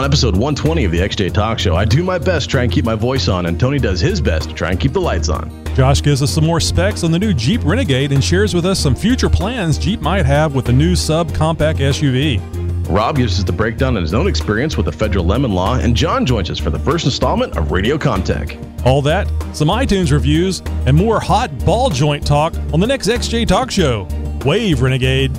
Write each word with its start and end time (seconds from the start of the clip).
On 0.00 0.06
episode 0.06 0.32
120 0.32 0.86
of 0.86 0.92
the 0.92 0.98
XJ 1.00 1.34
Talk 1.34 1.58
Show, 1.58 1.76
I 1.76 1.84
do 1.84 2.02
my 2.02 2.16
best 2.16 2.46
to 2.46 2.52
try 2.52 2.62
and 2.62 2.72
keep 2.72 2.86
my 2.86 2.94
voice 2.94 3.28
on, 3.28 3.44
and 3.44 3.60
Tony 3.60 3.78
does 3.78 4.00
his 4.00 4.18
best 4.18 4.48
to 4.48 4.54
try 4.54 4.70
and 4.70 4.80
keep 4.80 4.94
the 4.94 5.00
lights 5.00 5.28
on. 5.28 5.52
Josh 5.74 6.02
gives 6.02 6.22
us 6.22 6.32
some 6.32 6.46
more 6.46 6.58
specs 6.58 7.04
on 7.04 7.10
the 7.10 7.18
new 7.18 7.34
Jeep 7.34 7.60
Renegade 7.64 8.10
and 8.10 8.24
shares 8.24 8.54
with 8.54 8.64
us 8.64 8.78
some 8.78 8.94
future 8.94 9.28
plans 9.28 9.76
Jeep 9.76 10.00
might 10.00 10.24
have 10.24 10.54
with 10.54 10.64
the 10.64 10.72
new 10.72 10.96
sub 10.96 11.34
compact 11.34 11.80
SUV. 11.80 12.40
Rob 12.88 13.16
gives 13.16 13.38
us 13.38 13.44
the 13.44 13.52
breakdown 13.52 13.94
on 13.94 14.02
his 14.02 14.14
own 14.14 14.26
experience 14.26 14.74
with 14.78 14.86
the 14.86 14.92
federal 14.92 15.26
lemon 15.26 15.52
law, 15.52 15.74
and 15.74 15.94
John 15.94 16.24
joins 16.24 16.48
us 16.48 16.58
for 16.58 16.70
the 16.70 16.78
first 16.78 17.04
installment 17.04 17.58
of 17.58 17.70
Radio 17.70 17.98
Comtech. 17.98 18.56
All 18.86 19.02
that, 19.02 19.28
some 19.52 19.68
iTunes 19.68 20.12
reviews, 20.12 20.62
and 20.86 20.96
more 20.96 21.20
hot 21.20 21.50
ball 21.66 21.90
joint 21.90 22.26
talk 22.26 22.54
on 22.72 22.80
the 22.80 22.86
next 22.86 23.08
XJ 23.08 23.46
Talk 23.46 23.70
Show. 23.70 24.08
Wave 24.46 24.80
Renegade. 24.80 25.38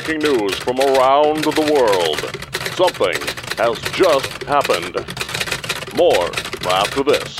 Breaking 0.00 0.22
news 0.22 0.54
from 0.56 0.78
around 0.80 1.44
the 1.44 1.72
world. 1.74 2.20
Something 2.74 3.14
has 3.58 3.78
just 3.92 4.44
happened. 4.44 4.94
More 5.96 6.30
after 6.70 7.02
this. 7.02 7.38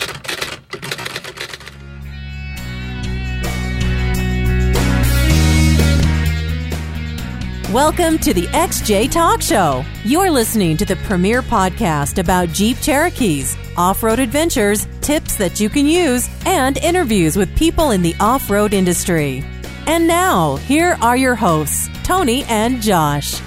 Welcome 7.73 8.19
to 8.19 8.35
the 8.35 8.47
XJ 8.49 9.11
Talk 9.11 9.41
Show. 9.41 9.85
You're 10.05 10.31
listening 10.31 10.77
to 10.79 10.85
the 10.85 10.97
premier 10.97 11.41
podcast 11.41 12.19
about 12.19 12.49
Jeep 12.49 12.79
Cherokees, 12.79 13.57
off 13.77 14.03
road 14.03 14.19
adventures, 14.19 14.87
tips 15.01 15.37
that 15.37 15.61
you 15.61 15.71
can 15.71 15.87
use, 15.87 16.29
and 16.45 16.77
interviews 16.79 17.37
with 17.37 17.57
people 17.57 17.93
in 17.93 18.03
the 18.03 18.15
off 18.21 18.51
road 18.51 18.75
industry. 18.75 19.45
And 19.87 20.07
now, 20.07 20.57
here 20.57 20.97
are 21.01 21.17
your 21.17 21.35
hosts, 21.35 21.89
Tony 22.03 22.45
and 22.45 22.81
Josh. 22.81 23.41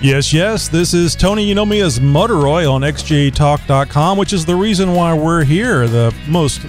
Yes, 0.00 0.32
yes, 0.32 0.68
this 0.68 0.94
is 0.94 1.16
Tony. 1.16 1.44
You 1.44 1.56
know 1.56 1.66
me 1.66 1.80
as 1.80 1.98
Mutteroy 1.98 2.70
on 2.70 2.82
XJTalk.com, 2.82 4.16
which 4.16 4.32
is 4.32 4.46
the 4.46 4.54
reason 4.54 4.92
why 4.94 5.12
we're 5.12 5.42
here, 5.42 5.88
the 5.88 6.14
most 6.28 6.60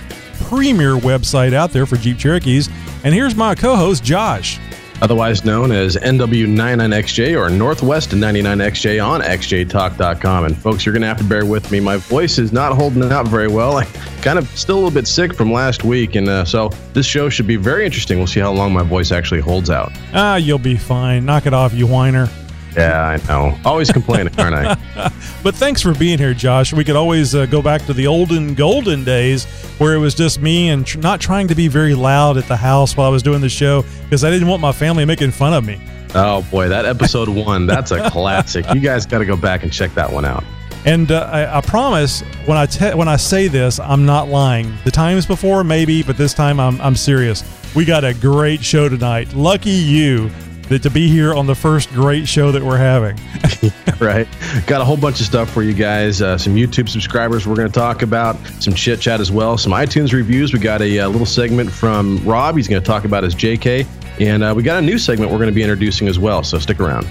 premier 0.45 0.95
website 0.95 1.53
out 1.53 1.71
there 1.71 1.85
for 1.85 1.95
Jeep 1.97 2.17
Cherokees. 2.17 2.69
And 3.03 3.13
here's 3.13 3.35
my 3.35 3.53
co 3.53 3.75
host, 3.75 4.03
Josh. 4.03 4.59
Otherwise 5.01 5.45
known 5.45 5.71
as 5.71 5.95
NW99XJ 5.95 7.39
or 7.39 7.49
Northwest 7.49 8.09
99XJ 8.09 9.05
on 9.05 9.21
XJTalk.com. 9.21 10.45
And 10.45 10.57
folks, 10.57 10.85
you're 10.85 10.93
going 10.93 11.01
to 11.01 11.07
have 11.07 11.17
to 11.17 11.23
bear 11.23 11.45
with 11.45 11.71
me. 11.71 11.79
My 11.79 11.97
voice 11.97 12.37
is 12.37 12.51
not 12.51 12.73
holding 12.75 13.03
out 13.11 13.27
very 13.27 13.47
well. 13.47 13.77
I'm 13.77 13.87
kind 14.21 14.37
of 14.37 14.47
still 14.57 14.75
a 14.75 14.79
little 14.79 14.91
bit 14.91 15.07
sick 15.07 15.33
from 15.33 15.51
last 15.51 15.83
week. 15.83 16.15
And 16.15 16.27
uh, 16.27 16.45
so 16.45 16.69
this 16.93 17.05
show 17.05 17.29
should 17.29 17.47
be 17.47 17.55
very 17.55 17.85
interesting. 17.85 18.17
We'll 18.17 18.27
see 18.27 18.39
how 18.39 18.51
long 18.51 18.73
my 18.73 18.83
voice 18.83 19.11
actually 19.11 19.41
holds 19.41 19.69
out. 19.69 19.91
Ah, 20.13 20.35
you'll 20.35 20.59
be 20.59 20.75
fine. 20.75 21.25
Knock 21.25 21.45
it 21.45 21.53
off, 21.53 21.73
you 21.73 21.87
whiner. 21.87 22.27
Yeah, 22.75 23.01
I 23.01 23.27
know. 23.27 23.57
Always 23.65 23.91
complaining, 23.91 24.33
aren't 24.39 24.55
I? 24.55 25.11
But 25.41 25.55
thanks 25.55 25.81
for 25.81 25.93
being 25.93 26.17
here, 26.17 26.33
Josh. 26.33 26.73
We 26.73 26.83
could 26.83 26.97
always 26.97 27.33
uh, 27.33 27.45
go 27.45 27.61
back 27.61 27.85
to 27.85 27.93
the 27.93 28.07
olden 28.07 28.53
golden 28.55 29.05
days 29.05 29.45
where 29.77 29.95
it 29.95 29.97
was 29.97 30.13
just 30.13 30.41
me 30.41 30.67
and 30.69 30.85
tr- 30.85 30.99
not 30.99 31.21
trying 31.21 31.47
to 31.47 31.55
be 31.55 31.69
very 31.69 31.95
loud 31.95 32.37
at 32.37 32.45
the 32.49 32.57
house 32.57 32.97
while 32.97 33.07
I 33.07 33.09
was 33.09 33.23
doing 33.23 33.39
the 33.39 33.47
show 33.47 33.83
because 34.03 34.25
I 34.25 34.29
didn't 34.31 34.49
want 34.49 34.61
my 34.61 34.73
family 34.73 35.05
making 35.05 35.31
fun 35.31 35.53
of 35.53 35.65
me. 35.65 35.79
Oh 36.13 36.41
boy, 36.51 36.67
that 36.67 36.85
episode 36.85 37.29
one, 37.29 37.67
that's 37.67 37.91
a 37.91 38.09
classic. 38.11 38.65
You 38.73 38.81
guys 38.81 39.05
got 39.05 39.19
to 39.19 39.25
go 39.25 39.37
back 39.37 39.63
and 39.63 39.71
check 39.71 39.93
that 39.93 40.11
one 40.11 40.25
out. 40.25 40.43
And 40.85 41.09
uh, 41.11 41.29
I, 41.31 41.57
I 41.57 41.61
promise 41.61 42.21
when 42.45 42.57
I 42.57 42.65
te- 42.65 42.95
when 42.95 43.07
I 43.07 43.15
say 43.15 43.47
this, 43.47 43.79
I'm 43.79 44.05
not 44.05 44.27
lying. 44.27 44.73
The 44.83 44.91
times 44.91 45.25
before, 45.25 45.63
maybe, 45.63 46.03
but 46.03 46.17
this 46.17 46.33
time 46.33 46.59
I'm, 46.59 46.79
I'm 46.81 46.95
serious. 46.95 47.43
We 47.75 47.85
got 47.85 48.03
a 48.03 48.13
great 48.13 48.61
show 48.63 48.89
tonight. 48.89 49.33
Lucky 49.33 49.69
you 49.69 50.29
that 50.69 50.83
to 50.83 50.89
be 50.89 51.09
here 51.09 51.33
on 51.33 51.47
the 51.47 51.55
first 51.55 51.89
great 51.89 52.27
show 52.27 52.51
that 52.51 52.63
we're 52.63 52.77
having. 52.77 53.19
right? 53.99 54.27
Got 54.65 54.81
a 54.81 54.85
whole 54.85 54.97
bunch 54.97 55.19
of 55.19 55.25
stuff 55.25 55.49
for 55.49 55.63
you 55.63 55.73
guys. 55.73 56.21
Uh, 56.21 56.37
some 56.37 56.55
YouTube 56.55 56.89
subscribers 56.89 57.45
we're 57.47 57.55
going 57.55 57.67
to 57.67 57.73
talk 57.73 58.01
about, 58.01 58.37
some 58.59 58.73
chit 58.73 59.01
chat 59.01 59.19
as 59.19 59.31
well, 59.31 59.57
some 59.57 59.71
iTunes 59.73 60.13
reviews. 60.13 60.53
We 60.53 60.59
got 60.59 60.81
a, 60.81 60.99
uh 60.99 61.09
little 61.09 61.25
segment 61.25 61.71
from 61.71 62.17
Rob. 62.25 62.55
He's 62.55 62.67
going 62.67 62.81
to 62.81 62.85
talk 62.85 63.03
about 63.03 63.23
his 63.23 63.35
JK. 63.35 63.87
And 64.19 64.43
uh, 64.43 64.53
we 64.55 64.63
got 64.63 64.81
a 64.81 64.85
new 64.85 64.97
segment 64.97 65.31
we're 65.31 65.37
going 65.37 65.49
to 65.49 65.55
be 65.55 65.63
introducing 65.63 66.07
as 66.07 66.19
well. 66.19 66.43
So 66.43 66.59
stick 66.59 66.79
around. 66.79 67.07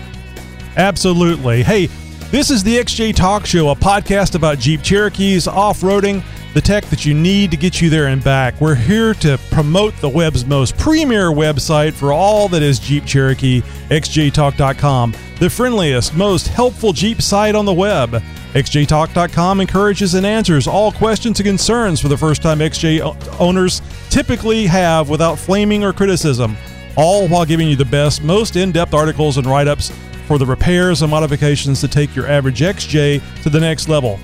Absolutely. 0.77 1.63
Hey, 1.63 1.87
this 2.31 2.51
is 2.51 2.63
the 2.63 2.77
XJ 2.77 3.15
Talk 3.17 3.47
Show, 3.47 3.71
a 3.71 3.75
podcast 3.75 4.35
about 4.35 4.59
Jeep 4.59 4.83
Cherokees, 4.83 5.49
off 5.49 5.81
roading, 5.81 6.23
the 6.55 6.61
tech 6.61 6.85
that 6.87 7.05
you 7.05 7.15
need 7.15 7.51
to 7.51 7.57
get 7.57 7.81
you 7.81 7.91
there 7.91 8.07
and 8.07 8.23
back. 8.23 8.61
We're 8.61 8.75
here 8.75 9.15
to 9.15 9.39
promote 9.51 9.95
the 10.01 10.09
web's 10.09 10.45
most 10.47 10.77
premier 10.77 11.31
website 11.31 11.93
for 11.93 12.13
all 12.13 12.49
that 12.49 12.63
is 12.63 12.79
Jeep 12.79 13.05
Cherokee, 13.05 13.61
xjtalk.com, 13.91 15.15
the 15.39 15.51
friendliest, 15.51 16.15
most 16.15 16.49
helpful 16.49 16.93
Jeep 16.93 17.21
site 17.21 17.55
on 17.55 17.65
the 17.65 17.73
web. 17.73 18.23
XJTalk.com 18.55 19.61
encourages 19.61 20.15
and 20.15 20.25
answers 20.25 20.67
all 20.67 20.91
questions 20.91 21.39
and 21.39 21.47
concerns 21.47 22.01
for 22.01 22.09
the 22.09 22.17
first 22.17 22.41
time 22.41 22.61
XJ 22.61 23.39
owners 23.39 23.83
typically 24.09 24.67
have 24.67 25.11
without 25.11 25.39
flaming 25.39 25.85
or 25.85 25.93
criticism, 25.93 26.57
all 26.97 27.29
while 27.29 27.45
giving 27.45 27.69
you 27.69 27.77
the 27.77 27.85
best, 27.85 28.23
most 28.23 28.57
in 28.57 28.73
depth 28.73 28.95
articles 28.95 29.37
and 29.37 29.47
write 29.47 29.69
ups 29.69 29.93
for 30.27 30.39
the 30.39 30.47
repairs 30.47 31.03
and 31.03 31.11
modifications 31.11 31.81
to 31.81 31.89
take 31.89 32.17
your 32.17 32.27
average 32.27 32.61
XJ 32.61 33.43
to 33.43 33.51
the 33.51 33.61
next 33.61 33.89
level. 33.89 34.19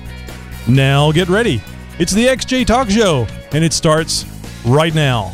Now 0.67 1.11
get 1.11 1.29
ready. 1.29 1.61
It's 1.97 2.11
the 2.11 2.25
XJ 2.25 2.65
Talk 2.65 2.89
Show, 2.89 3.25
and 3.53 3.63
it 3.63 3.71
starts 3.71 4.25
right 4.65 4.93
now. 4.93 5.33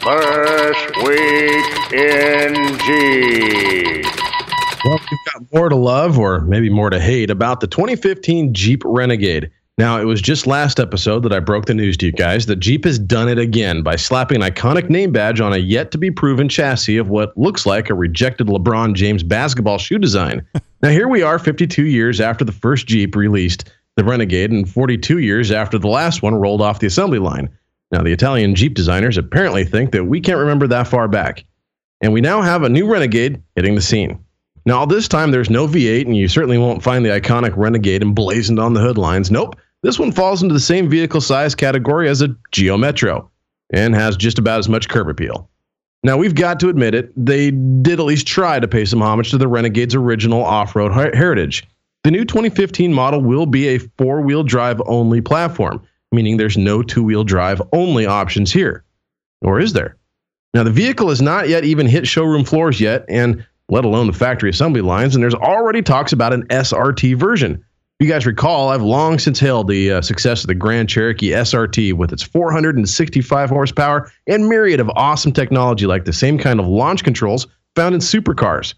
First 0.00 0.96
week 0.98 1.92
in 1.92 2.54
G. 2.78 4.02
Well, 4.84 5.00
we've 5.10 5.32
got 5.32 5.52
more 5.52 5.68
to 5.68 5.74
love, 5.74 6.20
or 6.20 6.42
maybe 6.42 6.70
more 6.70 6.90
to 6.90 7.00
hate, 7.00 7.30
about 7.30 7.58
the 7.58 7.66
2015 7.66 8.54
Jeep 8.54 8.82
Renegade. 8.84 9.50
Now, 9.78 9.98
it 9.98 10.04
was 10.04 10.20
just 10.20 10.46
last 10.46 10.78
episode 10.78 11.22
that 11.22 11.32
I 11.32 11.40
broke 11.40 11.64
the 11.64 11.74
news 11.74 11.96
to 11.98 12.06
you 12.06 12.12
guys 12.12 12.44
that 12.46 12.56
Jeep 12.60 12.84
has 12.84 12.98
done 12.98 13.28
it 13.28 13.38
again 13.38 13.82
by 13.82 13.96
slapping 13.96 14.42
an 14.42 14.50
iconic 14.50 14.90
name 14.90 15.12
badge 15.12 15.40
on 15.40 15.54
a 15.54 15.56
yet 15.56 15.90
to 15.92 15.98
be 15.98 16.10
proven 16.10 16.48
chassis 16.48 16.98
of 16.98 17.08
what 17.08 17.36
looks 17.38 17.64
like 17.64 17.88
a 17.88 17.94
rejected 17.94 18.48
LeBron 18.48 18.94
James 18.94 19.22
basketball 19.22 19.78
shoe 19.78 19.98
design. 19.98 20.46
now, 20.82 20.90
here 20.90 21.08
we 21.08 21.22
are 21.22 21.38
52 21.38 21.86
years 21.86 22.20
after 22.20 22.44
the 22.44 22.52
first 22.52 22.86
Jeep 22.86 23.16
released 23.16 23.72
the 23.96 24.04
Renegade 24.04 24.50
and 24.50 24.68
42 24.68 25.18
years 25.18 25.50
after 25.50 25.78
the 25.78 25.88
last 25.88 26.22
one 26.22 26.34
rolled 26.34 26.60
off 26.60 26.80
the 26.80 26.86
assembly 26.86 27.18
line. 27.18 27.48
Now, 27.90 28.02
the 28.02 28.12
Italian 28.12 28.54
Jeep 28.54 28.74
designers 28.74 29.16
apparently 29.16 29.64
think 29.64 29.92
that 29.92 30.04
we 30.04 30.20
can't 30.20 30.38
remember 30.38 30.66
that 30.66 30.88
far 30.88 31.08
back. 31.08 31.44
And 32.02 32.12
we 32.12 32.20
now 32.20 32.42
have 32.42 32.62
a 32.62 32.68
new 32.68 32.90
Renegade 32.90 33.42
hitting 33.56 33.74
the 33.74 33.82
scene. 33.82 34.22
Now, 34.64 34.84
this 34.86 35.08
time, 35.08 35.30
there's 35.30 35.50
no 35.50 35.66
V8, 35.66 36.06
and 36.06 36.16
you 36.16 36.28
certainly 36.28 36.58
won't 36.58 36.82
find 36.82 37.04
the 37.04 37.10
iconic 37.10 37.56
Renegade 37.56 38.02
emblazoned 38.02 38.60
on 38.60 38.74
the 38.74 38.80
hood 38.80 38.98
lines. 38.98 39.30
Nope, 39.30 39.56
this 39.82 39.98
one 39.98 40.12
falls 40.12 40.42
into 40.42 40.52
the 40.52 40.60
same 40.60 40.88
vehicle 40.88 41.20
size 41.20 41.54
category 41.54 42.08
as 42.08 42.22
a 42.22 42.34
Geo 42.52 42.76
Metro 42.76 43.28
and 43.72 43.94
has 43.94 44.16
just 44.16 44.38
about 44.38 44.60
as 44.60 44.68
much 44.68 44.88
curb 44.88 45.08
appeal. 45.08 45.48
Now, 46.04 46.16
we've 46.16 46.34
got 46.34 46.60
to 46.60 46.68
admit 46.68 46.94
it, 46.94 47.12
they 47.16 47.50
did 47.50 48.00
at 48.00 48.06
least 48.06 48.26
try 48.26 48.58
to 48.60 48.68
pay 48.68 48.84
some 48.84 49.02
homage 49.02 49.30
to 49.30 49.38
the 49.38 49.48
Renegade's 49.48 49.94
original 49.94 50.44
off 50.44 50.74
road 50.74 50.92
heritage. 50.92 51.64
The 52.04 52.10
new 52.10 52.24
2015 52.24 52.92
model 52.92 53.20
will 53.20 53.46
be 53.46 53.68
a 53.68 53.78
four 53.78 54.20
wheel 54.20 54.42
drive 54.42 54.82
only 54.86 55.20
platform, 55.20 55.86
meaning 56.10 56.36
there's 56.36 56.58
no 56.58 56.82
two 56.82 57.04
wheel 57.04 57.22
drive 57.22 57.62
only 57.72 58.06
options 58.06 58.52
here. 58.52 58.84
Or 59.42 59.60
is 59.60 59.72
there? 59.72 59.96
Now, 60.54 60.64
the 60.64 60.70
vehicle 60.70 61.08
has 61.08 61.22
not 61.22 61.48
yet 61.48 61.64
even 61.64 61.86
hit 61.86 62.06
showroom 62.06 62.44
floors 62.44 62.80
yet, 62.80 63.04
and 63.08 63.46
let 63.72 63.86
alone 63.86 64.06
the 64.06 64.12
factory 64.12 64.50
assembly 64.50 64.82
lines, 64.82 65.14
and 65.14 65.22
there's 65.22 65.34
already 65.34 65.80
talks 65.80 66.12
about 66.12 66.34
an 66.34 66.46
SRT 66.48 67.16
version. 67.16 67.54
If 67.98 68.06
you 68.06 68.12
guys 68.12 68.26
recall, 68.26 68.68
I've 68.68 68.82
long 68.82 69.18
since 69.18 69.40
hailed 69.40 69.66
the 69.66 69.92
uh, 69.92 70.02
success 70.02 70.42
of 70.42 70.48
the 70.48 70.54
Grand 70.54 70.90
Cherokee 70.90 71.30
SRT 71.30 71.94
with 71.94 72.12
its 72.12 72.22
465 72.22 73.48
horsepower 73.48 74.12
and 74.26 74.46
myriad 74.46 74.78
of 74.78 74.90
awesome 74.90 75.32
technology 75.32 75.86
like 75.86 76.04
the 76.04 76.12
same 76.12 76.36
kind 76.36 76.60
of 76.60 76.66
launch 76.66 77.02
controls 77.02 77.46
found 77.74 77.94
in 77.94 78.02
supercars. 78.02 78.74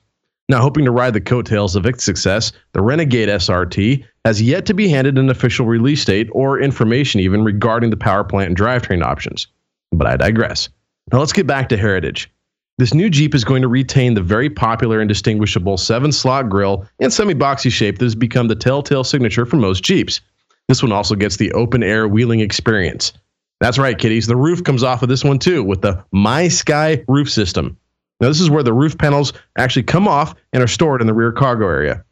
Now, 0.49 0.61
hoping 0.61 0.85
to 0.85 0.93
ride 0.93 1.15
the 1.15 1.21
coattails 1.21 1.75
of 1.75 1.87
its 1.87 2.05
success, 2.05 2.53
the 2.73 2.83
Renegade 2.83 3.29
SRT 3.29 4.05
has 4.25 4.41
yet 4.41 4.65
to 4.67 4.75
be 4.75 4.89
handed 4.89 5.19
an 5.19 5.29
official 5.29 5.67
release 5.67 6.05
date 6.05 6.29
or 6.31 6.61
information 6.61 7.19
even 7.19 7.43
regarding 7.43 7.91
the 7.91 7.97
power 7.97 8.23
plant 8.23 8.51
and 8.51 8.57
drivetrain 8.57 9.03
options. 9.03 9.49
But 9.91 10.07
I 10.07 10.17
digress. 10.17 10.69
Now, 11.11 11.19
let's 11.19 11.33
get 11.33 11.49
back 11.49 11.69
to 11.71 11.77
heritage. 11.77 12.31
This 12.77 12.93
new 12.93 13.09
Jeep 13.09 13.37
is 13.37 13.45
going 13.45 13.63
to 13.63 13.69
retain 13.69 14.15
the 14.15 14.23
very 14.23 14.51
popular 14.51 15.01
and 15.01 15.09
distinguishable 15.09 15.77
seven 15.77 16.11
slot 16.11 16.49
grille 16.49 16.85
and 16.99 17.13
semi 17.13 17.35
boxy 17.35 17.71
shape 17.71 17.99
that 17.99 18.05
has 18.05 18.17
become 18.17 18.49
the 18.49 18.57
telltale 18.57 19.05
signature 19.05 19.47
for 19.47 19.57
most 19.57 19.85
Jeeps. 19.85 20.21
This 20.67 20.83
one 20.83 20.91
also 20.91 21.15
gets 21.15 21.37
the 21.37 21.53
open 21.53 21.85
air 21.85 22.09
wheeling 22.09 22.41
experience. 22.41 23.13
That's 23.61 23.79
right, 23.79 23.97
kiddies. 23.97 24.27
The 24.27 24.37
roof 24.37 24.65
comes 24.65 24.83
off 24.83 25.03
of 25.05 25.09
this 25.09 25.23
one 25.23 25.39
too 25.39 25.63
with 25.63 25.83
the 25.83 26.03
My 26.11 26.49
Sky 26.49 27.05
roof 27.07 27.31
system. 27.31 27.77
Now, 28.21 28.27
this 28.29 28.41
is 28.41 28.51
where 28.51 28.63
the 28.63 28.73
roof 28.73 28.99
panels 28.99 29.33
actually 29.57 29.85
come 29.85 30.09
off 30.09 30.35
and 30.53 30.63
are 30.63 30.69
stored 30.69 31.01
in 31.01 31.07
the 31.07 31.15
rear 31.15 31.31
cargo 31.31 31.67
area. 31.69 32.05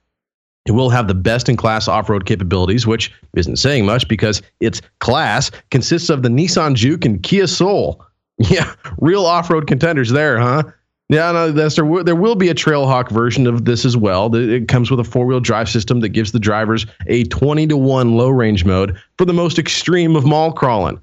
It 0.67 0.73
will 0.73 0.91
have 0.91 1.09
the 1.09 1.15
best 1.15 1.49
in 1.49 1.57
class 1.57 1.89
off 1.89 2.09
road 2.09 2.25
capabilities, 2.25 2.87
which 2.87 3.13
isn't 3.37 3.57
saying 3.57 3.85
much 3.85 4.07
because 4.07 4.43
its 4.61 4.81
class 5.01 5.51
consists 5.73 6.09
of 6.09 6.23
the 6.23 6.29
Nissan 6.29 6.75
Juke 6.75 7.05
and 7.05 7.21
Kia 7.21 7.49
Soul. 7.49 8.05
Yeah, 8.51 8.75
real 8.99 9.25
off 9.27 9.51
road 9.51 9.67
contenders 9.67 10.11
there, 10.11 10.39
huh? 10.39 10.65
Yeah, 11.09 11.31
no, 11.33 11.53
that's 11.53 11.77
there. 11.77 12.05
There 12.05 12.17
will 12.17 12.37
be 12.37 12.49
a 12.49 12.55
Trailhawk 12.55 13.11
version 13.11 13.47
of 13.47 13.67
this 13.67 13.85
as 13.85 13.97
well. 13.97 14.35
It 14.35 14.69
comes 14.69 14.91
with 14.91 14.99
a 14.99 15.05
four 15.05 15.27
wheel 15.27 15.41
drive 15.41 15.69
system 15.69 16.01
that 16.01 16.09
gives 16.11 16.33
the 16.33 16.39
drivers 16.39 16.87
a 17.07 17.25
20 17.25 17.67
to 17.67 17.77
1 17.77 18.17
low 18.17 18.31
range 18.31 18.65
mode 18.65 18.99
for 19.19 19.27
the 19.27 19.35
most 19.35 19.59
extreme 19.59 20.17
of 20.17 20.25
mall 20.25 20.53
crawling. 20.53 20.99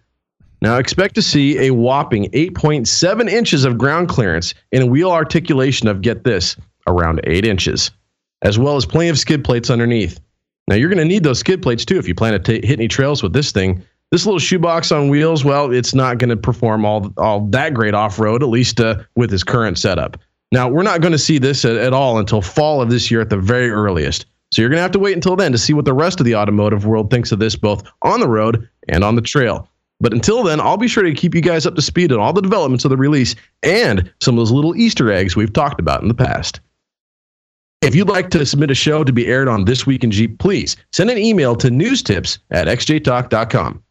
Now, 0.61 0.77
expect 0.77 1.15
to 1.15 1.21
see 1.21 1.59
a 1.59 1.71
whopping 1.71 2.25
8.7 2.31 3.29
inches 3.29 3.63
of 3.65 3.77
ground 3.77 4.09
clearance 4.09 4.53
and 4.71 4.83
a 4.83 4.87
wheel 4.87 5.11
articulation 5.11 5.87
of, 5.87 6.01
get 6.01 6.23
this, 6.23 6.55
around 6.87 7.21
8 7.25 7.45
inches, 7.45 7.91
as 8.41 8.57
well 8.57 8.75
as 8.75 8.85
plenty 8.85 9.09
of 9.09 9.19
skid 9.19 9.43
plates 9.43 9.69
underneath. 9.69 10.19
Now, 10.67 10.75
you're 10.75 10.89
going 10.89 10.97
to 10.97 11.05
need 11.05 11.23
those 11.23 11.39
skid 11.39 11.61
plates 11.61 11.85
too 11.85 11.97
if 11.97 12.07
you 12.07 12.15
plan 12.15 12.33
to 12.33 12.39
t- 12.39 12.67
hit 12.67 12.79
any 12.79 12.87
trails 12.87 13.23
with 13.23 13.33
this 13.33 13.51
thing. 13.51 13.83
This 14.11 14.25
little 14.25 14.39
shoebox 14.39 14.91
on 14.91 15.09
wheels, 15.09 15.45
well, 15.45 15.71
it's 15.71 15.93
not 15.93 16.17
going 16.17 16.31
to 16.31 16.37
perform 16.37 16.83
all, 16.83 17.13
all 17.17 17.41
that 17.47 17.75
great 17.75 17.93
off 17.93 18.17
road, 18.17 18.41
at 18.41 18.49
least 18.49 18.79
uh, 18.79 19.03
with 19.15 19.29
his 19.29 19.43
current 19.43 19.77
setup. 19.77 20.17
Now, 20.51 20.67
we're 20.67 20.83
not 20.83 21.01
going 21.01 21.11
to 21.11 21.19
see 21.19 21.37
this 21.37 21.63
at, 21.63 21.75
at 21.75 21.93
all 21.93 22.17
until 22.17 22.41
fall 22.41 22.81
of 22.81 22.89
this 22.89 23.11
year 23.11 23.21
at 23.21 23.29
the 23.29 23.37
very 23.37 23.69
earliest. 23.69 24.25
So 24.51 24.61
you're 24.63 24.69
going 24.69 24.79
to 24.79 24.83
have 24.83 24.91
to 24.91 24.99
wait 24.99 25.13
until 25.13 25.35
then 25.35 25.51
to 25.51 25.59
see 25.59 25.73
what 25.73 25.85
the 25.85 25.93
rest 25.93 26.19
of 26.19 26.25
the 26.25 26.35
automotive 26.35 26.87
world 26.87 27.11
thinks 27.11 27.31
of 27.31 27.37
this, 27.37 27.55
both 27.55 27.83
on 28.01 28.19
the 28.19 28.27
road 28.27 28.67
and 28.87 29.03
on 29.03 29.15
the 29.15 29.21
trail. 29.21 29.69
But 30.01 30.13
until 30.13 30.43
then, 30.43 30.59
I'll 30.59 30.77
be 30.77 30.87
sure 30.87 31.03
to 31.03 31.13
keep 31.13 31.35
you 31.35 31.41
guys 31.41 31.67
up 31.67 31.75
to 31.75 31.81
speed 31.81 32.11
on 32.11 32.19
all 32.19 32.33
the 32.33 32.41
developments 32.41 32.85
of 32.85 32.89
the 32.89 32.97
release 32.97 33.35
and 33.61 34.11
some 34.21 34.35
of 34.35 34.39
those 34.39 34.51
little 34.51 34.75
Easter 34.75 35.11
eggs 35.11 35.35
we've 35.35 35.53
talked 35.53 35.79
about 35.79 36.01
in 36.01 36.07
the 36.07 36.13
past. 36.15 36.61
If 37.81 37.95
you'd 37.95 38.09
like 38.09 38.29
to 38.31 38.45
submit 38.45 38.71
a 38.71 38.75
show 38.75 39.03
to 39.03 39.13
be 39.13 39.27
aired 39.27 39.47
on 39.47 39.65
This 39.65 39.85
Week 39.85 40.03
in 40.03 40.11
Jeep, 40.11 40.39
please 40.39 40.77
send 40.91 41.09
an 41.09 41.17
email 41.17 41.55
to 41.57 41.69
newstips 41.69 42.39
at 42.49 42.67
xjtalk.com. 42.67 43.83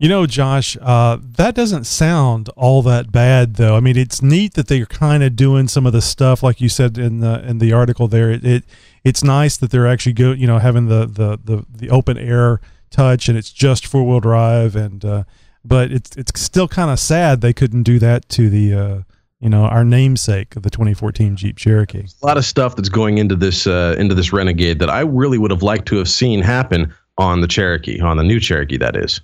You 0.00 0.08
know, 0.08 0.26
Josh, 0.26 0.76
uh, 0.80 1.18
that 1.20 1.54
doesn't 1.54 1.84
sound 1.84 2.48
all 2.50 2.82
that 2.82 3.12
bad, 3.12 3.54
though. 3.54 3.76
I 3.76 3.80
mean, 3.80 3.96
it's 3.96 4.20
neat 4.20 4.54
that 4.54 4.66
they're 4.66 4.86
kind 4.86 5.22
of 5.22 5.36
doing 5.36 5.68
some 5.68 5.86
of 5.86 5.92
the 5.92 6.02
stuff, 6.02 6.42
like 6.42 6.60
you 6.60 6.68
said 6.68 6.98
in 6.98 7.20
the 7.20 7.44
in 7.48 7.58
the 7.58 7.72
article 7.72 8.08
there. 8.08 8.30
It, 8.30 8.44
it 8.44 8.64
it's 9.04 9.22
nice 9.22 9.56
that 9.56 9.70
they're 9.70 9.86
actually 9.86 10.14
go, 10.14 10.32
you 10.32 10.48
know, 10.48 10.58
having 10.58 10.88
the 10.88 11.06
the 11.06 11.38
the, 11.42 11.64
the 11.70 11.90
open 11.90 12.18
air 12.18 12.60
touch 12.94 13.28
and 13.28 13.36
it's 13.36 13.52
just 13.52 13.86
four 13.86 14.04
wheel 14.04 14.20
drive 14.20 14.76
and 14.76 15.04
uh, 15.04 15.24
but 15.64 15.90
it's 15.90 16.16
it's 16.16 16.40
still 16.40 16.68
kind 16.68 16.90
of 16.90 16.98
sad 16.98 17.40
they 17.40 17.52
couldn't 17.52 17.82
do 17.82 17.98
that 17.98 18.28
to 18.28 18.48
the 18.48 18.72
uh, 18.72 19.00
you 19.40 19.48
know 19.48 19.64
our 19.64 19.84
namesake 19.84 20.54
of 20.56 20.62
the 20.62 20.70
2014 20.70 21.36
Jeep 21.36 21.56
Cherokee. 21.56 22.06
A 22.22 22.26
lot 22.26 22.36
of 22.36 22.44
stuff 22.44 22.76
that's 22.76 22.88
going 22.88 23.18
into 23.18 23.36
this 23.36 23.66
uh, 23.66 23.96
into 23.98 24.14
this 24.14 24.32
Renegade 24.32 24.78
that 24.78 24.90
I 24.90 25.00
really 25.00 25.38
would 25.38 25.50
have 25.50 25.62
liked 25.62 25.86
to 25.88 25.96
have 25.96 26.08
seen 26.08 26.40
happen 26.40 26.92
on 27.18 27.40
the 27.40 27.48
Cherokee, 27.48 28.00
on 28.00 28.16
the 28.16 28.24
new 28.24 28.40
Cherokee, 28.40 28.76
that 28.78 28.96
is. 28.96 29.20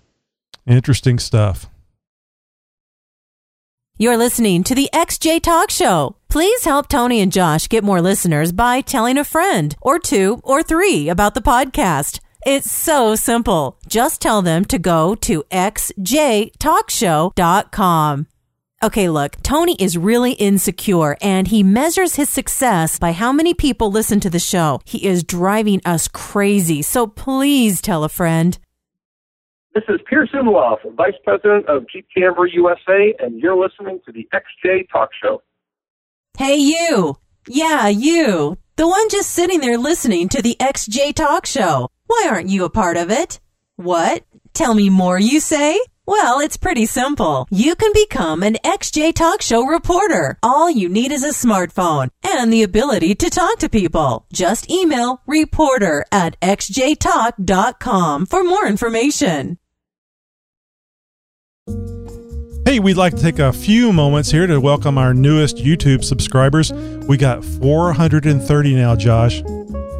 Interesting 0.70 1.18
stuff. 1.18 1.68
You're 3.98 4.16
listening 4.16 4.62
to 4.64 4.74
the 4.74 4.88
XJ 4.94 5.42
Talk 5.42 5.68
Show. 5.68 6.16
Please 6.28 6.64
help 6.64 6.86
Tony 6.86 7.20
and 7.20 7.32
Josh 7.32 7.68
get 7.68 7.82
more 7.82 8.00
listeners 8.00 8.52
by 8.52 8.80
telling 8.80 9.18
a 9.18 9.24
friend 9.24 9.74
or 9.82 9.98
two 9.98 10.40
or 10.44 10.62
three 10.62 11.08
about 11.08 11.34
the 11.34 11.42
podcast. 11.42 12.20
It's 12.46 12.70
so 12.70 13.16
simple. 13.16 13.78
Just 13.88 14.22
tell 14.22 14.42
them 14.42 14.64
to 14.66 14.78
go 14.78 15.16
to 15.16 15.42
xjtalkshow.com. 15.50 18.26
Okay, 18.82 19.10
look, 19.10 19.36
Tony 19.42 19.76
is 19.78 19.98
really 19.98 20.32
insecure 20.32 21.18
and 21.20 21.48
he 21.48 21.62
measures 21.64 22.14
his 22.14 22.30
success 22.30 22.96
by 22.98 23.10
how 23.10 23.32
many 23.32 23.54
people 23.54 23.90
listen 23.90 24.20
to 24.20 24.30
the 24.30 24.38
show. 24.38 24.80
He 24.86 25.04
is 25.04 25.24
driving 25.24 25.80
us 25.84 26.06
crazy, 26.06 26.80
so 26.80 27.08
please 27.08 27.82
tell 27.82 28.04
a 28.04 28.08
friend. 28.08 28.56
This 29.72 29.84
is 29.88 30.00
Pierce 30.08 30.30
Umloff, 30.34 30.78
Vice 30.96 31.14
President 31.22 31.68
of 31.68 31.84
Jeep 31.88 32.04
Camber 32.12 32.44
USA, 32.44 33.14
and 33.20 33.38
you're 33.38 33.56
listening 33.56 34.00
to 34.04 34.10
the 34.10 34.26
XJ 34.34 34.90
Talk 34.90 35.10
Show. 35.22 35.42
Hey, 36.36 36.56
you! 36.56 37.16
Yeah, 37.46 37.86
you! 37.86 38.58
The 38.74 38.88
one 38.88 39.08
just 39.10 39.30
sitting 39.30 39.60
there 39.60 39.78
listening 39.78 40.28
to 40.30 40.42
the 40.42 40.56
XJ 40.58 41.14
Talk 41.14 41.46
Show. 41.46 41.88
Why 42.08 42.26
aren't 42.28 42.48
you 42.48 42.64
a 42.64 42.70
part 42.70 42.96
of 42.96 43.12
it? 43.12 43.38
What? 43.76 44.24
Tell 44.54 44.74
me 44.74 44.90
more, 44.90 45.20
you 45.20 45.38
say? 45.38 45.78
Well, 46.10 46.40
it's 46.40 46.56
pretty 46.56 46.86
simple. 46.86 47.46
You 47.52 47.76
can 47.76 47.92
become 47.94 48.42
an 48.42 48.54
XJ 48.64 49.14
Talk 49.14 49.42
Show 49.42 49.64
reporter. 49.64 50.38
All 50.42 50.68
you 50.68 50.88
need 50.88 51.12
is 51.12 51.22
a 51.22 51.28
smartphone 51.28 52.08
and 52.24 52.52
the 52.52 52.64
ability 52.64 53.14
to 53.14 53.30
talk 53.30 53.60
to 53.60 53.68
people. 53.68 54.26
Just 54.32 54.68
email 54.68 55.22
reporter 55.24 56.04
at 56.10 56.34
xjtalk.com 56.40 58.26
for 58.26 58.42
more 58.42 58.66
information. 58.66 59.56
Hey, 62.66 62.80
we'd 62.80 62.96
like 62.96 63.14
to 63.14 63.22
take 63.22 63.38
a 63.38 63.52
few 63.52 63.92
moments 63.92 64.32
here 64.32 64.48
to 64.48 64.60
welcome 64.60 64.98
our 64.98 65.14
newest 65.14 65.58
YouTube 65.58 66.02
subscribers. 66.02 66.72
We 66.72 67.18
got 67.18 67.44
430 67.44 68.74
now, 68.74 68.96
Josh. 68.96 69.42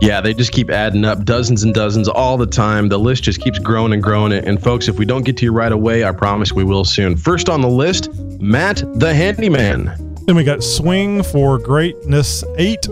Yeah, 0.00 0.22
they 0.22 0.32
just 0.32 0.52
keep 0.52 0.70
adding 0.70 1.04
up 1.04 1.24
dozens 1.24 1.62
and 1.62 1.74
dozens 1.74 2.08
all 2.08 2.38
the 2.38 2.46
time. 2.46 2.88
The 2.88 2.98
list 2.98 3.24
just 3.24 3.40
keeps 3.40 3.58
growing 3.58 3.92
and 3.92 4.02
growing. 4.02 4.32
And 4.32 4.62
folks, 4.62 4.88
if 4.88 4.98
we 4.98 5.04
don't 5.04 5.24
get 5.24 5.36
to 5.38 5.44
you 5.44 5.52
right 5.52 5.72
away, 5.72 6.04
I 6.04 6.12
promise 6.12 6.52
we 6.52 6.64
will 6.64 6.84
soon. 6.86 7.16
First 7.16 7.50
on 7.50 7.60
the 7.60 7.68
list, 7.68 8.12
Matt 8.40 8.82
the 8.94 9.12
Handyman. 9.12 10.16
Then 10.24 10.36
we 10.36 10.44
got 10.44 10.62
Swing 10.62 11.22
for 11.22 11.58
Greatness 11.58 12.42
8. 12.56 12.84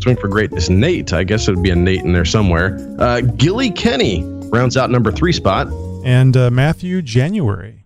Swing 0.00 0.16
for 0.16 0.28
Greatness 0.28 0.68
Nate. 0.68 1.14
I 1.14 1.24
guess 1.24 1.48
it 1.48 1.54
would 1.54 1.62
be 1.62 1.70
a 1.70 1.76
Nate 1.76 2.00
in 2.00 2.12
there 2.12 2.26
somewhere. 2.26 2.76
Uh, 2.98 3.22
Gilly 3.22 3.70
Kenny 3.70 4.22
rounds 4.50 4.76
out 4.76 4.90
number 4.90 5.10
three 5.10 5.32
spot. 5.32 5.68
And 6.04 6.36
uh, 6.36 6.50
Matthew 6.50 7.00
January. 7.00 7.83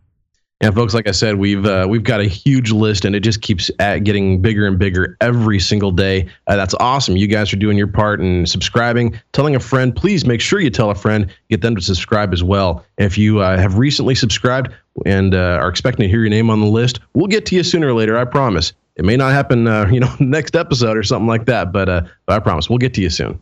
And 0.60 0.75
folks, 0.75 0.93
like 0.93 1.06
I 1.06 1.12
said, 1.12 1.37
we've 1.37 1.64
uh, 1.64 1.87
we've 1.88 2.02
got 2.02 2.20
a 2.20 2.25
huge 2.25 2.72
list, 2.72 3.05
and 3.05 3.14
it 3.14 3.20
just 3.20 3.43
keeps 3.43 3.70
at 3.78 4.00
getting 4.00 4.43
bigger 4.43 4.66
and 4.66 4.76
bigger 4.76 5.16
every 5.20 5.60
single 5.60 5.93
day. 5.93 6.28
Uh, 6.49 6.56
that's 6.56 6.75
awesome. 6.81 7.16
You 7.16 7.28
guys 7.28 7.52
are 7.52 7.56
doing 7.56 7.78
your 7.78 7.87
part 7.87 8.19
and 8.19 8.49
subscribing, 8.49 9.19
telling 9.32 9.55
a 9.55 9.60
friend. 9.60 9.94
Please 9.94 10.26
make 10.26 10.40
sure 10.40 10.59
you 10.59 10.71
tell 10.71 10.90
a 10.90 10.97
friend, 10.97 11.32
get 11.49 11.61
them 11.61 11.76
to 11.76 11.80
subscribe 11.80 12.32
as 12.32 12.42
well. 12.42 12.85
If 12.97 13.16
you 13.16 13.38
uh, 13.38 13.56
have 13.56 13.78
recently 13.78 14.16
subscribed 14.16 14.75
and 15.06 15.32
uh, 15.32 15.61
are 15.62 15.68
expecting 15.68 16.02
to 16.02 16.09
hear 16.09 16.21
your 16.21 16.30
name 16.30 16.50
on 16.50 16.61
the 16.61 16.66
list, 16.66 16.99
we'll 17.14 17.28
get 17.28 17.47
to 17.47 17.54
you 17.54 17.62
sooner 17.62 17.88
or 17.88 17.94
later. 17.94 18.18
I 18.18 18.25
promise. 18.25 18.73
It 18.97 19.04
may 19.04 19.16
not 19.16 19.32
happen, 19.32 19.68
uh, 19.68 19.88
you 19.92 20.00
know, 20.00 20.12
next 20.18 20.56
episode 20.56 20.97
or 20.97 21.04
something 21.04 21.28
like 21.28 21.44
that, 21.47 21.73
but, 21.73 21.88
uh, 21.88 22.02
but 22.26 22.35
I 22.35 22.40
promise 22.40 22.68
we'll 22.68 22.78
get 22.78 22.94
to 22.94 23.00
you 23.00 23.11
soon. 23.11 23.40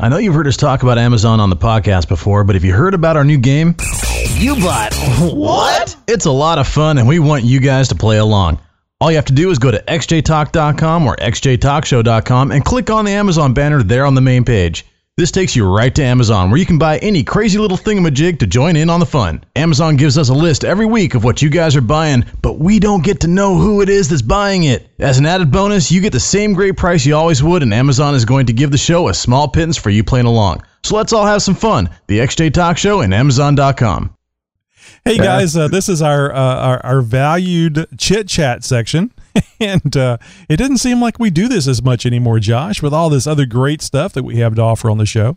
I 0.00 0.08
know 0.08 0.18
you've 0.18 0.34
heard 0.34 0.48
us 0.48 0.56
talk 0.56 0.82
about 0.82 0.98
Amazon 0.98 1.38
on 1.38 1.50
the 1.50 1.56
podcast 1.56 2.08
before, 2.08 2.42
but 2.42 2.56
have 2.56 2.64
you 2.64 2.72
heard 2.72 2.94
about 2.94 3.16
our 3.16 3.24
new 3.24 3.38
game? 3.38 3.76
You 4.36 4.54
bought 4.56 4.94
what? 5.32 5.96
It's 6.06 6.26
a 6.26 6.30
lot 6.30 6.58
of 6.58 6.68
fun, 6.68 6.98
and 6.98 7.08
we 7.08 7.18
want 7.18 7.44
you 7.44 7.60
guys 7.60 7.88
to 7.88 7.94
play 7.94 8.18
along. 8.18 8.60
All 9.00 9.10
you 9.10 9.16
have 9.16 9.24
to 9.26 9.32
do 9.32 9.50
is 9.50 9.58
go 9.58 9.70
to 9.70 9.82
xjtalk.com 9.82 11.06
or 11.06 11.16
xjtalkshow.com 11.16 12.52
and 12.52 12.64
click 12.64 12.90
on 12.90 13.04
the 13.04 13.12
Amazon 13.12 13.54
banner 13.54 13.82
there 13.82 14.06
on 14.06 14.14
the 14.14 14.20
main 14.20 14.44
page. 14.44 14.86
This 15.16 15.32
takes 15.32 15.56
you 15.56 15.66
right 15.68 15.92
to 15.96 16.04
Amazon, 16.04 16.50
where 16.50 16.60
you 16.60 16.66
can 16.66 16.78
buy 16.78 16.98
any 16.98 17.24
crazy 17.24 17.58
little 17.58 17.76
thingamajig 17.76 18.38
to 18.38 18.46
join 18.46 18.76
in 18.76 18.88
on 18.88 19.00
the 19.00 19.06
fun. 19.06 19.42
Amazon 19.56 19.96
gives 19.96 20.16
us 20.16 20.28
a 20.28 20.34
list 20.34 20.64
every 20.64 20.86
week 20.86 21.16
of 21.16 21.24
what 21.24 21.42
you 21.42 21.50
guys 21.50 21.74
are 21.74 21.80
buying, 21.80 22.24
but 22.40 22.60
we 22.60 22.78
don't 22.78 23.02
get 23.02 23.20
to 23.20 23.26
know 23.28 23.56
who 23.56 23.82
it 23.82 23.88
is 23.88 24.08
that's 24.08 24.22
buying 24.22 24.62
it. 24.64 24.88
As 25.00 25.18
an 25.18 25.26
added 25.26 25.50
bonus, 25.50 25.90
you 25.90 26.00
get 26.00 26.12
the 26.12 26.20
same 26.20 26.52
great 26.54 26.76
price 26.76 27.04
you 27.04 27.16
always 27.16 27.42
would, 27.42 27.64
and 27.64 27.74
Amazon 27.74 28.14
is 28.14 28.24
going 28.24 28.46
to 28.46 28.52
give 28.52 28.70
the 28.70 28.78
show 28.78 29.08
a 29.08 29.14
small 29.14 29.48
pittance 29.48 29.76
for 29.76 29.90
you 29.90 30.04
playing 30.04 30.26
along. 30.26 30.62
So 30.84 30.94
let's 30.96 31.12
all 31.12 31.26
have 31.26 31.42
some 31.42 31.56
fun. 31.56 31.90
The 32.06 32.20
XJ 32.20 32.54
Talk 32.54 32.78
Show 32.78 33.00
and 33.00 33.12
Amazon.com. 33.12 34.14
Hey 35.04 35.18
guys, 35.18 35.56
uh, 35.56 35.68
this 35.68 35.88
is 35.88 36.02
our, 36.02 36.32
uh, 36.32 36.36
our, 36.36 36.84
our 36.84 37.00
valued 37.00 37.86
chit 37.96 38.28
chat 38.28 38.64
section, 38.64 39.12
and 39.60 39.96
uh, 39.96 40.18
it 40.48 40.56
doesn't 40.56 40.78
seem 40.78 41.00
like 41.00 41.18
we 41.18 41.30
do 41.30 41.48
this 41.48 41.66
as 41.66 41.82
much 41.82 42.04
anymore, 42.04 42.40
Josh, 42.40 42.82
with 42.82 42.92
all 42.92 43.08
this 43.08 43.26
other 43.26 43.46
great 43.46 43.82
stuff 43.82 44.12
that 44.12 44.22
we 44.22 44.36
have 44.36 44.54
to 44.56 44.62
offer 44.62 44.90
on 44.90 44.98
the 44.98 45.06
show. 45.06 45.36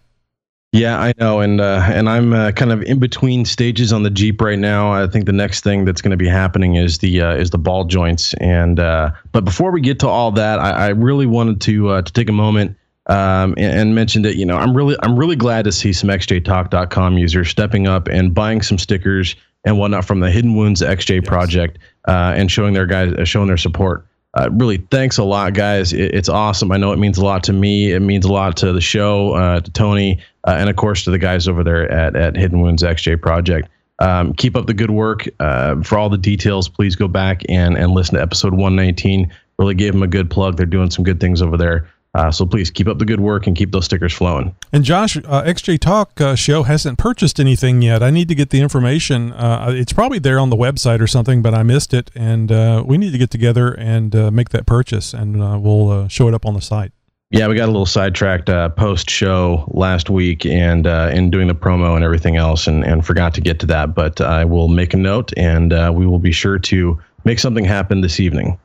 Yeah, 0.74 1.00
I 1.00 1.13
know, 1.20 1.41
and 1.41 1.60
uh, 1.60 1.81
and 1.86 2.08
I'm 2.10 2.31
uh, 2.31 2.51
kind 2.53 2.72
of 2.72 2.81
in 2.84 3.00
between 3.00 3.43
stages 3.43 3.91
on 3.91 4.03
the 4.03 4.10
Jeep 4.10 4.39
right 4.39 4.60
now. 4.60 4.93
I 4.93 5.05
think 5.08 5.25
the 5.25 5.34
next 5.34 5.65
thing 5.65 5.84
that's 5.84 6.01
going 6.01 6.12
to 6.12 6.17
be 6.17 6.29
happening 6.29 6.75
is 6.75 7.00
the 7.00 7.22
uh, 7.22 7.36
is 7.36 7.50
the 7.50 7.58
ball 7.58 7.84
joints, 7.84 8.34
and 8.36 8.77
but 8.77 9.43
before 9.43 9.72
we 9.72 9.81
get 9.81 10.00
to 10.00 10.08
all 10.08 10.31
that, 10.31 10.60
I, 10.60 10.70
I 10.70 10.88
really 10.89 11.25
wanted 11.25 11.60
to 11.62 12.01
to 12.01 12.13
take 12.13 12.29
a 12.29 12.34
moment 12.34 12.77
um, 13.12 13.53
and, 13.58 13.80
and, 13.80 13.96
mentioned 13.96 14.25
it. 14.25 14.38
You 14.38 14.46
know, 14.46 14.56
I'm 14.56 14.75
really 14.75 14.96
I'm 15.03 15.20
really 15.20 15.36
glad 15.36 15.65
to 15.65 15.72
see 15.72 15.91
some 15.91 16.10
XJTalk.com 16.10 17.18
users 17.18 17.50
stepping 17.50 17.86
up 17.86 18.08
and 18.08 18.34
buying 18.34 18.62
some 18.62 18.77
stickers 18.77 19.36
and 19.65 19.77
whatnot 19.77 20.06
from 20.06 20.22
the 20.22 20.32
Hidden 20.32 20.56
Wounds 20.56 20.82
XJ 20.82 21.15
yes. 21.15 21.27
project 21.27 21.77
uh, 22.08 22.34
and 22.36 22.50
showing 22.50 22.74
their 22.74 22.86
guys 22.86 23.13
uh, 23.13 23.25
showing 23.25 23.48
their 23.48 23.58
support. 23.58 24.06
uh, 24.36 24.50
really, 24.53 24.77
thanks 24.77 25.18
a 25.18 25.25
lot, 25.25 25.53
guys. 25.53 25.91
It, 25.91 26.15
it's 26.15 26.30
awesome. 26.30 26.72
I 26.72 26.77
know 26.77 26.94
it 26.94 27.00
means 27.00 27.18
a 27.18 27.25
lot 27.25 27.44
to 27.44 27.53
me. 27.53 27.91
It 27.91 28.00
means 28.00 28.24
a 28.24 28.32
lot 28.32 28.56
to 28.58 28.72
the 28.72 28.80
show, 28.80 29.34
uh, 29.34 29.60
to 29.60 29.72
Tony, 29.72 30.22
uh, 30.48 30.56
and 30.58 30.70
of 30.70 30.77
course 30.77 31.03
to 31.03 31.12
the 31.12 31.20
guys 31.20 31.50
over 31.50 31.65
there 31.65 31.91
at, 31.91 32.15
at 32.15 32.38
Hidden 32.38 32.62
Wounds 32.62 32.82
XJ 32.82 33.22
Project. 33.22 33.68
Um, 34.00 34.34
keep 34.34 34.56
up 34.56 34.68
the 34.68 34.74
good 34.74 34.89
work. 34.89 35.27
Uh, 35.41 35.82
for 35.84 35.98
all 35.98 36.10
the 36.10 36.18
details, 36.18 36.70
please 36.70 36.96
go 36.96 37.10
back 37.10 37.41
and, 37.50 37.77
and 37.77 37.91
listen 37.91 38.15
to 38.15 38.22
episode 38.22 38.53
119. 38.53 39.32
Really 39.60 39.75
gave 39.75 39.91
them 39.91 40.01
a 40.01 40.08
good 40.08 40.30
plug. 40.30 40.56
They're 40.56 40.65
doing 40.65 40.89
some 40.89 41.03
good 41.03 41.20
things 41.20 41.41
over 41.41 41.58
there. 41.58 41.88
Uh, 42.13 42.30
so 42.30 42.46
please 42.46 42.70
keep 42.70 42.88
up 42.88 43.00
the 43.00 43.06
good 43.06 43.22
work 43.22 43.48
and 43.48 43.56
keep 43.56 43.72
those 43.72 43.86
stickers 43.86 44.13
flowing. 44.13 44.53
And 44.74 44.84
Josh, 44.84 45.15
uh, 45.15 45.44
XJ 45.44 45.80
Talk 45.80 46.20
uh, 46.20 46.36
show 46.36 46.63
hasn't 46.63 46.98
purchased 46.98 47.39
anything 47.39 47.82
yet. 47.82 48.03
I 48.03 48.10
need 48.10 48.27
to 48.27 48.36
get 48.36 48.50
the 48.50 48.60
information. 48.60 49.32
Uh, 49.32 49.68
it's 49.70 49.94
probably 49.94 50.20
there 50.20 50.38
on 50.38 50.50
the 50.50 50.58
website 50.58 51.00
or 51.00 51.08
something, 51.08 51.41
but 51.41 51.53
I 51.53 51.63
missed 51.63 51.94
it. 51.94 52.12
And 52.13 52.51
uh, 52.51 52.84
we 52.86 52.98
need 52.98 53.12
to 53.12 53.18
get 53.18 53.30
together 53.32 53.72
and 53.74 54.13
uh, 54.13 54.30
make 54.30 54.50
that 54.50 54.65
purchase, 54.65 55.13
and 55.13 55.63
we'll 55.63 56.08
show 56.10 56.27
it 56.27 56.34
up 56.34 56.46
on 56.46 56.53
the 56.53 56.62
site. 56.62 56.91
Yeah, 57.30 57.48
we 57.48 57.56
got 57.56 57.65
a 57.65 57.72
little 57.72 57.86
sidetracked 57.86 58.48
post 58.75 59.10
show 59.10 59.63
last 59.74 60.10
week, 60.10 60.46
and 60.46 60.86
in 60.86 61.30
doing 61.30 61.48
the 61.48 61.56
promo 61.56 61.96
and 61.96 62.03
everything 62.03 62.36
else, 62.36 62.68
and, 62.68 62.84
and 62.84 63.06
forgot 63.06 63.34
to 63.36 63.41
get 63.41 63.58
to 63.62 63.65
that. 63.68 63.96
But 63.96 64.20
I 64.20 64.44
will 64.44 64.68
make 64.68 64.94
a 64.94 64.98
note, 64.98 65.32
and 65.38 65.72
we 65.96 66.06
will 66.06 66.20
be 66.20 66.34
sure 66.34 66.60
to 66.60 67.00
make 67.24 67.39
something 67.39 67.63
happen 67.63 68.01
this 68.01 68.20
evening. 68.20 68.60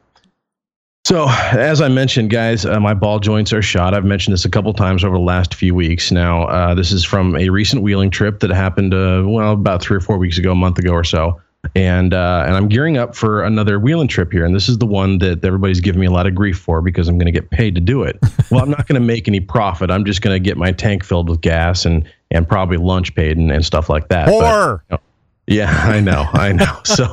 So, 1.07 1.29
as 1.53 1.81
I 1.81 1.87
mentioned, 1.87 2.31
guys, 2.31 2.67
uh, 2.67 2.81
my 2.81 2.93
ball 2.93 3.21
joints 3.21 3.53
are 3.53 3.63
shot. 3.63 3.95
I've 3.95 4.05
mentioned 4.05 4.33
this 4.33 4.45
a 4.45 4.51
couple 4.51 4.73
times 4.73 5.05
over 5.05 5.17
the 5.17 5.23
last 5.23 5.55
few 5.55 5.73
weeks. 5.73 6.11
Now, 6.11 6.49
uh, 6.49 6.75
this 6.75 6.91
is 6.91 7.05
from 7.05 7.37
a 7.37 7.49
recent 7.49 7.83
wheeling 7.83 8.11
trip 8.11 8.41
that 8.41 8.51
happened, 8.51 8.93
uh, 8.93 9.23
well, 9.25 9.53
about 9.53 9.81
three 9.81 9.97
or 9.97 10.01
four 10.01 10.19
weeks 10.19 10.37
ago, 10.37 10.51
a 10.51 10.57
month 10.57 10.81
ago 10.81 10.91
or 10.91 11.05
so. 11.05 11.41
And 11.77 12.13
uh, 12.13 12.43
and 12.45 12.57
I'm 12.57 12.67
gearing 12.67 12.97
up 12.97 13.15
for 13.15 13.45
another 13.45 13.79
wheeling 13.79 14.09
trip 14.09 14.33
here, 14.33 14.45
and 14.45 14.53
this 14.53 14.69
is 14.69 14.79
the 14.79 14.87
one 14.87 15.19
that 15.19 15.45
everybody's 15.45 15.79
giving 15.79 16.01
me 16.01 16.09
a 16.09 16.11
lot 16.11 16.27
of 16.27 16.35
grief 16.35 16.59
for 16.59 16.83
because 16.83 17.07
I'm 17.07 17.19
going 17.19 17.33
to 17.33 17.41
get 17.41 17.51
paid 17.51 17.77
to 17.77 17.81
do 17.81 18.03
it. 18.03 18.19
well, 18.51 18.65
I'm 18.65 18.71
not 18.71 18.89
going 18.89 19.01
to 19.01 19.07
make 19.07 19.29
any 19.29 19.39
profit. 19.39 19.93
I'm 19.93 20.05
just 20.05 20.23
going 20.23 20.35
to 20.35 20.41
get 20.41 20.57
my 20.57 20.73
tank 20.73 21.05
filled 21.05 21.29
with 21.29 21.41
gas 21.41 21.85
and 21.85 22.05
and 22.33 22.49
probably 22.49 22.79
lunch 22.79 23.15
paid 23.15 23.37
and, 23.37 23.53
and 23.53 23.65
stuff 23.65 23.89
like 23.89 24.09
that. 24.09 24.29
Or 24.29 24.83
but, 24.89 24.97
you 24.97 24.97
know, 24.97 25.06
yeah, 25.47 25.71
I 25.85 26.01
know, 26.01 26.27
I 26.33 26.53
know. 26.53 26.65
So, 26.85 27.07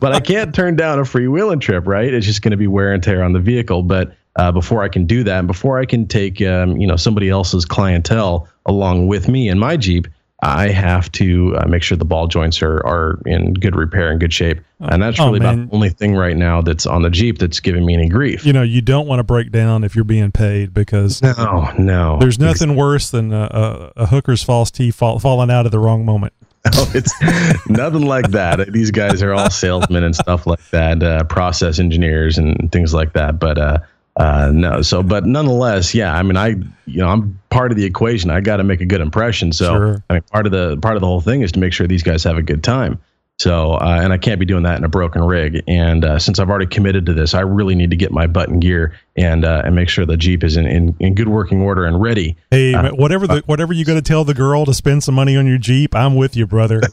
but 0.00 0.12
I 0.12 0.20
can't 0.20 0.54
turn 0.54 0.76
down 0.76 0.98
a 0.98 1.02
freewheeling 1.02 1.60
trip, 1.60 1.86
right? 1.86 2.12
It's 2.12 2.24
just 2.24 2.42
going 2.42 2.52
to 2.52 2.56
be 2.56 2.66
wear 2.66 2.92
and 2.92 3.02
tear 3.02 3.22
on 3.22 3.32
the 3.32 3.40
vehicle. 3.40 3.82
But 3.82 4.14
uh, 4.36 4.52
before 4.52 4.82
I 4.82 4.88
can 4.88 5.04
do 5.04 5.24
that, 5.24 5.38
and 5.40 5.46
before 5.46 5.78
I 5.78 5.84
can 5.84 6.06
take, 6.06 6.40
um, 6.40 6.76
you 6.76 6.86
know, 6.86 6.96
somebody 6.96 7.28
else's 7.28 7.64
clientele 7.64 8.48
along 8.66 9.08
with 9.08 9.28
me 9.28 9.48
in 9.48 9.58
my 9.58 9.76
Jeep, 9.76 10.06
I 10.42 10.68
have 10.68 11.10
to 11.12 11.56
uh, 11.56 11.66
make 11.66 11.82
sure 11.82 11.96
the 11.96 12.04
ball 12.04 12.28
joints 12.28 12.62
are 12.62 12.86
are 12.86 13.20
in 13.26 13.54
good 13.54 13.74
repair 13.74 14.10
and 14.10 14.20
good 14.20 14.32
shape. 14.32 14.60
Oh, 14.80 14.88
and 14.88 15.02
that's 15.02 15.18
really 15.18 15.40
oh, 15.40 15.42
about 15.42 15.56
the 15.56 15.74
only 15.74 15.88
thing 15.88 16.14
right 16.14 16.36
now 16.36 16.60
that's 16.60 16.86
on 16.86 17.02
the 17.02 17.10
Jeep 17.10 17.38
that's 17.38 17.58
giving 17.58 17.84
me 17.84 17.94
any 17.94 18.08
grief. 18.08 18.44
You 18.44 18.52
know, 18.52 18.62
you 18.62 18.82
don't 18.82 19.06
want 19.06 19.20
to 19.20 19.24
break 19.24 19.50
down 19.50 19.82
if 19.82 19.94
you're 19.94 20.04
being 20.04 20.32
paid 20.32 20.74
because 20.74 21.22
no, 21.22 21.72
no, 21.78 22.18
there's 22.20 22.38
nothing 22.38 22.76
worse 22.76 23.10
than 23.10 23.32
a, 23.32 23.92
a, 23.96 24.02
a 24.02 24.06
hooker's 24.06 24.42
false 24.42 24.70
teeth 24.70 24.94
fall, 24.94 25.18
falling 25.18 25.50
out 25.50 25.64
at 25.66 25.72
the 25.72 25.78
wrong 25.78 26.04
moment. 26.04 26.34
No, 26.74 26.84
it's 26.94 27.68
nothing 27.68 28.06
like 28.06 28.30
that. 28.30 28.72
These 28.72 28.90
guys 28.90 29.22
are 29.22 29.32
all 29.34 29.50
salesmen 29.50 30.04
and 30.04 30.14
stuff 30.14 30.46
like 30.46 30.70
that, 30.70 31.02
uh, 31.02 31.24
process 31.24 31.78
engineers 31.78 32.38
and 32.38 32.70
things 32.72 32.94
like 32.94 33.12
that. 33.12 33.38
But 33.38 33.58
uh, 33.58 33.78
uh, 34.16 34.50
no, 34.52 34.82
so 34.82 35.02
but 35.02 35.26
nonetheless, 35.26 35.94
yeah. 35.94 36.14
I 36.14 36.22
mean, 36.22 36.36
I 36.36 36.48
you 36.86 37.00
know 37.00 37.08
I'm 37.08 37.38
part 37.50 37.70
of 37.70 37.76
the 37.76 37.84
equation. 37.84 38.30
I 38.30 38.40
got 38.40 38.56
to 38.56 38.64
make 38.64 38.80
a 38.80 38.86
good 38.86 39.00
impression. 39.00 39.52
So 39.52 39.74
sure. 39.74 40.04
I 40.10 40.14
mean, 40.14 40.22
part 40.32 40.46
of 40.46 40.52
the 40.52 40.76
part 40.78 40.96
of 40.96 41.00
the 41.00 41.06
whole 41.06 41.20
thing 41.20 41.42
is 41.42 41.52
to 41.52 41.60
make 41.60 41.72
sure 41.72 41.86
these 41.86 42.02
guys 42.02 42.24
have 42.24 42.36
a 42.36 42.42
good 42.42 42.64
time. 42.64 42.98
So, 43.38 43.74
uh, 43.74 44.00
and 44.02 44.14
I 44.14 44.18
can't 44.18 44.40
be 44.40 44.46
doing 44.46 44.62
that 44.62 44.78
in 44.78 44.84
a 44.84 44.88
broken 44.88 45.22
rig. 45.22 45.62
And 45.68 46.06
uh, 46.06 46.18
since 46.18 46.38
I've 46.38 46.48
already 46.48 46.66
committed 46.66 47.04
to 47.06 47.12
this, 47.12 47.34
I 47.34 47.40
really 47.40 47.74
need 47.74 47.90
to 47.90 47.96
get 47.96 48.10
my 48.10 48.26
button 48.26 48.60
gear 48.60 48.98
and 49.14 49.44
uh, 49.44 49.60
and 49.64 49.74
make 49.74 49.90
sure 49.90 50.06
the 50.06 50.16
Jeep 50.16 50.42
is 50.42 50.56
in, 50.56 50.66
in, 50.66 50.96
in 51.00 51.14
good 51.14 51.28
working 51.28 51.60
order 51.60 51.84
and 51.84 52.00
ready. 52.00 52.34
Hey, 52.50 52.72
uh, 52.72 52.94
whatever 52.94 53.26
the 53.26 53.42
whatever 53.44 53.74
you 53.74 53.84
got 53.84 53.94
to 53.94 54.02
tell 54.02 54.24
the 54.24 54.32
girl 54.32 54.64
to 54.64 54.72
spend 54.72 55.04
some 55.04 55.14
money 55.14 55.36
on 55.36 55.46
your 55.46 55.58
Jeep, 55.58 55.94
I'm 55.94 56.16
with 56.16 56.34
you, 56.34 56.46
brother. 56.46 56.80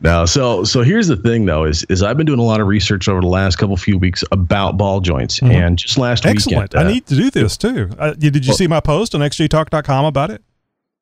no, 0.00 0.24
so 0.24 0.64
so 0.64 0.82
here's 0.82 1.08
the 1.08 1.16
thing 1.16 1.44
though 1.44 1.64
is 1.64 1.84
is 1.84 2.02
I've 2.02 2.16
been 2.16 2.26
doing 2.26 2.38
a 2.38 2.44
lot 2.44 2.60
of 2.62 2.68
research 2.68 3.08
over 3.08 3.20
the 3.20 3.26
last 3.26 3.56
couple 3.56 3.76
few 3.76 3.98
weeks 3.98 4.24
about 4.32 4.78
ball 4.78 5.00
joints, 5.00 5.40
mm-hmm. 5.40 5.52
and 5.52 5.78
just 5.78 5.98
last 5.98 6.24
Excellent. 6.24 6.72
weekend, 6.72 6.82
I 6.82 6.88
uh, 6.88 6.92
need 6.94 7.06
to 7.08 7.14
do 7.14 7.30
this 7.30 7.58
too. 7.58 7.90
Uh, 7.98 8.14
did 8.14 8.36
you 8.36 8.50
well, 8.50 8.56
see 8.56 8.66
my 8.66 8.80
post 8.80 9.14
on 9.14 9.20
xjtalk.com 9.20 10.06
about 10.06 10.30
it? 10.30 10.42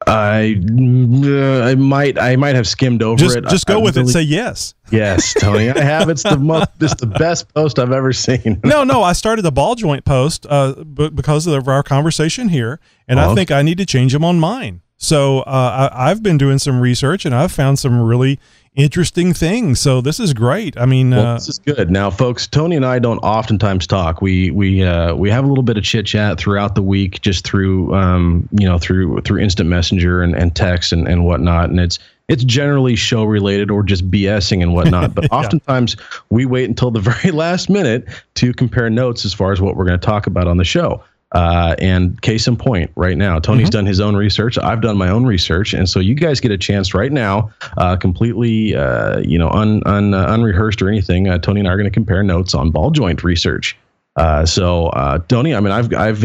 I 0.06 0.58
uh, 0.58 1.64
I 1.64 1.74
might 1.74 2.18
I 2.18 2.36
might 2.36 2.54
have 2.54 2.66
skimmed 2.66 3.02
over 3.02 3.18
just, 3.18 3.36
it. 3.36 3.44
Just 3.48 3.66
go 3.66 3.80
I, 3.80 3.82
with 3.82 3.96
really, 3.96 4.08
it. 4.08 4.12
Say 4.12 4.22
yes. 4.22 4.74
Yes, 4.90 5.34
Tony, 5.34 5.70
I 5.70 5.80
have. 5.80 6.08
It's 6.08 6.22
the 6.22 6.38
most. 6.38 6.68
It's 6.80 6.94
the 6.94 7.06
best 7.06 7.52
post 7.54 7.78
I've 7.78 7.92
ever 7.92 8.12
seen. 8.12 8.60
no, 8.64 8.82
no, 8.82 9.02
I 9.02 9.12
started 9.12 9.42
the 9.42 9.52
ball 9.52 9.74
joint 9.74 10.04
post 10.04 10.46
uh, 10.48 10.72
because 10.72 11.46
of 11.46 11.68
our 11.68 11.82
conversation 11.82 12.48
here, 12.48 12.80
and 13.06 13.20
I 13.20 13.34
think 13.34 13.50
I 13.50 13.62
need 13.62 13.78
to 13.78 13.86
change 13.86 14.12
them 14.12 14.24
on 14.24 14.40
mine. 14.40 14.80
So 15.02 15.40
uh, 15.40 15.88
I, 15.92 16.10
I've 16.10 16.22
been 16.22 16.36
doing 16.36 16.58
some 16.58 16.78
research, 16.78 17.24
and 17.24 17.34
I've 17.34 17.50
found 17.50 17.78
some 17.78 18.00
really 18.00 18.38
interesting 18.74 19.32
things. 19.32 19.80
So 19.80 20.02
this 20.02 20.20
is 20.20 20.34
great. 20.34 20.78
I 20.78 20.84
mean, 20.84 21.10
well, 21.10 21.26
uh, 21.26 21.34
this 21.34 21.48
is 21.48 21.58
good. 21.58 21.90
Now, 21.90 22.10
folks, 22.10 22.46
Tony 22.46 22.76
and 22.76 22.84
I 22.84 22.98
don't 22.98 23.18
oftentimes 23.20 23.86
talk. 23.86 24.20
We 24.20 24.50
we 24.50 24.84
uh, 24.84 25.14
we 25.14 25.30
have 25.30 25.44
a 25.44 25.48
little 25.48 25.64
bit 25.64 25.78
of 25.78 25.84
chit 25.84 26.04
chat 26.04 26.38
throughout 26.38 26.74
the 26.74 26.82
week, 26.82 27.22
just 27.22 27.46
through 27.46 27.94
um, 27.94 28.46
you 28.52 28.66
know 28.66 28.78
through 28.78 29.22
through 29.22 29.40
instant 29.40 29.70
messenger 29.70 30.22
and, 30.22 30.34
and 30.34 30.54
text 30.54 30.92
and, 30.92 31.08
and 31.08 31.24
whatnot. 31.24 31.70
And 31.70 31.80
it's 31.80 31.98
it's 32.28 32.44
generally 32.44 32.94
show 32.94 33.24
related 33.24 33.70
or 33.70 33.82
just 33.82 34.08
BSing 34.10 34.62
and 34.62 34.74
whatnot. 34.74 35.14
But 35.14 35.24
yeah. 35.24 35.38
oftentimes 35.38 35.96
we 36.28 36.44
wait 36.44 36.68
until 36.68 36.90
the 36.90 37.00
very 37.20 37.32
last 37.32 37.70
minute 37.70 38.06
to 38.34 38.52
compare 38.52 38.90
notes 38.90 39.24
as 39.24 39.32
far 39.32 39.50
as 39.50 39.62
what 39.62 39.76
we're 39.76 39.86
going 39.86 39.98
to 39.98 40.06
talk 40.06 40.26
about 40.26 40.46
on 40.46 40.58
the 40.58 40.64
show. 40.64 41.02
Uh, 41.32 41.76
and 41.78 42.20
case 42.22 42.48
in 42.48 42.56
point, 42.56 42.90
right 42.96 43.16
now, 43.16 43.38
Tony's 43.38 43.66
mm-hmm. 43.66 43.70
done 43.70 43.86
his 43.86 44.00
own 44.00 44.16
research. 44.16 44.58
I've 44.58 44.80
done 44.80 44.96
my 44.96 45.08
own 45.08 45.24
research, 45.24 45.74
and 45.74 45.88
so 45.88 46.00
you 46.00 46.14
guys 46.14 46.40
get 46.40 46.50
a 46.50 46.58
chance 46.58 46.92
right 46.92 47.12
now, 47.12 47.50
uh, 47.76 47.96
completely, 47.96 48.74
uh, 48.74 49.20
you 49.20 49.38
know, 49.38 49.48
un, 49.50 49.80
un 49.86 50.12
uh, 50.12 50.26
unrehearsed 50.28 50.82
or 50.82 50.88
anything. 50.88 51.28
Uh, 51.28 51.38
Tony 51.38 51.60
and 51.60 51.68
I 51.68 51.72
are 51.72 51.76
going 51.76 51.84
to 51.84 51.94
compare 51.94 52.24
notes 52.24 52.52
on 52.52 52.72
ball 52.72 52.90
joint 52.90 53.22
research. 53.22 53.76
Uh, 54.16 54.44
so, 54.44 54.90
Tony, 55.28 55.54
I 55.54 55.60
mean, 55.60 55.72
I've 55.72 55.94
I've 55.94 56.24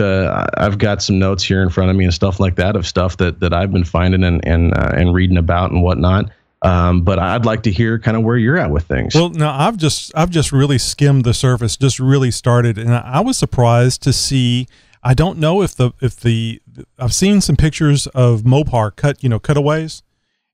I've 0.58 0.80
got 0.80 1.04
some 1.04 1.20
notes 1.20 1.44
here 1.44 1.62
in 1.62 1.70
front 1.70 1.92
of 1.92 1.96
me 1.96 2.04
and 2.04 2.14
stuff 2.14 2.40
like 2.40 2.56
that 2.56 2.76
of 2.76 2.88
stuff 2.88 3.18
that 3.18 3.40
that 3.42 3.54
I've 3.54 3.72
been 3.72 3.84
finding 3.84 4.24
and 4.24 4.46
and 4.46 4.76
and 4.76 5.14
reading 5.14 5.38
about 5.38 5.72
and 5.72 5.84
whatnot. 5.84 6.32
Um, 6.64 7.04
but 7.04 7.20
I'd 7.20 7.46
like 7.46 7.62
to 7.64 7.72
hear 7.72 8.00
kind 8.00 8.18
of 8.18 8.24
where 8.24 8.38
you're 8.38 8.58
at 8.58 8.72
with 8.72 8.86
things. 8.86 9.14
Well, 9.14 9.30
no, 9.30 9.50
I've 9.50 9.78
just 9.78 10.12
I've 10.16 10.32
just 10.32 10.52
really 10.52 10.80
skimmed 10.80 11.26
the 11.26 11.34
surface, 11.34 11.78
just 11.78 12.00
really 12.00 12.32
started, 12.32 12.80
and 12.80 12.92
I 12.92 13.20
was 13.20 13.38
surprised 13.38 14.02
to 14.02 14.12
see 14.12 14.68
I 15.06 15.14
don't 15.14 15.38
know 15.38 15.62
if 15.62 15.76
the 15.76 15.92
if 16.02 16.20
the 16.20 16.60
I've 16.98 17.14
seen 17.14 17.40
some 17.40 17.56
pictures 17.56 18.08
of 18.08 18.42
Mopar 18.42 18.94
cut 18.96 19.22
you 19.22 19.30
know 19.30 19.40
cutaways, 19.40 20.02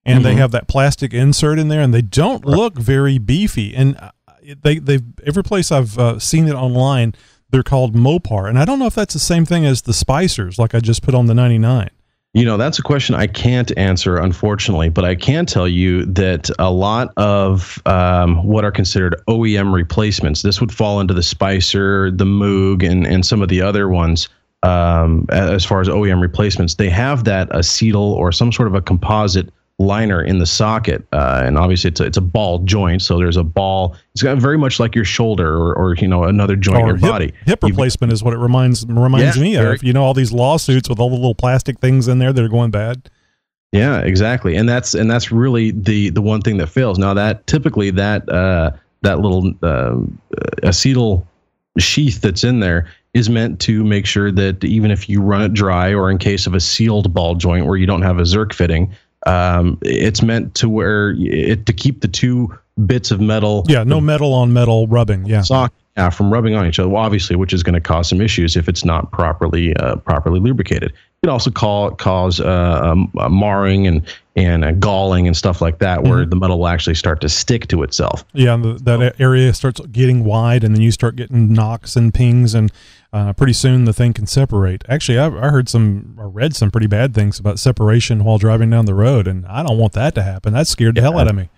and 0.05 0.17
mm-hmm. 0.17 0.23
they 0.25 0.35
have 0.35 0.51
that 0.51 0.67
plastic 0.67 1.13
insert 1.13 1.57
in 1.57 1.69
there, 1.69 1.79
and 1.79 1.93
they 1.93 2.01
don't 2.01 2.45
right. 2.45 2.57
look 2.57 2.77
very 2.77 3.17
beefy. 3.17 3.73
And 3.73 3.97
uh, 3.97 4.11
they 4.61 4.77
they 4.77 4.99
every 5.25 5.43
place 5.43 5.71
I've 5.71 5.97
uh, 5.97 6.19
seen 6.19 6.49
it 6.49 6.53
online, 6.53 7.15
they're 7.49 7.63
called 7.63 7.95
Mopar, 7.95 8.49
and 8.49 8.59
I 8.59 8.65
don't 8.65 8.77
know 8.77 8.87
if 8.87 8.95
that's 8.95 9.13
the 9.13 9.19
same 9.19 9.45
thing 9.45 9.65
as 9.65 9.83
the 9.83 9.93
Spicers, 9.93 10.59
like 10.59 10.75
I 10.75 10.81
just 10.81 11.01
put 11.01 11.15
on 11.15 11.27
the 11.27 11.33
ninety 11.33 11.57
nine. 11.57 11.89
You 12.33 12.45
know, 12.45 12.55
that's 12.55 12.79
a 12.79 12.81
question 12.81 13.13
I 13.15 13.27
can't 13.27 13.77
answer, 13.77 14.17
unfortunately, 14.17 14.87
but 14.87 15.03
I 15.03 15.15
can 15.15 15.45
tell 15.45 15.67
you 15.67 16.05
that 16.05 16.49
a 16.59 16.71
lot 16.71 17.11
of 17.17 17.81
um, 17.85 18.45
what 18.45 18.63
are 18.63 18.71
considered 18.71 19.15
OEM 19.27 19.73
replacements, 19.73 20.41
this 20.41 20.61
would 20.61 20.73
fall 20.73 21.01
into 21.01 21.13
the 21.13 21.23
Spicer, 21.23 22.09
the 22.09 22.23
Moog, 22.23 22.89
and, 22.89 23.05
and 23.05 23.25
some 23.25 23.41
of 23.41 23.49
the 23.49 23.61
other 23.61 23.89
ones 23.89 24.29
um, 24.63 25.25
as 25.29 25.65
far 25.65 25.81
as 25.81 25.87
OEM 25.87 26.21
replacements, 26.21 26.75
they 26.75 26.89
have 26.89 27.23
that 27.23 27.49
acetal 27.49 28.13
or 28.13 28.31
some 28.31 28.51
sort 28.51 28.67
of 28.67 28.75
a 28.75 28.81
composite 28.81 29.49
liner 29.81 30.21
in 30.21 30.37
the 30.37 30.45
socket, 30.45 31.05
uh, 31.11 31.41
and 31.43 31.57
obviously 31.57 31.89
it's 31.89 31.99
a, 31.99 32.05
it's 32.05 32.17
a 32.17 32.21
ball 32.21 32.59
joint, 32.59 33.01
so 33.01 33.17
there's 33.17 33.37
a 33.37 33.43
ball. 33.43 33.95
It's 34.13 34.21
got 34.21 34.37
very 34.37 34.57
much 34.57 34.79
like 34.79 34.95
your 34.95 35.05
shoulder 35.05 35.55
or, 35.55 35.73
or 35.73 35.95
you 35.95 36.07
know 36.07 36.23
another 36.23 36.55
joint 36.55 36.77
or 36.77 36.81
in 36.81 36.87
your 36.87 36.97
hip, 36.97 37.09
body. 37.09 37.33
Hip 37.45 37.63
replacement 37.63 38.13
is 38.13 38.23
what 38.23 38.33
it 38.33 38.37
reminds 38.37 38.85
reminds 38.85 39.35
yeah, 39.35 39.43
me 39.43 39.55
of. 39.55 39.83
You 39.83 39.93
know 39.93 40.03
all 40.03 40.13
these 40.13 40.31
lawsuits 40.31 40.87
with 40.87 40.99
all 40.99 41.09
the 41.09 41.15
little 41.15 41.35
plastic 41.35 41.79
things 41.79 42.07
in 42.07 42.19
there 42.19 42.31
that 42.31 42.43
are 42.43 42.49
going 42.49 42.71
bad. 42.71 43.09
Yeah, 43.71 43.99
exactly, 43.99 44.55
and 44.55 44.69
that's 44.69 44.93
and 44.93 45.09
that's 45.09 45.31
really 45.31 45.71
the 45.71 46.09
the 46.11 46.21
one 46.21 46.41
thing 46.41 46.57
that 46.57 46.67
fails. 46.67 46.97
Now 46.97 47.13
that 47.13 47.47
typically 47.47 47.89
that 47.91 48.29
uh, 48.29 48.71
that 49.01 49.19
little 49.19 49.49
uh, 49.63 49.97
acetal 50.61 51.25
sheath 51.77 52.21
that's 52.21 52.43
in 52.43 52.59
there 52.59 52.91
is 53.13 53.29
meant 53.29 53.59
to 53.59 53.83
make 53.83 54.05
sure 54.05 54.31
that 54.31 54.63
even 54.63 54.89
if 54.91 55.09
you 55.09 55.21
run 55.21 55.41
it 55.41 55.53
dry 55.53 55.93
or 55.93 56.09
in 56.09 56.17
case 56.17 56.47
of 56.47 56.53
a 56.53 56.59
sealed 56.59 57.13
ball 57.13 57.35
joint 57.35 57.65
where 57.65 57.77
you 57.77 57.85
don't 57.85 58.03
have 58.03 58.19
a 58.19 58.23
Zerk 58.23 58.53
fitting, 58.53 58.91
um, 59.27 59.77
it's 59.81 60.21
meant 60.21 60.55
to 60.55 60.69
where 60.69 61.13
it 61.17 61.65
to 61.65 61.73
keep 61.73 62.01
the 62.01 62.07
two 62.07 62.57
bits 62.85 63.11
of 63.11 63.19
metal. 63.19 63.65
Yeah, 63.67 63.83
no 63.83 63.99
metal 63.99 64.33
on 64.33 64.53
metal 64.53 64.87
rubbing. 64.87 65.25
Yeah. 65.25 65.41
Sock, 65.41 65.73
yeah, 65.97 66.09
from 66.09 66.31
rubbing 66.31 66.55
on 66.55 66.65
each 66.65 66.79
other. 66.79 66.87
Well, 66.87 67.03
obviously, 67.03 67.35
which 67.35 67.51
is 67.53 67.63
going 67.63 67.75
to 67.75 67.81
cause 67.81 68.07
some 68.07 68.21
issues 68.21 68.55
if 68.55 68.69
it's 68.69 68.85
not 68.85 69.11
properly 69.11 69.75
uh, 69.75 69.97
properly 69.97 70.39
lubricated. 70.39 70.91
It 70.91 71.27
can 71.27 71.29
also 71.29 71.51
call, 71.51 71.91
cause 71.91 72.39
uh, 72.39 72.81
um, 72.81 73.11
uh, 73.19 73.27
marring 73.29 73.87
and 73.87 74.01
and 74.37 74.81
galling 74.81 75.27
and 75.27 75.35
stuff 75.35 75.61
like 75.61 75.79
that, 75.79 76.03
where 76.03 76.21
Mm-hmm. 76.21 76.29
the 76.29 76.35
metal 76.37 76.59
will 76.59 76.67
actually 76.69 76.95
start 76.95 77.19
to 77.21 77.29
stick 77.29 77.67
to 77.67 77.83
itself. 77.83 78.23
Yeah, 78.33 78.55
the, 78.55 78.79
that 78.83 79.19
area 79.19 79.53
starts 79.53 79.81
getting 79.87 80.23
wide, 80.23 80.63
and 80.63 80.73
then 80.73 80.81
you 80.81 80.91
start 80.91 81.17
getting 81.17 81.51
knocks 81.51 81.97
and 81.97 82.13
pings, 82.13 82.55
and 82.55 82.71
uh, 83.13 83.33
pretty 83.33 83.53
soon 83.53 83.85
the 83.85 83.93
thing 83.93 84.13
can 84.13 84.25
separate. 84.25 84.83
Actually, 84.87 85.19
I, 85.19 85.27
I 85.27 85.49
heard 85.49 85.67
some, 85.69 86.17
I 86.19 86.23
read 86.23 86.55
some 86.55 86.71
pretty 86.71 86.87
bad 86.87 87.13
things 87.13 87.39
about 87.39 87.59
separation 87.59 88.23
while 88.23 88.37
driving 88.37 88.69
down 88.69 88.85
the 88.85 88.93
road, 88.93 89.27
and 89.27 89.45
I 89.47 89.63
don't 89.63 89.77
want 89.77 89.93
that 89.93 90.15
to 90.15 90.23
happen. 90.23 90.53
That 90.53 90.67
scared 90.67 90.95
the 90.95 91.01
hell 91.01 91.17
out 91.19 91.27
of 91.27 91.35
me. 91.35 91.49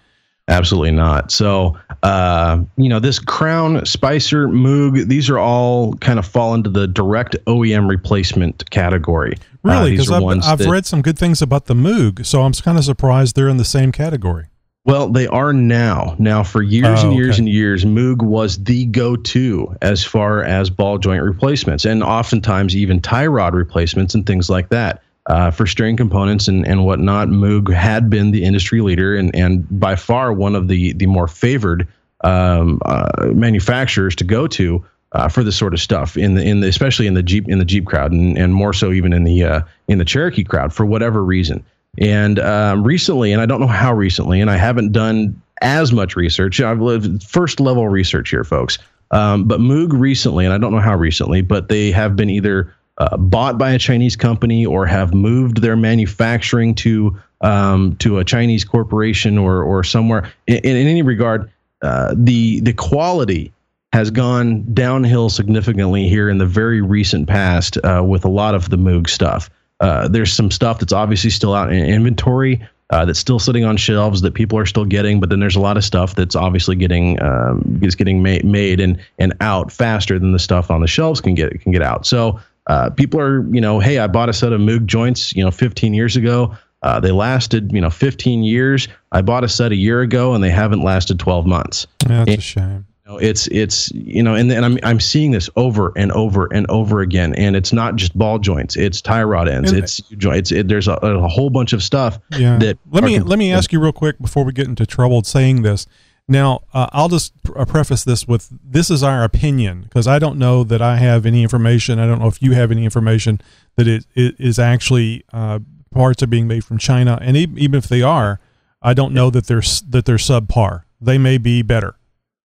Absolutely 0.49 0.91
not. 0.91 1.31
So, 1.31 1.77
uh, 2.01 2.61
you 2.75 2.89
know, 2.89 2.99
this 2.99 3.17
Crown, 3.17 3.85
Spicer, 3.85 4.47
Moog, 4.49 5.07
these 5.07 5.29
are 5.29 5.39
all 5.39 5.93
kind 5.95 6.19
of 6.19 6.25
fall 6.25 6.53
into 6.53 6.69
the 6.69 6.85
direct 6.85 7.37
OEM 7.45 7.87
replacement 7.89 8.69
category. 8.69 9.33
Uh, 9.35 9.39
Really, 9.69 9.91
because 9.91 10.11
are 10.11 10.15
I've, 10.21 10.43
I've 10.43 10.57
that- 10.57 10.69
read 10.69 10.85
some 10.85 11.01
good 11.01 11.17
things 11.17 11.41
about 11.41 11.67
the 11.67 11.73
Moog, 11.73 12.25
so 12.25 12.41
I'm 12.41 12.51
kind 12.51 12.77
of 12.77 12.83
surprised 12.83 13.35
they're 13.37 13.47
in 13.47 13.55
the 13.55 13.63
same 13.63 13.93
category. 13.93 14.47
Well, 14.85 15.07
they 15.07 15.27
are 15.27 15.53
now. 15.53 16.15
Now, 16.19 16.43
for 16.43 16.61
years 16.61 17.03
Oh, 17.03 17.09
and 17.09 17.17
years 17.17 17.35
okay. 17.35 17.39
and 17.43 17.49
years, 17.49 17.85
Moog 17.85 18.21
was 18.21 18.61
the 18.61 18.85
go-to 18.85 19.77
as 19.81 20.03
far 20.03 20.43
as 20.43 20.69
ball 20.69 20.97
joint 20.97 21.23
replacements, 21.23 21.85
and 21.85 22.03
oftentimes 22.03 22.75
even 22.75 22.99
tie 22.99 23.27
rod 23.27 23.55
replacements 23.55 24.13
and 24.13 24.25
things 24.25 24.49
like 24.49 24.69
that. 24.69 25.01
Uh, 25.25 25.51
for 25.51 25.65
steering 25.65 25.95
components 25.95 26.49
and, 26.49 26.67
and 26.67 26.83
whatnot, 26.85 27.29
Moog 27.29 27.71
had 27.73 28.09
been 28.09 28.31
the 28.31 28.43
industry 28.43 28.81
leader 28.81 29.15
and, 29.15 29.33
and 29.33 29.65
by 29.79 29.95
far 29.95 30.33
one 30.33 30.53
of 30.53 30.67
the 30.67 30.91
the 30.93 31.05
more 31.05 31.29
favored 31.29 31.87
um, 32.25 32.81
uh, 32.83 33.27
manufacturers 33.33 34.17
to 34.17 34.25
go 34.25 34.47
to 34.47 34.83
uh, 35.13 35.29
for 35.29 35.41
this 35.41 35.55
sort 35.55 35.73
of 35.73 35.79
stuff 35.79 36.17
in 36.17 36.35
the 36.35 36.43
in 36.43 36.59
the 36.59 36.67
especially 36.67 37.07
in 37.07 37.13
the 37.13 37.23
Jeep 37.23 37.47
in 37.47 37.57
the 37.57 37.63
Jeep 37.63 37.85
crowd 37.85 38.11
and, 38.11 38.37
and 38.37 38.53
more 38.53 38.73
so 38.73 38.91
even 38.91 39.13
in 39.13 39.23
the 39.23 39.43
uh, 39.45 39.61
in 39.87 39.97
the 39.97 40.03
Cherokee 40.03 40.43
crowd 40.43 40.73
for 40.73 40.85
whatever 40.85 41.23
reason. 41.23 41.63
And 41.99 42.39
um, 42.39 42.83
recently, 42.83 43.31
and 43.31 43.41
I 43.41 43.45
don't 43.45 43.59
know 43.59 43.67
how 43.67 43.93
recently, 43.93 44.41
and 44.41 44.49
I 44.49 44.57
haven't 44.57 44.91
done 44.91 45.39
as 45.61 45.93
much 45.93 46.15
research. 46.15 46.59
I've 46.59 46.81
lived 46.81 47.23
first 47.23 47.59
level 47.59 47.87
research 47.87 48.29
here, 48.29 48.43
folks. 48.43 48.77
Um, 49.11 49.45
but 49.45 49.59
Moog 49.59 49.91
recently, 49.91 50.43
and 50.43 50.53
I 50.53 50.57
don't 50.57 50.71
know 50.71 50.79
how 50.79 50.95
recently, 50.95 51.41
but 51.41 51.69
they 51.69 51.91
have 51.91 52.15
been 52.15 52.29
either 52.29 52.73
uh, 52.97 53.15
bought 53.17 53.57
by 53.57 53.71
a 53.71 53.79
Chinese 53.79 54.15
company 54.15 54.65
or 54.65 54.85
have 54.85 55.13
moved 55.13 55.61
their 55.61 55.75
manufacturing 55.75 56.75
to 56.75 57.17
um, 57.41 57.95
to 57.97 58.19
a 58.19 58.23
Chinese 58.23 58.63
corporation 58.63 59.37
or 59.37 59.61
or 59.61 59.83
somewhere. 59.83 60.31
In, 60.47 60.57
in 60.57 60.87
any 60.87 61.01
regard, 61.03 61.51
uh, 61.83 62.15
the 62.17 62.59
the 62.61 62.73
quality 62.73 63.53
has 63.91 64.09
gone 64.09 64.65
downhill 64.73 65.29
significantly 65.29 66.09
here 66.09 66.27
in 66.27 66.39
the 66.39 66.47
very 66.47 66.81
recent 66.81 67.27
past 67.27 67.77
uh, 67.83 68.01
with 68.03 68.25
a 68.25 68.29
lot 68.29 68.55
of 68.55 68.71
the 68.71 68.77
Moog 68.77 69.07
stuff. 69.07 69.51
Uh, 69.83 70.07
there's 70.07 70.31
some 70.31 70.49
stuff 70.49 70.79
that's 70.79 70.93
obviously 70.93 71.29
still 71.29 71.53
out 71.53 71.71
in 71.73 71.83
inventory 71.85 72.65
uh, 72.89 73.03
that's 73.03 73.19
still 73.19 73.37
sitting 73.39 73.65
on 73.65 73.75
shelves 73.75 74.21
that 74.21 74.33
people 74.33 74.57
are 74.57 74.65
still 74.65 74.85
getting, 74.85 75.19
but 75.19 75.29
then 75.29 75.39
there's 75.41 75.57
a 75.57 75.59
lot 75.59 75.75
of 75.75 75.83
stuff 75.83 76.15
that's 76.15 76.35
obviously 76.35 76.75
getting 76.75 77.21
um, 77.21 77.79
is 77.83 77.93
getting 77.95 78.23
ma- 78.23 78.37
made 78.45 78.79
and 78.79 78.97
and 79.19 79.33
out 79.41 79.71
faster 79.71 80.17
than 80.17 80.31
the 80.31 80.39
stuff 80.39 80.71
on 80.71 80.79
the 80.79 80.87
shelves 80.87 81.19
can 81.19 81.35
get 81.35 81.59
can 81.61 81.71
get 81.73 81.81
out. 81.81 82.05
So 82.05 82.39
uh, 82.67 82.91
people 82.91 83.19
are 83.19 83.43
you 83.53 83.59
know, 83.59 83.79
hey, 83.79 83.99
I 83.99 84.07
bought 84.07 84.29
a 84.29 84.33
set 84.33 84.53
of 84.53 84.61
Moog 84.61 84.85
joints 84.85 85.35
you 85.35 85.43
know 85.43 85.51
15 85.51 85.93
years 85.93 86.15
ago. 86.15 86.55
Uh, 86.81 86.99
they 87.01 87.11
lasted 87.11 87.71
you 87.73 87.81
know 87.81 87.89
15 87.89 88.43
years. 88.43 88.87
I 89.11 89.21
bought 89.21 89.43
a 89.43 89.49
set 89.49 89.71
a 89.73 89.75
year 89.75 89.99
ago 90.01 90.33
and 90.33 90.41
they 90.43 90.49
haven't 90.51 90.81
lasted 90.81 91.19
12 91.19 91.45
months. 91.45 91.87
Yeah, 92.03 92.07
That's 92.19 92.29
And- 92.29 92.39
a 92.39 92.41
shame. 92.41 92.85
Know, 93.05 93.17
it's 93.17 93.47
it's 93.47 93.91
you 93.91 94.23
know, 94.23 94.33
and 94.33 94.49
and 94.49 94.63
I'm 94.63 94.79
I'm 94.81 94.99
seeing 95.01 95.31
this 95.31 95.49
over 95.57 95.91
and 95.97 96.09
over 96.13 96.47
and 96.53 96.65
over 96.69 97.01
again, 97.01 97.35
and 97.35 97.53
it's 97.53 97.73
not 97.73 97.97
just 97.97 98.17
ball 98.17 98.39
joints, 98.39 98.77
it's 98.77 99.01
tie 99.01 99.23
rod 99.23 99.49
ends, 99.49 99.71
And- 99.73 99.83
it's 99.83 99.97
joints. 100.17 100.53
It, 100.53 100.69
there's 100.69 100.87
a, 100.87 100.93
a 100.93 101.27
whole 101.27 101.49
bunch 101.49 101.73
of 101.73 101.83
stuff 101.83 102.17
Yeah. 102.37 102.57
that 102.59 102.77
let 102.91 103.03
me 103.03 103.19
let 103.19 103.37
me 103.39 103.51
ask 103.51 103.73
you 103.73 103.81
real 103.81 103.91
quick 103.91 104.19
before 104.19 104.45
we 104.45 104.53
get 104.53 104.67
into 104.67 104.85
trouble 104.85 105.21
saying 105.23 105.63
this. 105.63 105.85
Now, 106.29 106.61
uh, 106.73 106.87
I'll 106.93 107.09
just 107.09 107.33
uh, 107.53 107.65
preface 107.65 108.05
this 108.05 108.25
with 108.25 108.47
this 108.63 108.89
is 108.89 109.03
our 109.03 109.25
opinion 109.25 109.81
because 109.81 110.07
I 110.07 110.17
don't 110.17 110.37
know 110.39 110.63
that 110.63 110.81
I 110.81 110.95
have 110.95 111.25
any 111.25 111.43
information. 111.43 111.99
I 111.99 112.07
don't 112.07 112.19
know 112.19 112.27
if 112.29 112.41
you 112.41 112.53
have 112.53 112.71
any 112.71 112.85
information 112.85 113.41
that 113.75 113.85
it, 113.89 114.05
it 114.15 114.35
is 114.39 114.57
actually 114.57 115.25
uh, 115.33 115.59
parts 115.91 116.23
are 116.23 116.27
being 116.27 116.47
made 116.47 116.63
from 116.63 116.77
China, 116.77 117.19
and 117.21 117.35
e- 117.35 117.49
even 117.57 117.75
if 117.77 117.89
they 117.89 118.01
are, 118.01 118.39
I 118.81 118.93
don't 118.93 119.13
know 119.13 119.29
that 119.31 119.47
they're 119.47 119.61
that 119.89 120.05
they're 120.05 120.15
subpar. 120.15 120.83
They 121.01 121.17
may 121.17 121.37
be 121.37 121.61
better. 121.63 121.95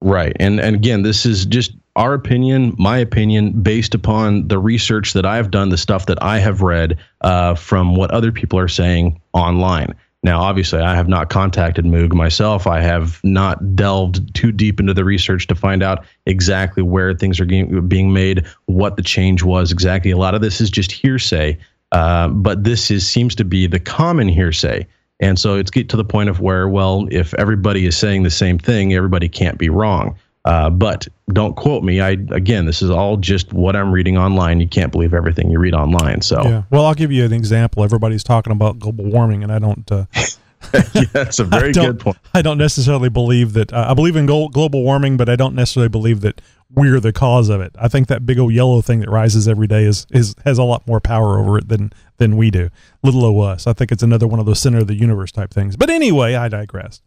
Right. 0.03 0.37
And 0.39 0.61
and 0.61 0.77
again, 0.77 1.03
this 1.03 1.25
is 1.25 1.47
just 1.47 1.73
our 1.97 2.13
opinion, 2.13 2.75
my 2.79 2.99
opinion, 2.99 3.63
based 3.63 3.95
upon 3.95 4.49
the 4.49 4.59
research 4.59 5.15
that 5.15 5.25
I've 5.25 5.51
done, 5.51 5.71
the 5.71 5.79
stuff 5.79 6.07
that 6.07 6.23
I 6.23 6.39
have 6.39 6.61
read 6.61 6.99
uh, 7.23 7.55
from 7.55 7.97
what 7.97 8.11
other 8.11 8.31
people 8.31 8.59
are 8.59 8.69
saying 8.69 9.19
online. 9.33 9.95
Now, 10.23 10.41
obviously, 10.41 10.81
I 10.81 10.95
have 10.95 11.09
not 11.09 11.31
contacted 11.31 11.85
Moog 11.85 12.13
myself. 12.13 12.67
I 12.67 12.81
have 12.81 13.21
not 13.23 13.77
delved 13.77 14.35
too 14.35 14.51
deep 14.51 14.81
into 14.81 14.93
the 14.93 15.05
research 15.05 15.47
to 15.47 15.55
find 15.55 15.83
out 15.83 16.05
exactly 16.27 16.83
where 16.83 17.15
things 17.15 17.39
are 17.39 17.45
being, 17.45 17.87
being 17.89 18.13
made, 18.13 18.45
what 18.67 18.97
the 18.97 19.03
change 19.03 19.43
was 19.45 19.71
exactly. 19.71 20.11
A 20.11 20.17
lot 20.17 20.35
of 20.35 20.41
this 20.41 20.61
is 20.61 20.69
just 20.69 20.91
hearsay, 20.91 21.57
uh, 21.93 22.29
but 22.29 22.65
this 22.65 22.91
is 22.91 23.09
seems 23.09 23.35
to 23.37 23.45
be 23.45 23.67
the 23.67 23.79
common 23.79 24.29
hearsay. 24.29 24.87
And 25.21 25.39
so 25.39 25.57
it's 25.57 25.71
get 25.71 25.89
to 25.91 25.97
the 25.97 26.05
point 26.05 26.29
of 26.29 26.41
where, 26.41 26.69
well, 26.69 27.07
if 27.11 27.33
everybody 27.35 27.87
is 27.87 27.97
saying 27.97 28.23
the 28.23 28.31
same 28.31 28.59
thing, 28.59 28.93
everybody 28.93 29.29
can't 29.29 29.59
be 29.59 29.71
wrong. 29.71 30.17
Uh, 30.45 30.71
but 30.71 31.09
don't 31.33 31.57
quote 31.57 31.83
me. 31.83 32.01
I 32.01 32.11
again, 32.11 32.67
this 32.67 32.81
is 32.81 32.89
all 32.89 33.17
just 33.17 33.53
what 33.53 33.75
I'm 33.75 33.91
reading 33.91 34.17
online. 34.17 34.61
You 34.61 34.69
can't 34.69 34.93
believe 34.93 35.13
everything 35.13 35.51
you 35.51 35.59
read 35.59 35.75
online. 35.75 36.21
So 36.23 36.41
Yeah. 36.45 36.63
Well, 36.71 36.87
I'll 36.87 36.95
give 36.95 37.11
you 37.11 37.25
an 37.25 37.33
example. 37.33 37.83
Everybody's 37.83 38.23
talking 38.23 38.53
about 38.53 38.79
global 38.79 39.07
warming, 39.07 39.43
and 39.43 39.51
I 39.51 39.59
don't. 39.59 39.91
Uh, 39.91 40.05
yeah, 40.95 41.05
that's 41.13 41.41
a 41.41 41.45
very 41.45 41.73
good 41.73 41.99
point. 41.99 42.17
I 42.33 42.43
don't 42.43 42.59
necessarily 42.59 43.09
believe 43.09 43.55
that. 43.55 43.73
Uh, 43.73 43.87
I 43.91 43.95
believe 43.95 44.15
in 44.15 44.27
glo- 44.27 44.49
global 44.49 44.85
warming, 44.85 45.17
but 45.17 45.29
I 45.29 45.35
don't 45.35 45.57
necessarily 45.57 45.89
believe 45.89 46.21
that 46.21 46.41
we're 46.73 47.01
the 47.01 47.13
cause 47.13 47.49
of 47.49 47.61
it. 47.61 47.75
I 47.79 47.89
think 47.89 48.09
that 48.09 48.27
big 48.27 48.39
old 48.39 48.53
yellow 48.53 48.81
thing 48.81 49.01
that 49.01 49.11
rises 49.11 49.47
every 49.47 49.67
day 49.67 49.85
is 49.85 50.07
is 50.11 50.35
has 50.45 50.59
a 50.59 50.65
lot 50.65 50.87
more 50.87 51.01
power 51.01 51.39
over 51.39 51.59
it 51.59 51.69
than 51.69 51.93
than 52.19 52.37
we 52.37 52.51
do. 52.51 52.71
Little 53.03 53.25
o 53.25 53.41
us. 53.41 53.67
I 53.67 53.73
think 53.73 53.93
it's 53.93 54.03
another 54.03 54.27
one 54.27 54.41
of 54.41 54.47
those 54.47 54.61
center 54.61 54.79
of 54.79 54.87
the 54.87 54.95
universe 54.95 55.33
type 55.33 55.53
things. 55.53 55.77
But 55.77 55.91
anyway, 55.91 56.35
I 56.35 56.49
digress. 56.49 57.01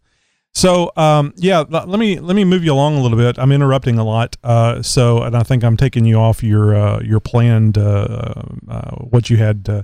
So 0.52 0.90
um, 0.96 1.32
yeah, 1.36 1.64
let 1.68 1.88
me 1.88 2.18
let 2.18 2.34
me 2.34 2.44
move 2.44 2.64
you 2.64 2.72
along 2.72 2.96
a 2.96 3.02
little 3.02 3.18
bit. 3.18 3.38
I'm 3.38 3.52
interrupting 3.52 3.98
a 3.98 4.04
lot, 4.04 4.36
uh, 4.42 4.82
so 4.82 5.22
and 5.22 5.36
I 5.36 5.42
think 5.42 5.62
I'm 5.62 5.76
taking 5.76 6.04
you 6.04 6.16
off 6.16 6.42
your 6.42 6.74
uh, 6.74 7.00
your 7.00 7.20
planned 7.20 7.78
uh, 7.78 8.42
uh, 8.68 8.90
what 8.96 9.30
you 9.30 9.36
had 9.36 9.68
uh, 9.68 9.82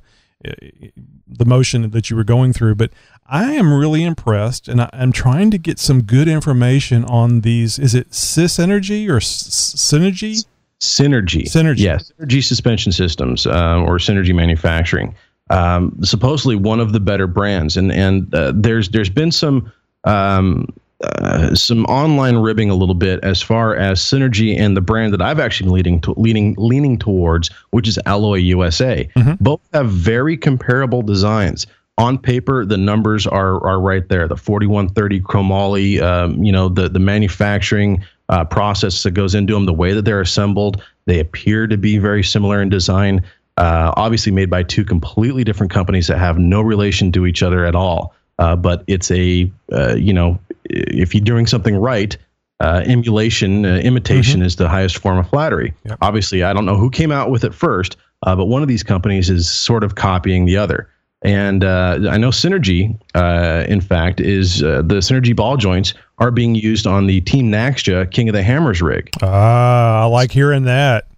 the 1.26 1.44
motion 1.44 1.90
that 1.90 2.11
you 2.11 2.16
were 2.16 2.24
going 2.24 2.52
through. 2.52 2.74
But 2.74 2.90
I 3.26 3.52
am 3.52 3.72
really 3.72 4.04
impressed, 4.04 4.68
and 4.68 4.80
I, 4.80 4.90
I'm 4.92 5.12
trying 5.12 5.50
to 5.50 5.59
get 5.59 5.78
some 5.78 6.02
good 6.02 6.28
information 6.28 7.04
on 7.04 7.40
these. 7.40 7.78
Is 7.78 7.94
it 7.94 8.14
Cis 8.14 8.59
Energy 8.59 9.09
or 9.09 9.18
Synergy? 9.18 10.44
Synergy. 10.80 11.44
Synergy. 11.44 11.80
Yes. 11.80 12.12
Synergy 12.20 12.44
suspension 12.44 12.92
systems 12.92 13.46
uh, 13.46 13.80
or 13.80 13.98
Synergy 13.98 14.35
manufacturing. 14.35 15.14
Um, 15.50 15.96
supposedly 16.02 16.56
one 16.56 16.80
of 16.80 16.92
the 16.92 17.00
better 17.00 17.26
brands, 17.26 17.76
and 17.76 17.92
and 17.92 18.35
uh, 18.35 18.52
there's 18.54 18.88
there's 18.88 19.11
been 19.11 19.30
some 19.30 19.72
um, 20.04 20.66
uh, 21.02 21.54
some 21.54 21.85
online 21.87 22.37
ribbing 22.37 22.70
a 22.70 22.74
little 22.74 22.94
bit 22.94 23.20
as 23.22 23.42
far 23.42 23.76
as 23.76 24.00
Synergy 24.00 24.59
and 24.59 24.76
the 24.76 24.80
brand 24.80 25.12
that 25.12 25.20
I've 25.20 25.38
actually 25.38 25.66
been 25.66 25.74
leading 25.74 26.00
to, 26.02 26.14
leaning 26.16 26.54
leaning 26.59 26.98
towards, 26.98 27.50
which 27.70 27.87
is 27.87 27.98
Alloy 28.06 28.37
USA. 28.38 29.09
Both 29.40 29.61
have 29.72 29.90
very 29.90 30.37
comparable 30.37 31.02
designs. 31.02 31.66
On 31.98 32.18
paper, 32.18 32.64
the 32.64 32.76
numbers 32.76 33.26
are 33.26 33.62
are 33.66 33.80
right 33.80 34.09
there. 34.09 34.26
The 34.28 34.37
4130 34.37 35.20
chromoly, 35.20 36.00
um, 36.00 36.42
you 36.42 36.52
know, 36.52 36.68
the 36.68 36.88
the 36.88 36.98
manufacturing 36.98 38.02
uh, 38.28 38.44
process 38.44 39.02
that 39.02 39.12
goes 39.12 39.35
into 39.35 39.54
them, 39.54 39.66
the 39.66 39.74
way 39.74 39.92
that 39.92 40.04
they're 40.04 40.20
assembled, 40.20 40.82
they 41.04 41.20
appear 41.20 41.66
to 41.66 41.76
be 41.76 41.98
very 41.98 42.22
similar 42.22 42.61
in 42.61 42.68
design. 42.68 43.22
Uh, 43.56 43.92
obviously, 43.96 44.32
made 44.32 44.50
by 44.50 44.62
two 44.62 44.85
completely 44.85 45.44
different 45.44 45.72
companies 45.72 46.06
that 46.09 46.18
have 46.18 46.38
no 46.38 46.61
relation 46.61 47.12
to 47.12 47.26
each 47.26 47.42
other 47.42 47.64
at 47.64 47.74
all. 47.74 48.14
Uh, 48.38 48.54
but 48.54 48.85
it's 48.87 49.11
a, 49.11 49.50
uh, 49.72 49.94
you 49.94 50.12
know, 50.12 50.38
if 50.70 51.14
you're 51.14 51.24
doing 51.24 51.46
something 51.46 51.76
right, 51.76 52.16
uh, 52.61 52.83
emulation, 52.87 53.66
uh, 53.66 53.76
imitation 53.76 54.42
is 54.42 54.57
the 54.57 54.68
highest 54.68 54.98
form 54.98 55.18
of 55.18 55.29
flattery. 55.29 55.74
Yep. 55.85 55.98
Obviously, 56.00 56.42
I 56.42 56.52
don't 56.52 56.64
know 56.64 56.76
who 56.76 56.90
came 56.90 57.12
out 57.12 57.31
with 57.31 57.44
it 57.44 57.55
first, 57.55 57.96
uh, 58.26 58.35
but 58.35 58.46
one 58.46 58.62
of 58.62 58.68
these 58.68 58.83
companies 58.83 59.29
is 59.29 59.50
sort 59.50 59.85
of 59.85 59.94
copying 59.94 60.46
the 60.46 60.57
other. 60.57 60.88
And 61.22 61.64
uh, 61.64 61.98
I 62.11 62.18
know 62.18 62.29
Synergy, 62.29 62.98
uh, 63.14 63.64
in 63.68 63.81
fact, 63.81 64.20
is 64.20 64.62
uh, 64.62 64.83
the 64.83 64.96
Synergy 64.96 65.35
ball 65.35 65.57
joints 65.57 65.94
are 66.18 66.31
being 66.31 66.55
used 66.55 66.87
on 66.87 67.07
the 67.07 67.20
Team 67.22 67.50
Naxja 67.50 68.11
King 68.11 68.29
of 68.29 68.35
the 68.35 68.42
Hammers 68.42 68.81
rig. 68.81 69.11
Ah, 69.22 70.02
I 70.02 70.05
like 70.05 70.31
hearing 70.31 70.64
that. 70.64 71.09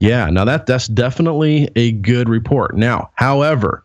Yeah, 0.00 0.28
now 0.28 0.44
that 0.44 0.66
that's 0.66 0.88
definitely 0.88 1.70
a 1.76 1.92
good 1.92 2.28
report. 2.28 2.76
Now, 2.76 3.10
however, 3.14 3.83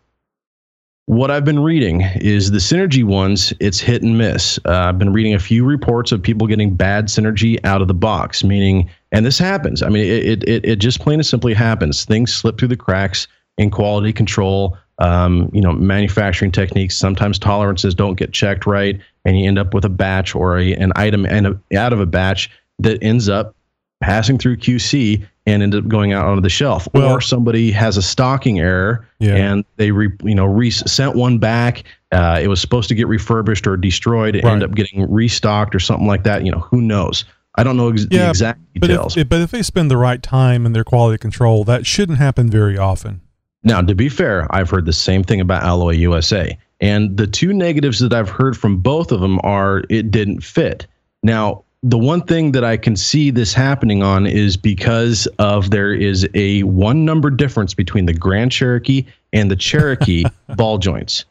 what 1.10 1.28
I've 1.28 1.44
been 1.44 1.58
reading 1.58 2.02
is 2.20 2.52
the 2.52 2.58
synergy 2.58 3.02
ones, 3.02 3.52
it's 3.58 3.80
hit 3.80 4.00
and 4.00 4.16
miss. 4.16 4.60
Uh, 4.64 4.84
I've 4.86 4.98
been 5.00 5.12
reading 5.12 5.34
a 5.34 5.40
few 5.40 5.64
reports 5.64 6.12
of 6.12 6.22
people 6.22 6.46
getting 6.46 6.72
bad 6.72 7.06
synergy 7.06 7.58
out 7.64 7.82
of 7.82 7.88
the 7.88 7.94
box, 7.94 8.44
meaning, 8.44 8.88
and 9.10 9.26
this 9.26 9.36
happens. 9.36 9.82
I 9.82 9.88
mean, 9.88 10.04
it, 10.04 10.44
it, 10.48 10.64
it 10.64 10.76
just 10.76 11.00
plain 11.00 11.18
and 11.18 11.26
simply 11.26 11.52
happens. 11.52 12.04
Things 12.04 12.32
slip 12.32 12.60
through 12.60 12.68
the 12.68 12.76
cracks 12.76 13.26
in 13.58 13.72
quality 13.72 14.12
control, 14.12 14.78
um, 14.98 15.50
you 15.52 15.60
know, 15.60 15.72
manufacturing 15.72 16.52
techniques. 16.52 16.96
Sometimes 16.96 17.40
tolerances 17.40 17.92
don't 17.92 18.14
get 18.14 18.30
checked 18.30 18.64
right, 18.64 19.00
and 19.24 19.36
you 19.36 19.48
end 19.48 19.58
up 19.58 19.74
with 19.74 19.84
a 19.84 19.90
batch 19.90 20.36
or 20.36 20.60
a, 20.60 20.74
an 20.74 20.92
item 20.94 21.26
and 21.26 21.48
a, 21.48 21.76
out 21.76 21.92
of 21.92 21.98
a 21.98 22.06
batch 22.06 22.52
that 22.78 23.02
ends 23.02 23.28
up 23.28 23.56
passing 24.00 24.38
through 24.38 24.58
QC 24.58 25.26
and 25.46 25.62
end 25.62 25.74
up 25.74 25.88
going 25.88 26.12
out 26.12 26.26
onto 26.26 26.40
the 26.42 26.48
shelf. 26.50 26.86
Well- 26.94 27.10
or 27.10 27.20
somebody 27.20 27.70
has 27.72 27.96
a 27.96 28.02
stocking 28.02 28.60
error 28.60 29.06
Yeah. 29.18 29.34
and 29.36 29.64
they 29.76 29.90
re, 29.90 30.10
you 30.22 30.34
know 30.34 30.44
re- 30.46 30.70
sent 30.70 31.16
one 31.16 31.38
back. 31.38 31.84
Uh, 32.12 32.38
it 32.42 32.48
was 32.48 32.60
supposed 32.60 32.88
to 32.90 32.94
get 32.94 33.08
refurbished 33.08 33.66
or 33.66 33.76
destroyed. 33.76 34.36
It 34.36 34.44
Right. 34.44 34.52
ended 34.52 34.68
up 34.70 34.74
getting 34.76 35.10
restocked 35.10 35.74
or 35.74 35.80
something 35.80 36.06
like 36.06 36.24
that. 36.24 36.44
You 36.44 36.52
know, 36.52 36.58
who 36.60 36.80
knows? 36.80 37.24
I 37.56 37.62
don't 37.64 37.76
know 37.76 37.88
ex- 37.88 38.06
the 38.06 38.16
Yeah, 38.16 38.28
exact 38.28 38.60
But 38.78 38.88
details. 38.88 39.16
if, 39.16 39.28
but 39.28 39.40
if 39.40 39.50
they 39.50 39.62
spend 39.62 39.90
the 39.90 39.96
right 39.96 40.22
time 40.22 40.66
in 40.66 40.72
their 40.72 40.84
quality 40.84 41.18
control, 41.18 41.64
that 41.64 41.84
shouldn't 41.86 42.18
happen 42.18 42.48
very 42.50 42.76
often. 42.78 43.20
Now, 43.64 43.80
to 43.82 43.94
be 43.94 44.08
fair, 44.08 44.46
I've 44.54 44.70
heard 44.70 44.86
the 44.86 44.92
same 44.92 45.22
thing 45.22 45.40
about 45.40 45.62
Alloy 45.64 45.92
USA. 45.94 46.56
And 46.80 47.16
the 47.16 47.26
two 47.26 47.52
negatives 47.52 47.98
that 47.98 48.12
I've 48.14 48.28
heard 48.30 48.56
from 48.56 48.78
both 48.78 49.12
of 49.12 49.20
them 49.20 49.38
are 49.42 49.82
it 49.90 50.10
didn't 50.10 50.42
fit. 50.42 50.86
Now, 51.22 51.64
the 51.82 51.98
one 51.98 52.22
thing 52.22 52.52
that 52.52 52.64
I 52.64 52.76
can 52.76 52.94
see 52.94 53.30
this 53.30 53.54
happening 53.54 54.02
on 54.02 54.26
is 54.26 54.56
because 54.56 55.26
of 55.38 55.70
there 55.70 55.94
is 55.94 56.28
a 56.34 56.62
one 56.64 57.04
number 57.04 57.30
difference 57.30 57.72
between 57.72 58.06
the 58.06 58.12
Grand 58.12 58.52
Cherokee 58.52 59.06
and 59.32 59.50
the 59.50 59.56
Cherokee 59.56 60.24
ball 60.56 60.78
joints. 60.78 61.24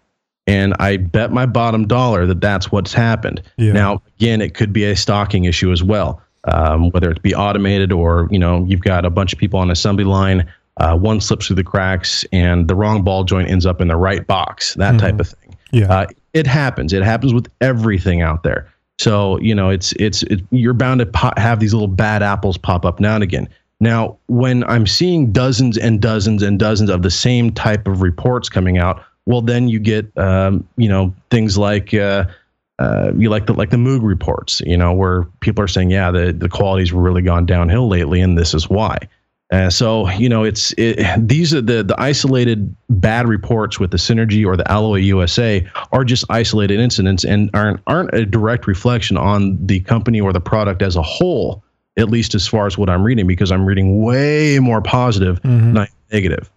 And 0.48 0.74
I 0.80 0.98
bet 0.98 1.32
my 1.32 1.46
bottom 1.46 1.86
dollar 1.86 2.26
that 2.26 2.42
that's 2.42 2.72
what's 2.72 2.94
happened. 2.94 3.44
Yeah. 3.58 3.74
Now, 3.74 4.02
again, 4.18 4.42
it 4.42 4.56
could 4.56 4.74
be 4.74 4.86
a 4.86 4.96
stocking 4.96 5.46
issue 5.46 5.72
as 5.72 5.84
well, 5.84 6.20
um, 6.46 6.90
whether 6.90 7.12
it 7.12 7.22
be 7.22 7.36
automated 7.36 7.92
or 7.92 8.28
you 8.32 8.40
know 8.40 8.66
you've 8.68 8.82
got 8.82 9.06
a 9.06 9.12
bunch 9.12 9.32
of 9.32 9.38
people 9.38 9.60
on 9.60 9.70
assembly 9.70 10.06
line. 10.06 10.52
Uh, 10.78 10.98
one 10.98 11.22
slips 11.22 11.46
through 11.46 11.58
the 11.58 11.64
cracks, 11.64 12.26
and 12.32 12.68
the 12.68 12.74
wrong 12.74 13.04
ball 13.04 13.26
joint 13.26 13.50
ends 13.50 13.66
up 13.66 13.82
in 13.82 13.90
the 13.90 13.98
right 13.98 14.26
box. 14.26 14.74
That 14.76 14.98
type 14.98 15.20
of 15.20 15.28
thing. 15.28 15.58
Yeah. 15.72 15.94
Uh, 15.94 16.08
it 16.34 16.48
happens. 16.48 16.94
It 16.94 17.04
happens 17.04 17.34
with 17.34 17.48
everything 17.62 18.22
out 18.22 18.44
there. 18.44 18.72
So 19.00 19.40
you 19.40 19.56
know, 19.56 19.70
it's 19.70 19.94
it's 19.94 20.24
it, 20.24 20.42
you're 20.52 20.74
bound 20.74 21.00
to 21.00 21.06
po- 21.06 21.34
have 21.38 21.60
these 21.60 21.74
little 21.74 21.88
bad 21.88 22.22
apples 22.22 22.58
pop 22.58 22.86
up 22.86 23.00
now 23.00 23.16
and 23.16 23.24
again. 23.24 23.48
Now, 23.80 24.18
when 24.28 24.66
I'm 24.66 24.86
seeing 24.86 25.32
dozens 25.32 25.78
and 25.78 26.02
dozens 26.02 26.44
and 26.44 26.60
dozens 26.60 26.90
of 26.90 27.02
the 27.02 27.10
same 27.10 27.52
type 27.52 27.88
of 27.88 28.02
reports 28.02 28.50
coming 28.50 28.78
out, 28.78 29.02
well, 29.26 29.42
then 29.42 29.70
you 29.70 29.80
get 29.80 30.12
um, 30.18 30.68
you 30.76 30.90
know 30.90 31.14
things 31.32 31.58
like 31.58 31.94
uh, 31.94 32.26
uh, 32.80 33.14
you 33.18 33.30
like 33.30 33.46
the 33.46 33.54
like 33.54 33.70
the 33.70 33.78
Moog 33.78 34.04
reports, 34.04 34.62
you 34.66 34.76
know, 34.76 34.92
where 34.92 35.24
people 35.40 35.64
are 35.64 35.68
saying, 35.68 35.92
yeah, 35.92 36.12
the 36.12 36.34
the 36.34 36.50
quality's 36.50 36.92
really 36.92 37.22
gone 37.22 37.46
downhill 37.46 37.88
lately, 37.88 38.20
and 38.20 38.38
this 38.38 38.54
is 38.54 38.70
why. 38.70 38.98
Uh, 39.52 39.70
so 39.70 40.08
you 40.12 40.30
know, 40.30 40.44
it's 40.44 40.74
it, 40.78 41.00
these 41.28 41.54
are 41.56 41.62
the 41.62 41.82
the 41.84 42.00
isolated 42.00 42.74
bad 42.90 43.28
reports 43.28 43.80
with 43.80 43.90
the 43.90 43.98
Synergy 43.98 44.46
or 44.46 44.56
the 44.56 44.70
Alloy 44.72 45.00
USA 45.00 45.68
are 45.92 46.04
just 46.06 46.24
isolated 46.30 46.80
incidents 46.80 47.24
and 47.24 47.50
aren't 47.56 47.80
aren't 47.88 48.14
a 48.14 48.26
direct 48.26 48.68
reflection 48.68 49.18
on 49.18 49.58
the 49.66 49.80
company 49.82 50.22
or 50.22 50.32
the 50.34 50.40
product 50.42 50.82
as 50.84 50.96
a 50.96 51.02
whole. 51.02 51.64
At 51.98 52.10
least 52.10 52.36
as 52.36 52.48
far 52.48 52.68
as 52.68 52.78
what 52.78 52.90
I'm 52.90 53.04
reading, 53.04 53.26
because 53.28 53.52
I'm 53.52 53.66
reading 53.66 54.02
way 54.04 54.60
more 54.60 54.82
positive, 54.82 55.42
Mhm. 55.42 55.74
not 55.74 55.90
negative. 56.14 56.50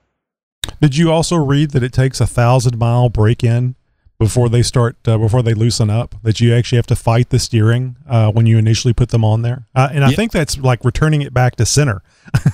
Did 0.81 0.97
you 0.97 1.11
also 1.11 1.37
read 1.37 1.71
that 1.71 1.83
it 1.83 1.93
takes 1.93 2.21
a 2.21 2.27
thousand 2.27 2.77
mile 2.79 3.09
break 3.09 3.43
in 3.43 3.75
before 4.23 4.49
they 4.49 4.63
start 4.63 4.97
uh, 5.07 5.19
before 5.19 5.43
they 5.43 5.55
loosen 5.55 5.91
up? 5.91 6.15
That 6.23 6.41
you 6.41 6.55
actually 6.55 6.77
have 6.77 6.87
to 6.89 6.97
fight 6.97 7.31
the 7.31 7.39
steering 7.39 7.97
uh, 8.09 8.31
when 8.33 8.47
you 8.47 8.59
initially 8.59 8.93
put 8.95 9.09
them 9.11 9.25
on 9.25 9.43
there, 9.43 9.67
uh, 9.75 9.89
and 9.93 10.05
I 10.05 10.11
Yeah. 10.11 10.17
think 10.17 10.33
that's 10.33 10.59
like 10.59 10.85
returning 10.85 11.23
it 11.23 11.33
back 11.35 11.57
to 11.57 11.67
center. 11.67 12.03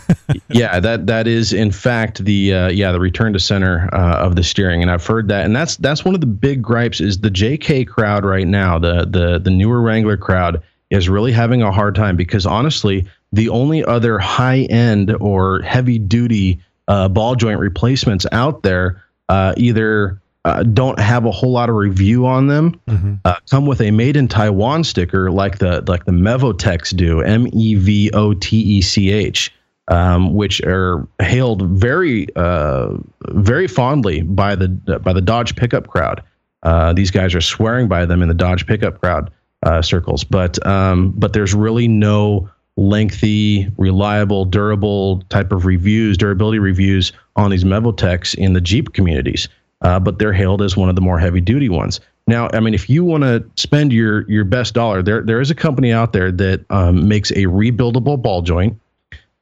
yeah, 0.48 0.80
that 0.80 1.06
that 1.06 1.26
is 1.26 1.52
in 1.52 1.70
fact 1.70 2.24
the 2.24 2.54
uh, 2.54 2.68
yeah 2.68 2.92
the 2.92 3.00
return 3.00 3.32
to 3.34 3.38
center 3.40 3.88
uh, 3.92 4.16
of 4.16 4.36
the 4.36 4.42
steering, 4.42 4.82
and 4.82 4.90
I've 4.90 5.06
heard 5.06 5.28
that, 5.28 5.44
and 5.44 5.54
that's 5.54 5.76
that's 5.76 6.04
one 6.04 6.14
of 6.14 6.20
the 6.20 6.26
big 6.26 6.62
gripes 6.62 7.00
is 7.00 7.18
the 7.20 7.30
JK 7.30 7.86
crowd 7.86 8.24
right 8.24 8.46
now, 8.46 8.78
the 8.78 9.06
the 9.08 9.38
the 9.38 9.50
newer 9.50 9.80
Wrangler 9.80 10.16
crowd 10.16 10.62
is 10.90 11.08
really 11.08 11.32
having 11.32 11.60
a 11.62 11.70
hard 11.70 11.94
time 11.94 12.16
because 12.16 12.46
honestly, 12.46 13.06
the 13.32 13.48
only 13.50 13.84
other 13.84 14.18
high 14.18 14.60
end 14.70 15.14
or 15.20 15.60
heavy 15.62 15.98
duty 15.98 16.58
uh, 16.88 17.08
ball 17.08 17.34
joint 17.34 17.60
replacements 17.60 18.24
out 18.32 18.62
there 18.62 19.02
uh, 19.28 19.52
either 19.58 20.18
uh, 20.48 20.62
don't 20.62 20.98
have 20.98 21.26
a 21.26 21.30
whole 21.30 21.52
lot 21.52 21.68
of 21.68 21.76
review 21.76 22.24
on 22.24 22.46
them 22.46 22.80
uh, 23.26 23.36
come 23.50 23.66
with 23.66 23.82
a 23.82 23.90
made 23.90 24.16
in 24.16 24.26
Taiwan 24.26 24.82
sticker 24.82 25.30
like 25.30 25.58
the 25.58 25.84
like 25.86 26.06
the 26.06 26.12
Mevotechs 26.12 26.96
do, 26.96 27.20
M 27.20 27.46
E 27.52 27.74
V 27.74 28.10
O 28.14 28.32
T 28.32 28.56
E 28.56 28.80
C 28.80 29.10
H, 29.10 29.52
um, 29.88 30.34
which 30.34 30.62
are 30.62 31.06
hailed 31.20 31.68
very 31.68 32.28
uh, 32.34 32.94
very 33.28 33.68
fondly 33.68 34.22
by 34.22 34.54
the 34.54 34.68
by 35.04 35.12
the 35.12 35.20
Dodge 35.20 35.54
pickup 35.54 35.86
crowd. 35.86 36.22
Uh, 36.62 36.94
these 36.94 37.10
guys 37.10 37.34
are 37.34 37.42
swearing 37.42 37.86
by 37.86 38.06
them 38.06 38.22
in 38.22 38.28
the 38.28 38.34
Dodge 38.34 38.66
pickup 38.66 39.00
crowd 39.00 39.30
uh, 39.64 39.82
circles, 39.82 40.24
but 40.24 40.64
um, 40.66 41.10
but 41.10 41.34
there's 41.34 41.52
really 41.52 41.88
no 41.88 42.48
lengthy, 42.78 43.68
reliable, 43.76 44.46
durable 44.46 45.20
type 45.28 45.52
of 45.52 45.66
reviews, 45.66 46.16
durability 46.16 46.58
reviews 46.58 47.12
on 47.36 47.50
these 47.50 47.64
Mevotechs 47.64 48.34
in 48.36 48.54
the 48.54 48.60
Jeep 48.62 48.94
communities 48.94 49.48
uh, 49.82 50.00
but 50.00 50.18
they're 50.18 50.32
hailed 50.32 50.62
as 50.62 50.76
one 50.76 50.88
of 50.88 50.94
the 50.94 51.00
more 51.00 51.18
heavy 51.18 51.40
duty 51.40 51.68
ones. 51.68 52.00
Now, 52.26 52.50
I 52.52 52.60
mean, 52.60 52.74
if 52.74 52.90
you 52.90 53.04
want 53.04 53.24
to 53.24 53.44
spend 53.56 53.92
your 53.92 54.28
your 54.30 54.44
best 54.44 54.74
dollar, 54.74 55.02
there 55.02 55.22
there 55.22 55.40
is 55.40 55.50
a 55.50 55.54
company 55.54 55.92
out 55.92 56.12
there 56.12 56.30
that 56.32 56.64
um, 56.70 57.08
makes 57.08 57.30
a 57.30 57.44
rebuildable 57.46 58.20
ball 58.20 58.42
joint. 58.42 58.78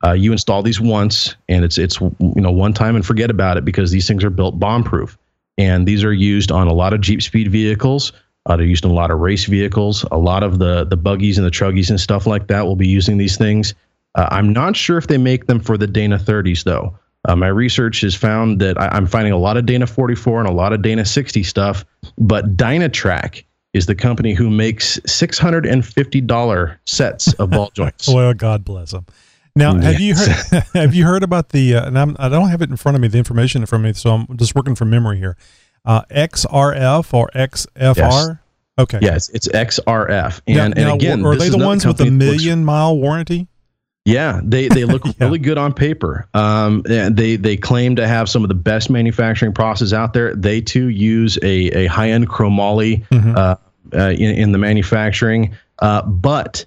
Uh, 0.04 0.12
you 0.12 0.30
install 0.30 0.62
these 0.62 0.80
once, 0.80 1.34
and 1.48 1.64
it's 1.64 1.78
it's 1.78 2.00
you 2.00 2.14
know 2.20 2.52
one 2.52 2.72
time 2.72 2.94
and 2.94 3.04
forget 3.04 3.30
about 3.30 3.56
it 3.56 3.64
because 3.64 3.90
these 3.90 4.06
things 4.06 4.22
are 4.22 4.30
built 4.30 4.60
bomb 4.60 4.84
proof, 4.84 5.18
and 5.58 5.86
these 5.88 6.04
are 6.04 6.12
used 6.12 6.52
on 6.52 6.68
a 6.68 6.72
lot 6.72 6.92
of 6.92 7.00
Jeep 7.00 7.22
speed 7.22 7.50
vehicles. 7.50 8.12
Uh, 8.44 8.56
they're 8.56 8.66
used 8.66 8.84
in 8.84 8.90
a 8.92 8.94
lot 8.94 9.10
of 9.10 9.18
race 9.18 9.46
vehicles. 9.46 10.04
A 10.12 10.18
lot 10.18 10.44
of 10.44 10.60
the 10.60 10.84
the 10.84 10.96
buggies 10.96 11.38
and 11.38 11.46
the 11.46 11.50
truggies 11.50 11.90
and 11.90 11.98
stuff 11.98 12.26
like 12.26 12.46
that 12.46 12.66
will 12.66 12.76
be 12.76 12.86
using 12.86 13.16
these 13.18 13.36
things. 13.36 13.74
Uh, 14.14 14.28
I'm 14.30 14.52
not 14.52 14.76
sure 14.76 14.96
if 14.96 15.08
they 15.08 15.18
make 15.18 15.46
them 15.46 15.58
for 15.60 15.76
the 15.76 15.88
Dana 15.88 16.18
30s 16.18 16.62
though. 16.62 16.96
Uh, 17.26 17.36
my 17.36 17.48
research 17.48 18.00
has 18.02 18.14
found 18.14 18.60
that 18.60 18.80
I, 18.80 18.88
I'm 18.88 19.06
finding 19.06 19.32
a 19.32 19.36
lot 19.38 19.56
of 19.56 19.66
Dana 19.66 19.86
44 19.86 20.40
and 20.40 20.48
a 20.48 20.52
lot 20.52 20.72
of 20.72 20.80
Dana 20.82 21.04
60 21.04 21.42
stuff, 21.42 21.84
but 22.16 22.56
Dynatrac 22.56 23.44
is 23.74 23.86
the 23.86 23.94
company 23.94 24.32
who 24.32 24.48
makes 24.48 24.98
$650 25.00 26.76
sets 26.84 27.32
of 27.34 27.50
ball 27.50 27.70
joints. 27.74 28.08
Well, 28.08 28.32
God 28.34 28.64
bless 28.64 28.92
them. 28.92 29.06
Now, 29.54 29.74
have 29.78 30.00
you 30.00 30.14
heard? 30.14 30.64
have 30.74 30.94
you 30.94 31.04
heard 31.06 31.22
about 31.22 31.48
the? 31.50 31.76
Uh, 31.76 31.86
and 31.86 31.98
I'm, 31.98 32.16
I 32.18 32.28
don't 32.28 32.50
have 32.50 32.60
it 32.62 32.68
in 32.70 32.76
front 32.76 32.94
of 32.94 33.00
me, 33.00 33.08
the 33.08 33.18
information 33.18 33.62
in 33.62 33.66
front 33.66 33.84
of 33.84 33.88
me, 33.88 33.92
so 33.94 34.10
I'm 34.10 34.36
just 34.36 34.54
working 34.54 34.74
from 34.74 34.90
memory 34.90 35.18
here. 35.18 35.36
Uh, 35.84 36.02
XRF 36.10 37.14
or 37.14 37.30
XFR? 37.34 37.96
Yes. 37.96 38.28
Okay. 38.78 38.98
Yes, 39.00 39.28
it's 39.30 39.48
XRF. 39.48 40.42
And, 40.46 40.74
Now- 40.74 40.82
and 40.82 40.94
again, 41.00 41.24
are 41.24 41.32
this 41.34 41.40
they 41.44 41.46
is 41.46 41.56
the 41.56 41.64
ones 41.64 41.86
with 41.86 41.96
the 41.96 42.04
that 42.04 42.10
looks- 42.10 42.20
million 42.44 42.64
mile 42.66 42.98
warranty? 42.98 43.48
Yeah, 44.06 44.40
they 44.42 44.68
they 44.68 44.84
look 44.84 45.04
Yeah. 45.06 45.12
really 45.20 45.38
good 45.38 45.58
on 45.58 45.74
paper. 45.74 46.26
Um, 46.32 46.82
they 46.82 47.36
they 47.36 47.56
claim 47.56 47.96
to 47.96 48.06
have 48.08 48.28
some 48.28 48.42
of 48.44 48.48
the 48.48 48.54
best 48.54 48.88
manufacturing 48.88 49.52
processes 49.52 49.92
out 49.92 50.12
there. 50.14 50.34
They 50.34 50.60
too 50.60 50.88
use 50.88 51.36
a 51.42 51.84
a 51.84 51.86
high 51.86 52.10
end 52.10 52.28
chromoly 52.28 53.04
Mhm. 53.08 53.36
uh, 53.36 53.56
uh, 53.94 54.10
in 54.10 54.30
in 54.36 54.52
the 54.52 54.58
manufacturing. 54.58 55.54
Uh, 55.80 56.02
but 56.02 56.64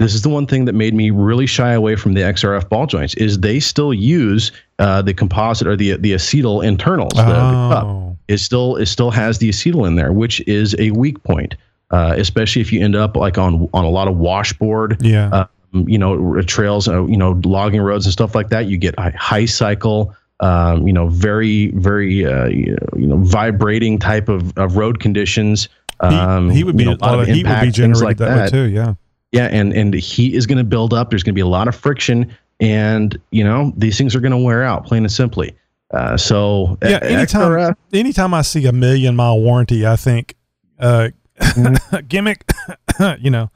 this 0.00 0.14
is 0.14 0.22
the 0.22 0.28
one 0.28 0.46
thing 0.46 0.64
that 0.64 0.72
made 0.74 0.92
me 0.92 1.10
really 1.10 1.46
shy 1.46 1.72
away 1.72 1.94
from 1.96 2.14
the 2.14 2.20
XRF 2.22 2.68
ball 2.68 2.86
joints 2.86 3.14
is 3.14 3.38
they 3.38 3.60
still 3.60 3.94
use 3.94 4.50
uh, 4.80 5.00
the 5.00 5.14
composite 5.14 5.68
or 5.68 5.76
the 5.76 5.96
the 5.96 6.12
acetal 6.12 6.62
internals. 6.64 7.12
The, 7.14 7.22
the 7.22 7.32
cup 7.32 7.84
Oh, 7.86 8.16
it 8.26 8.38
still 8.38 8.76
it 8.76 8.86
still 8.86 9.12
has 9.12 9.38
the 9.38 9.48
acetal 9.48 9.86
in 9.86 9.94
there, 9.94 10.12
which 10.12 10.40
is 10.48 10.74
a 10.80 10.90
weak 10.90 11.22
point, 11.22 11.54
uh, 11.92 12.14
especially 12.18 12.60
if 12.62 12.72
you 12.72 12.82
end 12.82 12.96
up 12.96 13.16
like 13.16 13.38
on 13.38 13.68
on 13.72 13.84
a 13.84 13.88
lot 13.90 14.08
of 14.08 14.16
washboard 14.16 14.96
yeah. 15.00 15.28
uh, 15.32 15.46
you 15.74 15.98
know, 15.98 16.40
trails, 16.42 16.88
uh, 16.88 17.04
you 17.06 17.16
know, 17.16 17.40
logging 17.44 17.80
roads 17.80 18.06
and 18.06 18.12
stuff 18.12 18.34
like 18.34 18.48
that. 18.50 18.66
You 18.66 18.76
get 18.76 18.94
a 18.98 19.16
high 19.16 19.44
cycle, 19.46 20.14
um, 20.40 20.86
you 20.86 20.92
know, 20.92 21.08
very, 21.08 21.68
very, 21.72 22.24
uh, 22.24 22.46
you 22.46 22.76
know, 22.96 23.16
vibrating 23.18 23.98
type 23.98 24.28
of, 24.28 24.56
of 24.56 24.76
road 24.76 25.00
conditions. 25.00 25.68
Um, 26.00 26.50
heat 26.50 26.64
would 26.64 26.76
be 26.76 26.84
you 26.84 26.90
a 26.90 26.94
lot 26.96 27.18
of 27.20 27.26
heat 27.26 27.32
would 27.32 27.38
impact, 27.40 27.60
be 27.62 27.66
things 27.66 27.76
generated 28.00 28.04
like 28.04 28.16
that, 28.18 28.44
way 28.44 28.50
too. 28.50 28.68
Yeah. 28.70 28.94
Yeah, 29.32 29.46
and 29.46 29.72
and 29.72 29.92
heat 29.94 30.34
is 30.34 30.46
going 30.46 30.58
to 30.58 30.64
build 30.64 30.94
up. 30.94 31.10
There's 31.10 31.24
going 31.24 31.32
to 31.32 31.36
be 31.36 31.40
a 31.40 31.46
lot 31.46 31.66
of 31.66 31.74
friction, 31.74 32.32
and 32.60 33.18
you 33.32 33.42
know, 33.42 33.72
these 33.76 33.98
things 33.98 34.14
are 34.14 34.20
going 34.20 34.30
to 34.32 34.38
wear 34.38 34.62
out, 34.62 34.86
plain 34.86 35.02
and 35.02 35.10
simply. 35.10 35.56
Uh, 35.92 36.16
so 36.16 36.78
Yeah. 36.82 37.00
Anytime, 37.02 37.50
XRF 37.50 37.76
anytime 37.92 38.32
I 38.32 38.42
see 38.42 38.64
a 38.66 38.72
million 38.72 39.16
mile 39.16 39.40
warranty, 39.40 39.84
I 39.86 39.96
think 39.96 40.36
uh, 40.78 41.08
Mm-hmm. 41.40 42.06
gimmick. 42.06 42.44
you 43.20 43.30
know, 43.30 43.50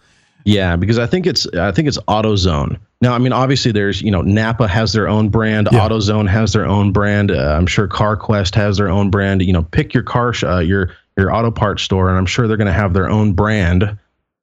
Yeah, 0.44 0.76
because 0.76 0.98
I 0.98 1.06
think 1.06 1.26
it's 1.26 1.46
I 1.54 1.72
think 1.72 1.88
it's 1.88 1.98
AutoZone. 2.08 2.78
Now, 3.00 3.14
I 3.14 3.18
mean, 3.18 3.32
obviously, 3.32 3.70
there's 3.72 4.00
you 4.02 4.10
know 4.10 4.22
Napa 4.22 4.66
has 4.68 4.92
their 4.92 5.08
own 5.08 5.28
brand, 5.28 5.68
Yeah. 5.72 5.80
AutoZone 5.80 6.28
has 6.28 6.52
their 6.52 6.66
own 6.66 6.92
brand. 6.92 7.30
Uh, 7.30 7.54
I'm 7.56 7.66
sure 7.66 7.86
CarQuest 7.86 8.54
has 8.54 8.76
their 8.76 8.88
own 8.88 9.10
brand. 9.10 9.42
You 9.42 9.52
know, 9.52 9.62
pick 9.62 9.92
your 9.94 10.02
car, 10.02 10.32
sh- 10.32 10.44
uh, 10.44 10.58
your 10.58 10.90
your 11.16 11.34
auto 11.34 11.50
parts 11.50 11.82
store, 11.82 12.08
and 12.08 12.16
I'm 12.18 12.26
sure 12.26 12.48
they're 12.48 12.56
going 12.56 12.66
to 12.66 12.72
have 12.72 12.94
their 12.94 13.08
own 13.10 13.32
brand 13.34 13.96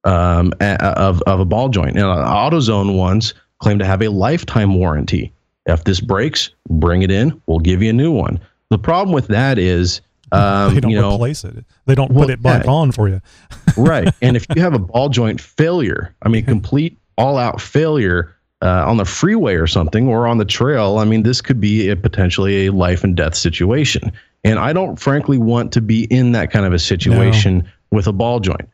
um, 0.04 0.54
a- 0.62 0.82
of 1.00 1.22
of 1.24 1.40
a 1.40 1.46
ball 1.46 1.70
joint. 1.70 1.96
Now, 1.96 2.16
AutoZone 2.16 2.96
ones 2.98 3.34
claim 3.60 3.80
to 3.80 3.86
have 3.86 4.02
a 4.02 4.10
lifetime 4.10 4.76
warranty. 4.76 5.32
If 5.66 5.84
this 5.86 6.00
breaks, 6.00 6.52
bring 6.70 7.02
it 7.02 7.10
in. 7.12 7.42
We'll 7.48 7.60
give 7.60 7.82
you 7.82 7.90
a 7.90 7.94
new 7.94 8.12
one. 8.12 8.40
The 8.70 8.78
problem 8.78 9.14
with 9.14 9.28
that 9.28 9.58
is, 9.58 10.02
um, 10.32 10.74
they 10.74 10.82
don't 10.82 10.92
you 10.92 11.00
know, 11.00 11.16
replace 11.16 11.44
it. 11.44 11.66
They 11.86 11.96
don't 11.96 12.12
Well, 12.12 12.26
put 12.26 12.34
it 12.34 12.42
back 12.42 12.66
yeah. 12.66 12.72
on 12.72 12.92
for 12.92 13.08
you. 13.08 13.22
right. 13.78 14.14
And 14.22 14.36
if 14.36 14.46
you 14.56 14.62
have 14.62 14.74
a 14.74 14.80
ball 14.80 15.10
joint 15.10 15.40
failure, 15.40 16.16
I 16.22 16.30
mean, 16.30 16.46
complete 16.46 16.98
all 17.18 17.38
out 17.38 17.62
failure 17.62 18.36
uh, 18.62 18.86
on 18.88 18.98
the 18.98 19.06
freeway 19.06 19.56
or 19.56 19.68
something, 19.68 20.08
or 20.08 20.28
on 20.28 20.38
the 20.38 20.46
trail, 20.46 20.98
I 20.98 21.06
mean, 21.06 21.24
this 21.24 21.42
could 21.42 21.60
be 21.60 21.90
a 21.90 21.96
potentially 21.96 22.68
a 22.68 22.72
life 22.72 23.04
and 23.04 23.16
death 23.16 23.36
situation. 23.36 24.12
And 24.44 24.60
I 24.60 24.74
don't 24.74 24.98
frankly 24.98 25.38
want 25.38 25.72
to 25.74 25.82
be 25.82 26.06
in 26.06 26.32
that 26.34 26.52
kind 26.52 26.66
of 26.66 26.74
a 26.74 26.80
situation 26.80 27.68
with 27.92 28.08
a 28.08 28.14
ball 28.14 28.40
joint. 28.40 28.70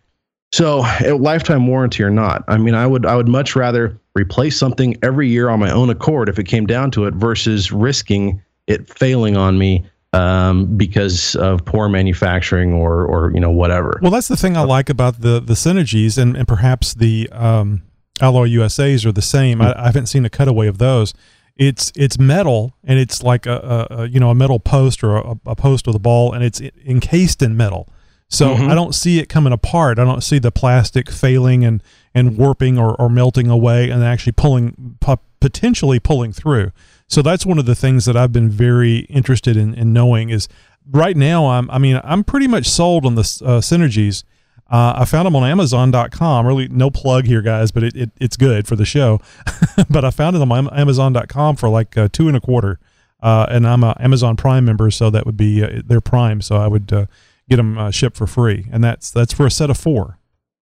So, 0.54 0.84
a 1.06 1.14
lifetime 1.14 1.66
warranty 1.68 2.04
or 2.04 2.10
not, 2.10 2.44
I 2.48 2.58
mean, 2.58 2.76
I 2.76 2.86
would 2.86 3.06
I 3.06 3.16
would 3.16 3.30
much 3.30 3.56
rather 3.56 3.98
replace 4.16 4.58
something 4.58 4.98
every 5.02 5.30
year 5.30 5.50
on 5.50 5.60
my 5.60 5.72
own 5.72 5.90
accord 5.90 6.28
if 6.28 6.38
it 6.38 6.44
came 6.44 6.66
down 6.66 6.92
to 6.92 7.06
it 7.06 7.14
versus 7.14 7.72
risking 7.72 8.42
it 8.68 8.90
failing 8.90 9.38
on 9.38 9.58
me 9.58 9.86
um, 10.14 10.78
because 10.78 11.36
of 11.36 11.64
poor 11.66 11.88
manufacturing 11.90 12.74
or 12.74 13.06
or 13.06 13.32
you 13.34 13.40
know 13.40 13.52
whatever. 13.52 14.00
Well, 14.02 14.12
that's 14.12 14.28
the 14.28 14.38
thing 14.38 14.58
I 14.58 14.64
like 14.64 14.90
about 14.90 15.22
the 15.22 15.40
the 15.40 15.54
synergies, 15.54 16.18
and, 16.18 16.36
and 16.36 16.48
perhaps 16.48 16.94
the 16.94 17.30
um, 17.32 17.84
Alloy 18.20 18.46
USA's 18.46 19.06
are 19.06 19.12
the 19.12 19.22
same. 19.22 19.62
I, 19.62 19.74
I 19.80 19.86
haven't 19.86 20.08
seen 20.08 20.26
a 20.26 20.30
cutaway 20.30 20.68
of 20.68 20.78
those. 20.80 21.14
It's 21.58 21.92
it's 21.96 22.18
metal, 22.20 22.74
and 22.84 22.98
it's 23.00 23.24
like 23.24 23.46
a, 23.46 23.88
a, 23.92 23.96
a 24.04 24.08
you 24.08 24.20
know 24.20 24.30
a 24.32 24.36
metal 24.36 24.60
post 24.60 25.04
or 25.04 25.16
a, 25.18 25.36
a 25.46 25.56
post 25.56 25.88
with 25.88 25.96
a 25.96 26.00
ball, 26.00 26.34
and 26.34 26.44
it's 26.44 26.60
encased 26.86 27.42
in 27.42 27.56
metal. 27.56 27.88
So 28.28 28.56
Mhm. 28.56 28.70
I 28.70 28.76
don't 28.76 28.96
see 28.96 29.20
it 29.20 29.28
coming 29.28 29.52
apart. 29.52 30.00
I 30.00 30.06
don't 30.06 30.24
see 30.24 30.40
the 30.40 30.52
plastic 30.52 31.10
failing 31.12 31.64
and 31.66 31.84
and 32.16 32.38
warping 32.38 32.78
or, 32.80 32.96
or 33.00 33.10
melting 33.10 33.50
away, 33.50 33.90
and 33.90 34.04
actually 34.04 34.32
pulling 34.34 34.98
potentially 35.40 36.00
pulling 36.00 36.32
through. 36.34 36.72
So 37.12 37.22
that's 37.22 37.46
one 37.46 37.60
of 37.60 37.66
the 37.66 37.76
things 37.76 38.06
that 38.06 38.16
I've 38.16 38.32
been 38.32 38.50
very 38.50 39.00
interested 39.10 39.58
in, 39.58 39.74
in 39.74 39.92
knowing 39.92 40.30
is 40.30 40.48
right 40.90 41.18
now 41.18 41.48
I'm 41.48 41.70
I 41.70 41.78
mean 41.78 42.00
I'm 42.06 42.24
pretty 42.24 42.48
much 42.48 42.68
sold 42.68 43.06
on 43.06 43.16
the 43.16 43.22
uh, 43.22 43.60
synergies. 43.60 44.24
Uh, 44.70 44.94
I 44.96 45.04
found 45.04 45.26
them 45.26 45.36
on 45.36 45.44
Amazon.com. 45.44 46.48
Really, 46.48 46.70
no 46.70 46.90
plug 46.90 47.26
here, 47.26 47.42
guys, 47.42 47.72
but 47.74 47.84
it, 47.84 47.96
it 47.98 48.12
it's 48.22 48.38
good 48.38 48.66
for 48.66 48.78
the 48.78 48.86
show. 48.86 49.20
but 49.90 50.06
I 50.06 50.12
found 50.12 50.38
it 50.38 50.42
on 50.42 50.70
Amazon.com 50.74 51.58
for 51.58 51.68
like 51.68 51.98
uh, 51.98 52.08
two 52.10 52.30
and 52.30 52.38
a 52.38 52.40
quarter, 52.40 52.80
uh, 53.22 53.46
and 53.50 53.68
I'm 53.68 53.84
an 53.84 53.96
Amazon 54.00 54.38
Prime 54.38 54.64
member, 54.64 54.90
so 54.90 55.10
that 55.10 55.26
would 55.26 55.36
be 55.36 55.62
uh, 55.62 55.82
their 55.86 56.00
Prime. 56.00 56.40
So 56.40 56.56
I 56.56 56.68
would 56.68 56.94
uh, 56.94 57.08
get 57.50 57.58
them 57.58 57.78
uh, 57.78 57.92
shipped 57.92 58.16
for 58.16 58.26
free, 58.26 58.70
and 58.72 58.82
that's 58.82 59.12
that's 59.12 59.34
for 59.34 59.46
a 59.46 59.52
set 59.52 59.70
of 59.70 59.78
four. 59.78 60.18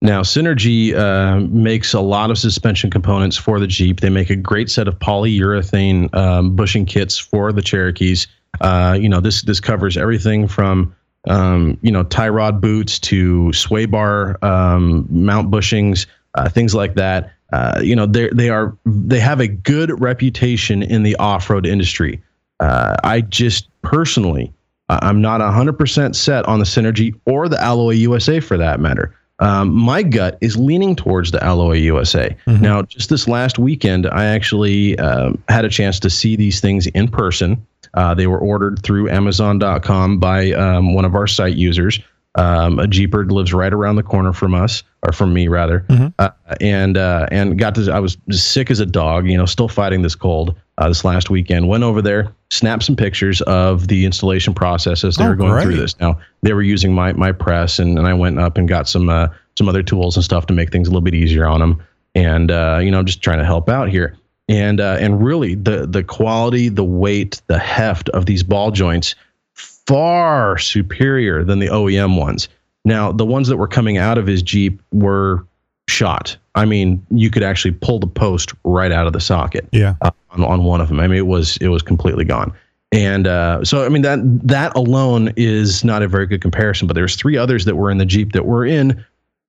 Now, 0.03 0.23
Synergy 0.23 0.97
uh, 0.97 1.47
makes 1.53 1.95
a 1.95 2.01
lot 2.01 2.33
of 2.33 2.37
suspension 2.37 2.91
components 2.91 3.37
for 3.37 3.61
the 3.61 3.69
Jeep. 3.69 4.01
They 4.01 4.11
make 4.11 4.31
a 4.31 4.37
great 4.37 4.69
set 4.69 4.89
of 4.89 4.99
polyurethane 4.99 6.13
um, 6.13 6.57
bushing 6.57 6.85
kits 6.87 7.17
for 7.17 7.53
the 7.53 7.63
Cherokees. 7.63 8.27
Uh, 8.61 8.99
you 9.01 9.09
know, 9.09 9.21
this 9.21 9.43
this 9.43 9.61
covers 9.61 9.97
everything 9.97 10.49
from 10.49 10.93
um, 11.29 11.79
you 11.83 11.93
know 11.93 12.03
tie 12.03 12.29
rod 12.29 12.61
boots 12.61 12.99
to 12.99 13.53
sway 13.53 13.87
bar 13.87 14.45
um, 14.45 15.07
mount 15.09 15.53
bushings, 15.53 16.07
uh, 16.35 16.49
things 16.49 16.75
like 16.75 16.95
that. 16.95 17.33
Uh, 17.53 17.81
you 17.81 17.95
know, 17.95 18.05
they 18.05 18.29
they 18.31 18.51
are 18.51 18.77
they 18.85 19.21
have 19.21 19.39
a 19.39 19.47
good 19.47 20.01
reputation 20.01 20.83
in 20.83 21.05
the 21.05 21.15
off 21.17 21.49
road 21.49 21.65
industry. 21.65 22.21
Uh, 22.59 22.97
I 23.05 23.21
just 23.21 23.69
personally, 23.83 24.53
I'm 24.89 25.21
not 25.21 25.41
100% 25.41 26.17
set 26.17 26.45
on 26.47 26.59
the 26.59 26.65
Synergy 26.65 27.15
or 27.25 27.49
the 27.49 27.61
Alloy 27.63 27.95
USA 27.95 28.41
for 28.41 28.57
that 28.57 28.81
matter. 28.81 29.15
Um, 29.39 29.73
my 29.75 30.03
gut 30.03 30.39
is 30.41 30.57
leaning 30.57 30.95
towards 30.95 31.33
the 31.33 31.43
Alloy 31.43 31.79
USA. 31.79 32.37
Now, 32.63 32.83
just 32.83 33.09
this 33.09 33.27
last 33.27 33.59
weekend, 33.59 34.07
I 34.07 34.27
actually 34.27 34.99
um, 34.99 35.43
had 35.49 35.65
a 35.65 35.69
chance 35.69 35.99
to 36.01 36.11
see 36.11 36.37
these 36.37 36.61
things 36.61 36.87
in 36.89 37.09
person. 37.09 37.67
Uh, 37.95 38.15
they 38.15 38.27
were 38.27 38.39
ordered 38.39 38.83
through 38.83 39.11
Amazon.com 39.11 40.19
by 40.19 40.53
um, 40.53 40.95
one 40.95 41.05
of 41.05 41.15
our 41.15 41.27
site 41.27 41.57
users. 41.57 41.99
Um, 42.35 42.79
a 42.79 42.87
Jeeper 42.87 43.27
lives 43.27 43.53
right 43.53 43.73
around 43.73 43.97
the 43.97 44.03
corner 44.03 44.33
from 44.33 44.55
us, 44.55 44.83
or 45.03 45.13
from 45.13 45.35
me 45.35 45.49
rather, 45.49 45.85
uh, 46.19 46.31
and 46.63 46.97
uh, 46.97 47.27
and 47.31 47.59
got 47.59 47.75
to. 47.75 47.93
I 47.93 47.99
was 47.99 48.17
sick 48.31 48.71
as 48.71 48.81
a 48.81 48.87
dog, 48.87 49.29
you 49.29 49.37
know, 49.37 49.45
still 49.45 49.69
fighting 49.69 50.01
this 50.01 50.15
cold. 50.15 50.57
Uh, 50.83 50.89
this 50.89 51.05
last 51.05 51.31
weekend, 51.31 51.69
went 51.69 51.85
over 51.85 52.03
there, 52.03 52.35
snapped 52.51 52.83
some 52.83 52.97
pictures 52.97 53.41
of 53.43 53.87
the 53.87 54.05
installation 54.05 54.53
process 54.53 55.05
as 55.05 55.15
they 55.15 55.25
Oh, 55.25 55.29
were 55.29 55.37
going 55.37 55.63
through 55.63 55.77
this. 55.77 55.97
Now 56.01 56.19
they 56.43 56.53
were 56.55 56.63
using 56.63 56.93
my 56.93 57.13
my 57.13 57.31
press, 57.31 57.79
and, 57.79 57.97
and 57.97 58.09
I 58.09 58.15
went 58.15 58.41
up 58.41 58.59
and 58.59 58.67
got 58.69 58.89
some 58.89 59.09
uh, 59.09 59.29
some 59.57 59.69
other 59.69 59.85
tools 59.85 60.17
and 60.17 60.25
stuff 60.25 60.47
to 60.47 60.53
make 60.53 60.73
things 60.73 60.89
a 60.89 60.91
little 60.91 61.03
bit 61.03 61.15
easier 61.15 61.47
on 61.47 61.61
them. 61.61 61.81
And 62.17 62.51
uh, 62.51 62.81
you 62.83 62.91
know, 62.91 62.99
I'm 62.99 63.07
just 63.07 63.23
trying 63.23 63.39
to 63.39 63.45
help 63.45 63.69
out 63.69 63.91
here. 63.91 64.17
And 64.49 64.81
uh, 64.81 64.97
and 64.99 65.25
really, 65.25 65.55
the 65.55 65.87
the 65.87 66.03
quality, 66.03 66.69
the 66.69 66.83
weight, 66.85 67.41
the 67.47 67.61
heft 67.61 68.09
of 68.09 68.27
these 68.27 68.43
ball 68.43 68.73
joints 68.73 69.15
far 69.55 70.59
superior 70.59 71.45
than 71.45 71.61
the 71.61 71.69
OEM 71.69 72.19
ones. 72.19 72.49
Now, 72.85 73.13
the 73.13 73.25
ones 73.25 73.47
that 73.47 73.57
were 73.57 73.69
coming 73.69 73.99
out 73.99 74.19
of 74.19 74.27
his 74.27 74.43
Jeep 74.43 74.83
were 74.93 75.47
shot. 75.89 76.37
I 76.55 76.65
mean, 76.65 77.05
you 77.11 77.31
could 77.31 77.43
actually 77.43 77.73
pull 77.73 77.99
the 77.99 78.07
post 78.07 78.53
right 78.65 78.93
out 78.93 79.07
of 79.07 79.13
the 79.13 79.21
socket 79.21 79.69
Yeah, 79.73 79.95
uh, 80.03 80.11
on, 80.31 80.45
on 80.45 80.65
one 80.65 80.81
of 80.81 80.89
them. 80.89 81.01
I 81.01 81.07
mean, 81.07 81.19
it 81.19 81.27
was 81.27 81.57
it 81.59 81.69
was 81.69 81.83
completely 81.83 82.25
gone. 82.25 82.53
And 82.93 83.27
uh, 83.27 83.65
so, 83.65 83.87
I 83.87 83.89
mean 83.89 84.03
that 84.03 84.21
that 84.47 84.77
alone 84.77 85.33
is 85.37 85.83
not 85.83 86.03
a 86.03 86.09
very 86.09 86.27
good 86.27 86.43
comparison. 86.43 86.87
But 86.87 86.95
there's 86.95 87.17
three 87.17 87.39
others 87.39 87.65
that 87.65 87.77
were 87.77 87.91
in 87.91 87.99
the 87.99 88.05
Jeep 88.05 88.33
that 88.33 88.45
were 88.45 88.67
in 88.67 89.03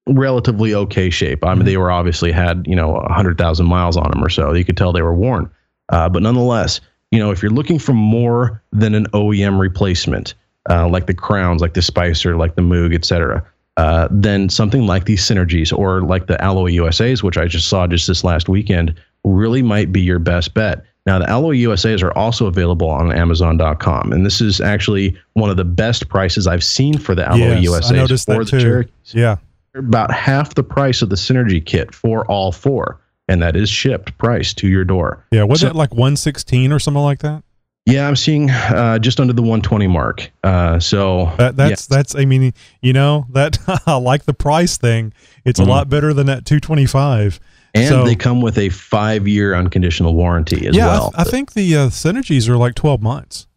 relatively 0.07 0.73
okay 0.73 1.09
shape. 1.09 1.45
I 1.45 1.53
mean, 1.55 1.65
they 1.65 1.77
were 1.77 1.91
obviously 1.91 2.31
had 2.31 2.65
you 2.65 2.75
know 2.75 3.05
hundred 3.09 3.37
thousand 3.37 3.65
miles 3.65 3.97
on 3.97 4.09
them 4.11 4.23
or 4.23 4.29
so. 4.29 4.53
You 4.53 4.63
could 4.63 4.77
tell 4.77 4.93
they 4.93 5.01
were 5.01 5.13
worn. 5.13 5.49
Uh, 5.89 6.07
but 6.07 6.23
nonetheless, 6.23 6.79
you 7.11 7.19
know, 7.19 7.31
if 7.31 7.41
you're 7.43 7.51
looking 7.51 7.79
for 7.79 7.93
more 7.93 8.63
than 8.71 8.95
an 8.95 9.07
OEM 9.07 9.59
replacement, 9.59 10.35
uh, 10.69 10.87
like 10.87 11.07
the 11.07 11.13
Crowns, 11.13 11.61
like 11.61 11.73
the 11.73 11.81
Spicer, 11.81 12.37
like 12.37 12.55
the 12.55 12.61
Moog, 12.61 12.93
et 12.93 12.95
etc., 12.95 13.45
uh, 13.77 14.07
then 14.11 14.49
something 14.49 14.85
like 14.85 15.05
these 15.05 15.23
Synergies 15.23 15.75
or 15.77 16.01
like 16.01 16.27
the 16.27 16.41
Alloy 16.43 16.67
USA's, 16.71 17.23
which 17.23 17.37
I 17.37 17.47
just 17.47 17.67
saw 17.67 17.87
just 17.87 18.07
this 18.07 18.23
last 18.23 18.47
weekend, 18.49 18.93
really 19.23 19.61
might 19.61 19.91
be 19.91 20.01
your 20.01 20.19
best 20.19 20.53
bet. 20.53 20.83
Now, 21.05 21.19
the 21.19 21.29
Alloy 21.29 21.51
USA's 21.51 22.01
are 22.01 22.15
also 22.17 22.45
available 22.45 22.89
on 22.89 23.11
Amazon.com, 23.11 24.13
and 24.13 24.25
this 24.25 24.39
is 24.39 24.61
actually 24.61 25.17
one 25.33 25.49
of 25.49 25.57
the 25.57 25.65
best 25.65 26.07
prices 26.07 26.47
I've 26.47 26.63
seen 26.63 26.97
for 26.97 27.13
the 27.13 27.27
Alloy 27.27 27.55
Yes, 27.59 27.63
USA's 27.63 28.25
that 28.25 28.37
the 28.39 28.45
too. 28.45 28.59
Cherokees. 28.61 28.91
Yeah, 29.13 29.35
about 29.75 30.11
half 30.13 30.53
the 30.55 30.63
price 30.63 31.01
of 31.01 31.09
the 31.09 31.15
Synergy 31.17 31.65
kit 31.65 31.93
for 31.93 32.25
all 32.27 32.51
four, 32.53 32.99
and 33.27 33.41
that 33.41 33.55
is 33.57 33.69
shipped 33.69 34.17
price 34.17 34.53
to 34.53 34.67
your 34.69 34.85
door. 34.85 35.25
yeah. 35.31 35.43
Was 35.43 35.61
So- 35.61 35.67
it 35.67 35.75
like 35.75 35.93
one 35.93 36.15
sixteen 36.15 36.71
or 36.71 36.79
something 36.79 37.03
like 37.03 37.19
that? 37.19 37.43
Yeah, 37.85 38.07
I'm 38.07 38.15
seeing 38.15 38.49
uh, 38.49 38.97
just 38.99 39.19
under 39.19 39.33
the 39.33 39.41
120 39.41 39.87
mark. 39.87 40.31
Uh, 40.43 40.79
so 40.79 41.33
That 41.37 41.57
that's 41.57 41.85
that's. 41.85 42.15
I 42.15 42.23
mean, 42.23 42.53
you 42.81 42.93
know 42.93 43.25
that 43.31 43.57
I 43.85 43.95
like 43.95 44.23
the 44.23 44.33
price 44.33 44.77
thing. 44.77 45.11
It's 45.43 45.59
Mhm. 45.59 45.67
a 45.67 45.69
lot 45.69 45.89
better 45.89 46.13
than 46.13 46.27
that 46.27 46.45
two 46.45 46.59
twenty 46.61 46.85
five. 46.85 47.39
and 47.73 47.89
so- 47.89 48.05
they 48.05 48.15
come 48.15 48.39
with 48.41 48.57
a 48.57 48.69
five 48.69 49.27
year 49.27 49.53
unconditional 49.55 50.13
warranty 50.15 50.65
as 50.67 50.75
yeah, 50.77 50.87
I 50.87 50.91
well. 50.93 51.11
th- 51.11 51.27
I, 51.27 51.29
think 51.29 51.53
the 51.53 51.75
uh, 51.75 51.87
synergies 51.87 52.47
are 52.47 52.55
like 52.55 52.75
twelve 52.75 53.01
months, 53.01 53.47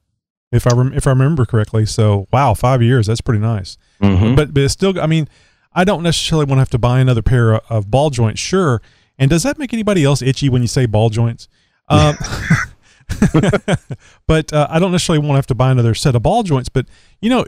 if 0.50 0.66
I 0.66 0.74
rem- 0.74 0.92
if 0.94 1.06
I 1.06 1.10
remember 1.10 1.44
correctly. 1.46 1.86
So 1.86 2.26
wow, 2.32 2.52
five 2.54 2.82
years. 2.82 3.06
That's 3.06 3.20
pretty 3.20 3.40
nice. 3.40 3.78
Mhm. 4.02 4.34
But 4.34 4.52
but 4.52 4.64
it's 4.64 4.72
still. 4.72 4.98
I 5.00 5.06
mean, 5.06 5.28
I 5.72 5.84
don't 5.84 6.02
necessarily 6.02 6.46
want 6.46 6.56
to 6.56 6.62
have 6.62 6.70
to 6.70 6.78
buy 6.78 6.98
another 6.98 7.22
pair 7.22 7.54
of, 7.54 7.60
of 7.70 7.90
ball 7.92 8.10
joints. 8.10 8.40
Sure. 8.40 8.82
And 9.20 9.30
does 9.30 9.44
that 9.44 9.56
make 9.56 9.72
anybody 9.72 10.02
else 10.02 10.20
itchy 10.20 10.48
when 10.48 10.62
you 10.62 10.68
say 10.68 10.86
ball 10.86 11.10
joints? 11.10 11.46
Um, 11.88 12.16
but 14.26 14.52
uh, 14.52 14.66
I 14.70 14.78
don't 14.78 14.92
necessarily 14.92 15.24
want 15.24 15.34
to 15.34 15.38
have 15.38 15.46
to 15.46 15.54
buy 15.54 15.70
another 15.70 15.94
set 15.94 16.14
of 16.14 16.22
ball 16.22 16.42
joints. 16.42 16.68
But 16.68 16.86
you 17.20 17.30
know, 17.30 17.44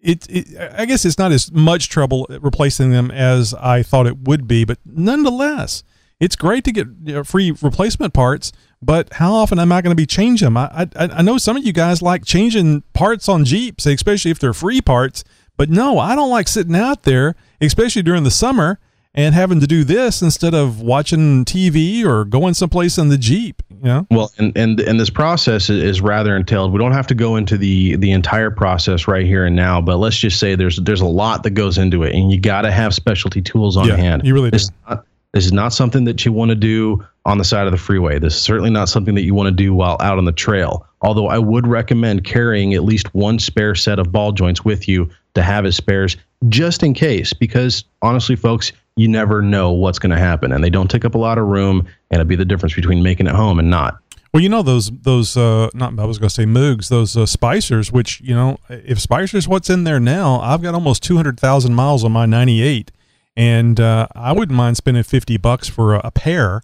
it, 0.00 0.26
it 0.28 0.72
I 0.76 0.84
guess 0.84 1.04
it's 1.04 1.18
not 1.18 1.32
as 1.32 1.50
much 1.52 1.88
trouble 1.88 2.26
replacing 2.40 2.90
them 2.90 3.10
as 3.10 3.54
I 3.54 3.82
thought 3.82 4.06
it 4.06 4.18
would 4.20 4.46
be. 4.46 4.64
But 4.64 4.78
nonetheless, 4.84 5.82
it's 6.20 6.36
great 6.36 6.64
to 6.64 6.72
get 6.72 6.86
you 7.04 7.14
know, 7.14 7.24
free 7.24 7.50
replacement 7.50 8.14
parts. 8.14 8.52
But 8.80 9.12
how 9.14 9.32
often 9.32 9.58
am 9.58 9.70
I 9.70 9.80
going 9.80 9.92
to 9.92 10.00
be 10.00 10.06
changing 10.06 10.46
them? 10.46 10.56
I, 10.56 10.68
I 10.72 10.88
I 10.96 11.22
know 11.22 11.38
some 11.38 11.56
of 11.56 11.64
you 11.64 11.72
guys 11.72 12.02
like 12.02 12.24
changing 12.24 12.82
parts 12.92 13.28
on 13.28 13.44
Jeeps, 13.44 13.86
especially 13.86 14.30
if 14.30 14.38
they're 14.38 14.54
free 14.54 14.80
parts. 14.80 15.24
But 15.56 15.70
no, 15.70 15.98
I 15.98 16.16
don't 16.16 16.30
like 16.30 16.48
sitting 16.48 16.74
out 16.74 17.04
there, 17.04 17.36
especially 17.60 18.02
during 18.02 18.24
the 18.24 18.30
summer, 18.30 18.80
and 19.14 19.34
having 19.34 19.60
to 19.60 19.66
do 19.66 19.84
this 19.84 20.22
instead 20.22 20.54
of 20.54 20.80
watching 20.80 21.44
TV 21.44 22.04
or 22.04 22.24
going 22.24 22.54
someplace 22.54 22.96
in 22.98 23.08
the 23.08 23.18
Jeep. 23.18 23.62
You 23.70 23.76
know? 23.88 24.06
Well, 24.10 24.32
and 24.38 24.56
and 24.56 24.80
and 24.80 24.98
this 25.00 25.10
process 25.10 25.68
is, 25.68 26.00
rather 26.00 26.36
entailed. 26.36 26.72
We 26.72 26.78
don't 26.78 26.92
have 26.92 27.06
to 27.08 27.14
go 27.14 27.36
into 27.36 27.58
the 27.58 27.96
the 27.96 28.12
entire 28.12 28.50
process 28.50 29.06
right 29.08 29.26
here 29.26 29.44
and 29.44 29.54
now, 29.56 29.80
but 29.80 29.96
let's 29.98 30.16
just 30.16 30.38
say 30.38 30.54
there's 30.54 30.78
there's 30.78 31.00
a 31.00 31.06
lot 31.06 31.42
that 31.42 31.50
goes 31.50 31.78
into 31.78 32.02
it, 32.04 32.14
and 32.14 32.30
you 32.30 32.40
got 32.40 32.62
to 32.62 32.70
have 32.70 32.94
specialty 32.94 33.42
tools 33.42 33.76
on 33.76 33.86
Yeah, 33.88 33.96
hand. 33.96 34.22
you 34.24 34.34
really 34.34 34.50
do. 34.50 34.58
Not, 34.88 35.04
This 35.32 35.46
is 35.46 35.52
not 35.52 35.72
something 35.72 36.04
that 36.04 36.24
you 36.24 36.32
want 36.32 36.50
to 36.50 36.54
do 36.54 37.04
on 37.24 37.38
the 37.38 37.44
side 37.44 37.66
of 37.66 37.72
the 37.72 37.78
freeway. 37.78 38.18
This 38.18 38.34
is 38.34 38.42
certainly 38.42 38.70
not 38.70 38.88
something 38.88 39.14
that 39.14 39.22
you 39.22 39.34
want 39.34 39.46
to 39.46 39.52
do 39.52 39.74
while 39.74 39.96
out 40.00 40.18
on 40.18 40.24
the 40.26 40.32
trail. 40.32 40.86
Although 41.02 41.28
I 41.28 41.38
would 41.38 41.66
recommend 41.66 42.24
carrying 42.24 42.74
at 42.74 42.84
least 42.84 43.12
one 43.14 43.38
spare 43.38 43.74
set 43.74 43.98
of 43.98 44.12
ball 44.12 44.32
joints 44.32 44.64
with 44.64 44.86
you 44.88 45.08
to 45.34 45.42
have 45.42 45.64
as 45.64 45.74
spares 45.76 46.16
just 46.48 46.82
in 46.82 46.94
case, 46.94 47.32
because 47.32 47.84
honestly, 48.02 48.36
folks, 48.36 48.72
you 48.96 49.08
never 49.08 49.40
know 49.42 49.72
what's 49.72 49.98
going 49.98 50.10
to 50.10 50.18
happen, 50.18 50.52
and 50.52 50.62
they 50.62 50.70
don't 50.70 50.90
take 50.90 51.04
up 51.04 51.14
a 51.14 51.18
lot 51.18 51.38
of 51.38 51.46
room, 51.46 51.80
and 52.10 52.20
it'll 52.20 52.24
be 52.28 52.36
the 52.36 52.44
difference 52.44 52.74
between 52.74 53.02
making 53.02 53.26
it 53.26 53.34
home 53.34 53.58
and 53.58 53.70
not. 53.70 53.98
Well, 54.34 54.42
you 54.42 54.48
know 54.48 54.62
those 54.62 54.90
those 54.90 55.36
uh, 55.36 55.68
not 55.74 55.98
I 55.98 56.04
was 56.06 56.18
going 56.18 56.28
to 56.30 56.34
say 56.34 56.44
Moogs, 56.44 56.88
those 56.88 57.16
uh, 57.16 57.20
Spicers, 57.26 57.92
which 57.92 58.20
you 58.22 58.34
know 58.34 58.58
if 58.68 58.98
Spicers 58.98 59.46
what's 59.46 59.68
in 59.68 59.84
there 59.84 60.00
now, 60.00 60.40
I've 60.40 60.62
got 60.62 60.74
almost 60.74 61.02
two 61.02 61.16
hundred 61.16 61.38
thousand 61.38 61.74
miles 61.74 62.02
on 62.02 62.12
my 62.12 62.24
ninety 62.24 62.62
eight, 62.62 62.90
and 63.36 63.78
uh, 63.78 64.08
I 64.14 64.32
wouldn't 64.32 64.56
mind 64.56 64.78
spending 64.78 65.02
fifty 65.02 65.36
bucks 65.36 65.68
for 65.68 65.94
a, 65.94 66.00
a 66.04 66.10
pair 66.10 66.62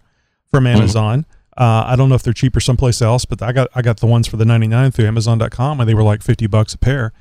from 0.49 0.63
Mm-hmm. 0.63 0.77
Amazon. 0.77 1.25
Uh, 1.55 1.83
I 1.87 1.95
don't 1.95 2.09
know 2.09 2.15
if 2.15 2.23
they're 2.23 2.33
cheaper 2.33 2.59
someplace 2.59 3.01
else, 3.03 3.25
but 3.25 3.41
I 3.43 3.51
got 3.51 3.67
I 3.75 3.81
got 3.83 3.99
the 3.99 4.07
ones 4.07 4.27
for 4.27 4.37
the 4.37 4.45
ninety 4.45 4.67
nine 4.67 4.89
through 4.91 5.05
Amazon.com, 5.05 5.79
and 5.79 5.87
they 5.87 5.93
were 5.93 6.01
like 6.03 6.23
fifty 6.23 6.47
bucks 6.47 6.73
a 6.73 6.77
pair. 6.79 7.11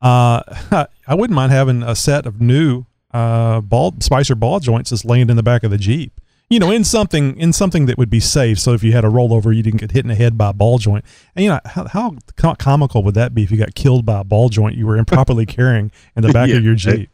Uh, 0.00 0.42
I 1.06 1.14
wouldn't 1.14 1.34
mind 1.34 1.52
having 1.52 1.82
a 1.82 1.94
set 1.94 2.26
of 2.26 2.40
new 2.40 2.84
uh, 3.12 3.60
ball 3.60 3.94
Spicer 4.00 4.34
ball 4.34 4.60
joints 4.60 4.90
just 4.90 5.04
laying 5.04 5.30
in 5.30 5.36
the 5.36 5.42
back 5.42 5.62
of 5.62 5.70
the 5.70 5.78
Jeep. 5.78 6.12
You 6.48 6.60
know, 6.60 6.70
in 6.70 6.84
something 6.84 7.36
in 7.38 7.52
something 7.52 7.86
that 7.86 7.98
would 7.98 8.10
be 8.10 8.20
safe. 8.20 8.60
So 8.60 8.72
if 8.72 8.84
you 8.84 8.92
had 8.92 9.04
a 9.04 9.08
rollover, 9.08 9.54
you 9.54 9.64
didn't 9.64 9.80
get 9.80 9.90
hit 9.90 10.04
in 10.04 10.08
the 10.08 10.14
head 10.14 10.38
by 10.38 10.50
a 10.50 10.52
ball 10.52 10.78
joint. 10.78 11.04
And 11.34 11.44
you 11.44 11.50
know 11.50 11.58
how, 11.64 11.86
how 12.38 12.54
comical 12.54 13.02
would 13.02 13.14
that 13.14 13.34
be 13.34 13.42
if 13.42 13.50
you 13.50 13.56
got 13.56 13.74
killed 13.74 14.06
by 14.06 14.20
a 14.20 14.24
ball 14.24 14.48
joint 14.48 14.76
you 14.76 14.86
were 14.86 14.96
improperly 14.96 15.44
carrying 15.58 15.90
in 16.14 16.22
the 16.22 16.32
back 16.32 16.48
Yeah, 16.48 16.56
of 16.56 16.64
your. 16.64 16.76
Jeep? 16.76 17.10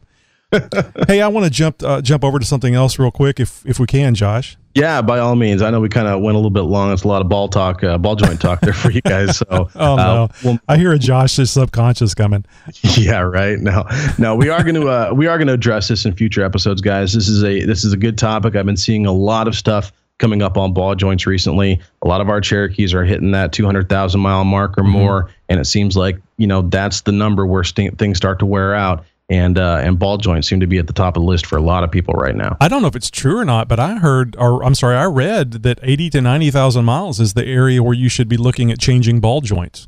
hey, 1.07 1.21
I 1.21 1.27
want 1.27 1.45
to 1.45 1.49
jump 1.49 1.81
uh, 1.83 2.01
jump 2.01 2.23
over 2.23 2.39
to 2.39 2.45
something 2.45 2.75
else 2.75 2.99
real 2.99 3.11
quick, 3.11 3.39
if 3.39 3.65
if 3.65 3.79
we 3.79 3.87
can, 3.87 4.15
Josh. 4.15 4.57
Yeah, 4.75 5.03
by 5.03 5.19
all 5.19 5.35
means. 5.35 5.61
I 5.61 5.69
know 5.69 5.79
we 5.79 5.89
kind 5.89 6.07
of 6.07 6.21
went 6.21 6.33
a 6.33 6.37
little 6.37 6.49
bit 6.49 6.61
long. 6.61 6.91
It's 6.91 7.03
a 7.03 7.07
lot 7.07 7.21
of 7.21 7.29
ball 7.29 7.47
talk, 7.47 7.83
uh, 7.83 7.97
ball 7.99 8.15
joint 8.15 8.41
talk 8.41 8.59
there 8.61 8.73
for 8.73 8.89
you 8.89 9.01
guys. 9.01 9.37
So, 9.37 9.45
Oh 9.75 9.93
uh, 9.93 9.95
no, 9.95 10.29
well, 10.43 10.59
I 10.67 10.77
hear 10.77 10.91
a 10.91 10.97
Josh's 10.97 11.51
subconscious 11.51 12.15
coming. 12.15 12.43
yeah, 12.97 13.19
right. 13.19 13.59
No, 13.59 13.85
no, 14.17 14.35
we 14.35 14.49
are 14.49 14.63
going 14.63 14.75
to 14.75 14.87
uh, 14.87 15.13
we 15.15 15.27
are 15.27 15.37
going 15.37 15.47
to 15.47 15.53
address 15.53 15.87
this 15.89 16.05
in 16.05 16.13
future 16.13 16.43
episodes, 16.43 16.81
guys. 16.81 17.13
This 17.13 17.27
is 17.27 17.43
a 17.43 17.63
this 17.65 17.83
is 17.83 17.93
a 17.93 17.97
good 17.97 18.17
topic. 18.17 18.55
I've 18.55 18.65
been 18.65 18.77
seeing 18.77 19.05
a 19.05 19.13
lot 19.13 19.47
of 19.47 19.55
stuff 19.55 19.91
coming 20.17 20.41
up 20.41 20.57
on 20.57 20.73
ball 20.73 20.95
joints 20.95 21.27
recently. 21.27 21.79
A 22.01 22.07
lot 22.07 22.21
of 22.21 22.29
our 22.29 22.41
Cherokees 22.41 22.93
are 22.93 23.03
hitting 23.03 23.31
that 23.31 23.51
two 23.51 23.65
hundred 23.65 23.89
thousand 23.89 24.21
mile 24.21 24.43
mark 24.45 24.77
or 24.77 24.83
more, 24.83 25.29
and 25.49 25.59
it 25.59 25.65
seems 25.65 25.95
like 25.95 26.17
you 26.37 26.47
know 26.47 26.63
that's 26.63 27.01
the 27.01 27.11
number 27.11 27.45
where 27.45 27.63
st- 27.63 27.97
things 27.99 28.17
start 28.17 28.39
to 28.39 28.45
wear 28.45 28.73
out. 28.73 29.05
And 29.33 29.57
uh, 29.57 29.79
and 29.81 29.97
ball 29.97 30.17
joints 30.17 30.47
seem 30.47 30.59
to 30.59 30.67
be 30.67 30.77
at 30.77 30.85
the 30.85 30.93
top 30.93 31.17
of 31.17 31.23
the 31.23 31.27
list 31.27 31.47
for 31.47 31.57
a 31.57 31.61
lot 31.61 31.83
of 31.83 31.89
people 31.89 32.13
right 32.13 32.35
now. 32.35 32.55
I 32.61 32.67
don't 32.67 32.83
know 32.83 32.87
if 32.87 32.95
it's 32.95 33.09
true 33.09 33.39
or 33.39 33.45
not, 33.45 33.67
but 33.67 33.79
I 33.79 33.95
heard, 33.95 34.35
or 34.37 34.63
I'm 34.63 34.75
sorry, 34.75 34.95
I 34.95 35.05
read 35.05 35.63
that 35.63 35.79
80 35.81 36.11
to 36.11 36.21
90,000 36.21 36.85
miles 36.85 37.19
is 37.19 37.33
the 37.33 37.43
area 37.45 37.81
where 37.81 37.95
you 37.95 38.09
should 38.09 38.27
be 38.29 38.37
looking 38.37 38.69
at 38.71 38.77
changing 38.79 39.21
ball 39.21 39.41
joints. 39.41 39.87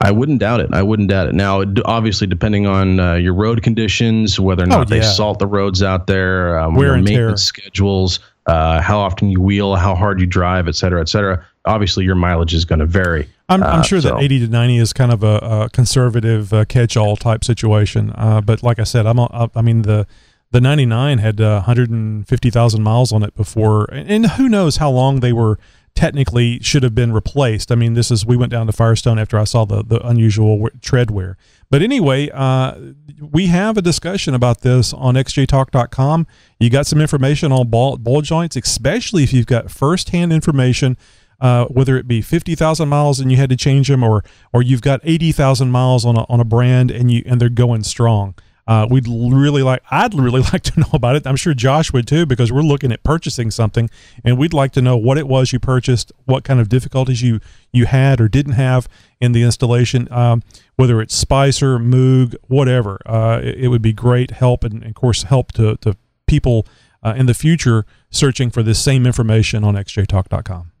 I 0.00 0.12
wouldn't 0.12 0.38
doubt 0.38 0.60
it. 0.60 0.70
I 0.72 0.82
wouldn't 0.82 1.08
doubt 1.08 1.26
it. 1.28 1.34
Now, 1.34 1.64
obviously, 1.86 2.26
depending 2.28 2.66
on 2.66 3.00
uh, 3.00 3.14
your 3.14 3.34
road 3.34 3.62
conditions, 3.64 4.38
whether 4.38 4.62
or 4.62 4.66
Oh, 4.66 4.78
not 4.78 4.88
they 4.88 4.98
yeah. 4.98 5.10
salt 5.10 5.38
the 5.40 5.46
roads 5.48 5.82
out 5.82 6.06
there, 6.06 6.58
um, 6.60 6.74
Wear 6.76 6.88
your 6.94 7.02
maintenance 7.02 7.42
schedules, 7.42 8.20
uh, 8.46 8.80
how 8.80 8.98
often 9.00 9.28
you 9.30 9.40
wheel, 9.40 9.74
how 9.76 9.94
hard 9.96 10.20
you 10.20 10.26
drive, 10.26 10.68
et 10.68 10.76
cetera, 10.76 11.00
et 11.00 11.08
cetera. 11.08 11.44
Obviously, 11.64 12.04
your 12.04 12.14
mileage 12.16 12.54
is 12.54 12.64
going 12.64 12.78
to 12.80 12.86
vary. 12.86 13.26
I'm, 13.48 13.62
I'm 13.62 13.80
Uh, 13.80 13.82
sure 13.82 14.00
so- 14.00 14.10
that 14.10 14.22
80 14.22 14.40
to 14.40 14.48
90 14.48 14.76
is 14.78 14.92
kind 14.92 15.12
of 15.12 15.22
a, 15.22 15.36
a 15.38 15.70
conservative 15.72 16.52
uh, 16.52 16.64
catch-all 16.66 17.16
type 17.16 17.44
situation. 17.44 18.12
Uh, 18.14 18.40
but 18.40 18.62
like 18.62 18.78
I 18.78 18.84
said, 18.84 19.06
I'm, 19.06 19.18
a, 19.18 19.50
I 19.54 19.62
mean, 19.62 19.82
the, 19.82 20.06
the 20.50 20.60
99 20.60 21.18
had 21.18 21.40
uh, 21.40 21.62
150,000 21.62 22.82
miles 22.82 23.12
on 23.12 23.22
it 23.22 23.34
before, 23.34 23.84
and, 23.92 24.08
and 24.10 24.26
who 24.32 24.48
knows 24.48 24.76
how 24.76 24.90
long 24.90 25.20
they 25.20 25.32
were 25.32 25.58
technically 25.94 26.60
should 26.60 26.82
have 26.84 26.94
been 26.94 27.12
replaced. 27.12 27.72
I 27.72 27.74
mean, 27.74 27.94
this 27.94 28.10
is 28.10 28.24
we 28.24 28.36
went 28.36 28.52
down 28.52 28.66
to 28.66 28.72
Firestone 28.72 29.18
after 29.18 29.36
I 29.36 29.42
saw 29.44 29.64
the 29.64 29.82
the 29.82 29.98
unusual 30.06 30.68
tread 30.80 31.10
wear. 31.10 31.36
But 31.70 31.82
anyway, 31.82 32.30
uh, 32.32 32.74
we 33.20 33.46
have 33.48 33.76
a 33.76 33.82
discussion 33.82 34.32
about 34.32 34.60
this 34.60 34.92
on 34.92 35.14
xjtalk.com. 35.16 36.26
You 36.60 36.70
got 36.70 36.86
some 36.86 37.00
information 37.00 37.50
on 37.50 37.68
ball 37.68 37.96
ball 37.96 38.22
joints, 38.22 38.54
especially 38.56 39.24
if 39.24 39.32
you've 39.32 39.46
got 39.46 39.70
firsthand 39.70 40.32
information. 40.32 40.96
Uh, 41.40 41.66
whether 41.66 41.96
it 41.96 42.08
be 42.08 42.20
fifty 42.20 42.54
thousand 42.54 42.88
miles 42.88 43.20
and 43.20 43.30
you 43.30 43.36
had 43.36 43.50
to 43.50 43.56
change 43.56 43.88
them, 43.88 44.02
or 44.02 44.24
or 44.52 44.62
you've 44.62 44.82
got 44.82 45.00
eighty 45.04 45.32
thousand 45.32 45.70
miles 45.70 46.04
on 46.04 46.16
a, 46.16 46.24
on 46.28 46.40
a 46.40 46.44
brand 46.44 46.90
and 46.90 47.10
you 47.10 47.22
and 47.26 47.40
they're 47.40 47.48
going 47.48 47.82
strong. 47.84 48.34
Uh, 48.68 48.86
we'd 48.90 49.08
really 49.08 49.62
like. 49.62 49.82
I'd 49.90 50.12
really 50.12 50.42
like 50.52 50.62
to 50.64 50.80
know 50.80 50.90
about 50.92 51.16
it. 51.16 51.26
I'm 51.26 51.36
sure 51.36 51.54
Josh 51.54 51.90
would 51.92 52.06
too, 52.06 52.26
because 52.26 52.52
we're 52.52 52.60
looking 52.60 52.92
at 52.92 53.02
purchasing 53.02 53.50
something, 53.50 53.88
and 54.24 54.36
we'd 54.36 54.52
like 54.52 54.72
to 54.72 54.82
know 54.82 54.96
what 54.96 55.16
it 55.16 55.26
was 55.26 55.52
you 55.52 55.58
purchased, 55.58 56.12
what 56.26 56.44
kind 56.44 56.60
of 56.60 56.68
difficulties 56.68 57.22
you 57.22 57.40
you 57.72 57.86
had 57.86 58.20
or 58.20 58.28
didn't 58.28 58.52
have 58.52 58.86
in 59.20 59.32
the 59.32 59.42
installation. 59.42 60.06
Um, 60.12 60.42
whether 60.76 61.00
it's 61.00 61.14
Spicer, 61.14 61.78
Moog, 61.78 62.36
whatever, 62.46 63.00
uh, 63.06 63.40
it, 63.42 63.64
it 63.64 63.68
would 63.68 63.82
be 63.82 63.94
great 63.94 64.32
help, 64.32 64.64
and, 64.64 64.74
and 64.74 64.86
of 64.86 64.94
course 64.94 65.22
help 65.22 65.52
to 65.52 65.76
to 65.78 65.96
people 66.26 66.66
uh, 67.02 67.14
in 67.16 67.24
the 67.24 67.34
future 67.34 67.86
searching 68.10 68.50
for 68.50 68.62
this 68.62 68.78
same 68.78 69.06
information 69.06 69.64
on 69.64 69.76
xjtalk.com. 69.76 70.72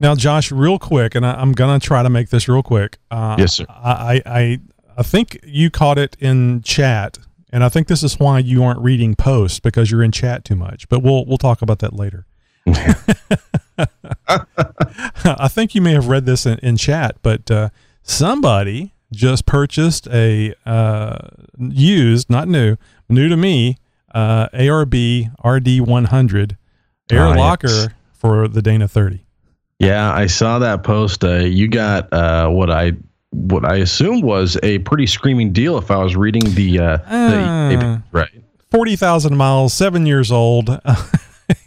Now, 0.00 0.16
Josh, 0.16 0.50
real 0.50 0.80
quick, 0.80 1.14
and 1.14 1.24
I, 1.24 1.34
I'm 1.34 1.52
gonna 1.52 1.78
try 1.78 2.02
to 2.02 2.10
make 2.10 2.30
this 2.30 2.48
real 2.48 2.64
quick. 2.64 2.98
Uh, 3.12 3.36
Yes, 3.38 3.58
sir. 3.58 3.66
I, 3.68 4.20
I 4.26 4.58
I 5.02 5.04
think 5.04 5.40
you 5.42 5.68
caught 5.68 5.98
it 5.98 6.16
in 6.20 6.62
chat, 6.62 7.18
and 7.52 7.64
I 7.64 7.68
think 7.68 7.88
this 7.88 8.04
is 8.04 8.20
why 8.20 8.38
you 8.38 8.62
aren't 8.62 8.78
reading 8.78 9.16
posts 9.16 9.58
because 9.58 9.90
you're 9.90 10.04
in 10.04 10.12
chat 10.12 10.44
too 10.44 10.54
much. 10.54 10.88
But 10.88 11.02
we'll 11.02 11.26
we'll 11.26 11.38
talk 11.38 11.60
about 11.60 11.80
that 11.80 11.92
later. 11.92 12.24
I 14.28 15.48
think 15.48 15.74
you 15.74 15.82
may 15.82 15.90
have 15.90 16.06
read 16.06 16.24
this 16.24 16.46
in, 16.46 16.60
in 16.60 16.76
chat, 16.76 17.16
but 17.20 17.50
uh, 17.50 17.70
somebody 18.04 18.92
just 19.12 19.44
purchased 19.44 20.06
a 20.06 20.54
uh, 20.64 21.30
used, 21.58 22.30
not 22.30 22.46
new, 22.46 22.76
new 23.08 23.28
to 23.28 23.36
me, 23.36 23.78
uh, 24.14 24.46
ARB 24.50 25.34
RD100 25.44 26.56
air 27.10 27.26
yes. 27.26 27.36
locker 27.36 27.92
for 28.12 28.46
the 28.46 28.62
Dana 28.62 28.86
30. 28.86 29.26
Yeah, 29.80 30.12
I 30.12 30.26
saw 30.26 30.60
that 30.60 30.84
post. 30.84 31.24
Uh, 31.24 31.38
you 31.38 31.66
got 31.66 32.12
uh, 32.12 32.48
what 32.50 32.70
I 32.70 32.92
what 33.32 33.64
I 33.64 33.76
assumed 33.76 34.22
was 34.24 34.58
a 34.62 34.78
pretty 34.80 35.06
screaming 35.06 35.52
deal 35.52 35.78
if 35.78 35.90
I 35.90 35.96
was 35.98 36.14
reading 36.16 36.42
the 36.54 36.78
uh, 36.78 36.96
the 36.98 37.76
Uh. 37.86 37.98
right. 38.12 38.28
forty 38.70 38.94
thousand 38.96 39.36
miles, 39.36 39.72
seven 39.74 40.06
years 40.06 40.30
old. 40.30 40.68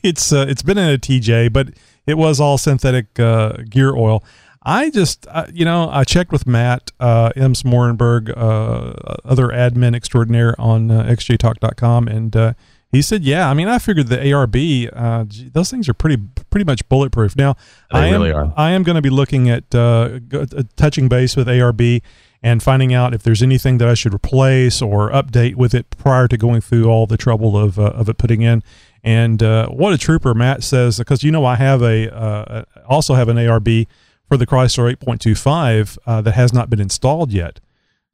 it's 0.04 0.32
uh, 0.32 0.46
it's 0.48 0.62
been 0.64 0.78
in 0.78 0.94
a 0.94 0.98
TJ, 0.98 1.52
but 1.52 1.70
it 2.06 2.18
was 2.18 2.40
all 2.40 2.58
synthetic 2.58 3.20
uh, 3.20 3.58
gear 3.70 3.96
oil. 3.96 4.24
I 4.68 4.90
just 4.90 5.28
uh, 5.30 5.46
you 5.54 5.66
know 5.66 5.90
I 5.92 6.04
checked 6.04 6.32
with 6.32 6.48
Matt 6.48 6.92
uh, 7.00 7.32
M. 7.36 7.54
Smorenberg, 7.54 8.30
uh, 8.36 8.94
other 9.24 9.48
admin 9.50 9.96
extraordinaire 9.96 10.60
on 10.60 10.90
uh, 10.90 11.04
xjtalk.com, 11.04 12.08
and 12.08 12.36
uh, 12.36 12.54
he 12.92 13.02
said, 13.02 13.24
yeah. 13.24 13.50
I 13.50 13.54
mean, 13.54 13.68
I 13.68 13.80
figured 13.80 14.08
the 14.08 14.18
ARB, 14.18 14.90
uh, 14.94 15.26
those 15.52 15.70
things 15.70 15.90
are 15.90 15.94
pretty 15.94 16.22
pretty 16.50 16.66
much 16.66 16.88
bulletproof. 16.88 17.36
Now, 17.36 17.56
They 17.92 18.00
I 18.00 18.06
am 18.08 18.14
really 18.14 18.32
are. 18.32 18.54
I 18.56 18.72
am 18.72 18.84
going 18.84 18.96
to 18.96 19.02
be 19.02 19.10
looking 19.10 19.50
at 19.50 19.74
uh, 19.76 20.20
uh, 20.34 20.46
touching 20.76 21.10
base 21.10 21.36
with 21.36 21.48
ARB 21.48 22.02
and 22.42 22.62
finding 22.62 22.94
out 22.94 23.14
if 23.14 23.24
there's 23.24 23.42
anything 23.42 23.80
that 23.80 23.88
I 23.88 23.96
should 23.96 24.14
replace 24.14 24.82
or 24.82 25.10
update 25.10 25.56
with 25.56 25.74
it 25.74 25.90
prior 25.98 26.28
to 26.28 26.38
going 26.38 26.62
through 26.62 26.86
all 26.86 27.08
the 27.08 27.18
trouble 27.18 27.58
of, 27.58 27.80
uh, 27.80 27.86
of 27.86 28.08
it 28.08 28.18
putting 28.18 28.44
in. 28.44 28.62
And 29.04 29.42
uh, 29.42 29.68
what 29.70 29.94
a 29.94 29.98
trooper 29.98 30.34
Matt 30.34 30.64
says, 30.64 30.98
because 31.00 31.24
you 31.24 31.32
know 31.32 31.44
I 31.44 31.56
have 31.56 31.82
a 31.82 32.16
uh, 32.16 32.66
also 32.88 33.16
have 33.16 33.30
an 33.30 33.38
ARB 33.38 33.88
for 34.28 34.38
the 34.38 34.48
Chrysler 34.48 34.96
8.25 34.96 35.98
uh, 36.06 36.22
that 36.22 36.34
has 36.34 36.54
not 36.54 36.70
been 36.70 36.80
installed 36.80 37.32
yet. 37.32 37.60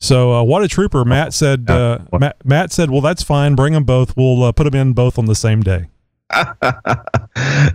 So 0.01 0.33
uh, 0.33 0.43
what 0.43 0.63
a 0.63 0.67
trooper 0.67 1.05
Matt 1.05 1.33
said. 1.33 1.69
Uh, 1.69 1.99
Matt, 2.19 2.43
Matt 2.43 2.71
said, 2.73 2.89
"Well, 2.91 3.01
that's 3.01 3.23
fine. 3.23 3.55
Bring 3.55 3.73
them 3.73 3.83
both. 3.85 4.17
We'll 4.17 4.43
uh, 4.43 4.51
put 4.51 4.63
them 4.65 4.75
in 4.75 4.93
both 4.93 5.17
on 5.19 5.25
the 5.27 5.35
same 5.35 5.61
day." 5.61 5.85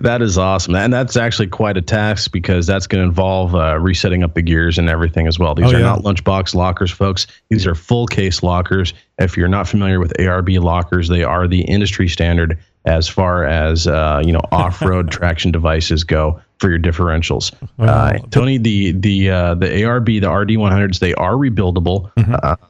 that 0.00 0.18
is 0.22 0.38
awesome, 0.38 0.74
and 0.74 0.92
that's 0.92 1.16
actually 1.16 1.46
quite 1.46 1.76
a 1.76 1.82
task 1.82 2.32
because 2.32 2.66
that's 2.66 2.86
going 2.86 3.02
to 3.02 3.06
involve 3.08 3.54
uh, 3.54 3.78
resetting 3.78 4.22
up 4.22 4.34
the 4.34 4.42
gears 4.42 4.78
and 4.78 4.88
everything 4.88 5.26
as 5.26 5.38
well. 5.38 5.54
These 5.54 5.66
Oh, 5.72 5.76
are 5.76 5.80
yeah. 5.80 5.86
not 5.86 6.00
lunchbox 6.00 6.54
lockers, 6.54 6.90
folks. 6.90 7.26
These 7.50 7.66
are 7.66 7.74
full 7.74 8.06
case 8.06 8.42
lockers. 8.42 8.94
If 9.18 9.36
you're 9.36 9.48
not 9.48 9.68
familiar 9.68 10.00
with 10.00 10.12
ARB 10.18 10.58
lockers, 10.60 11.08
they 11.08 11.22
are 11.22 11.46
the 11.46 11.62
industry 11.62 12.08
standard, 12.08 12.58
as 12.86 13.08
far 13.08 13.44
as 13.44 13.86
uh, 13.86 14.22
you 14.24 14.32
know 14.32 14.40
off-road 14.52 15.10
traction 15.10 15.50
devices 15.50 16.04
go 16.04 16.40
for 16.58 16.70
your 16.70 16.78
differentials. 16.78 17.52
Well, 17.76 17.90
Uh, 17.90 18.18
Tony, 18.30 18.56
the 18.58 18.92
the 18.92 19.30
uh, 19.30 19.54
the 19.54 19.66
ARB, 19.66 20.20
the 20.20 20.26
RD100s, 20.28 21.00
they 21.00 21.12
are 21.14 21.34
rebuildable. 21.34 22.10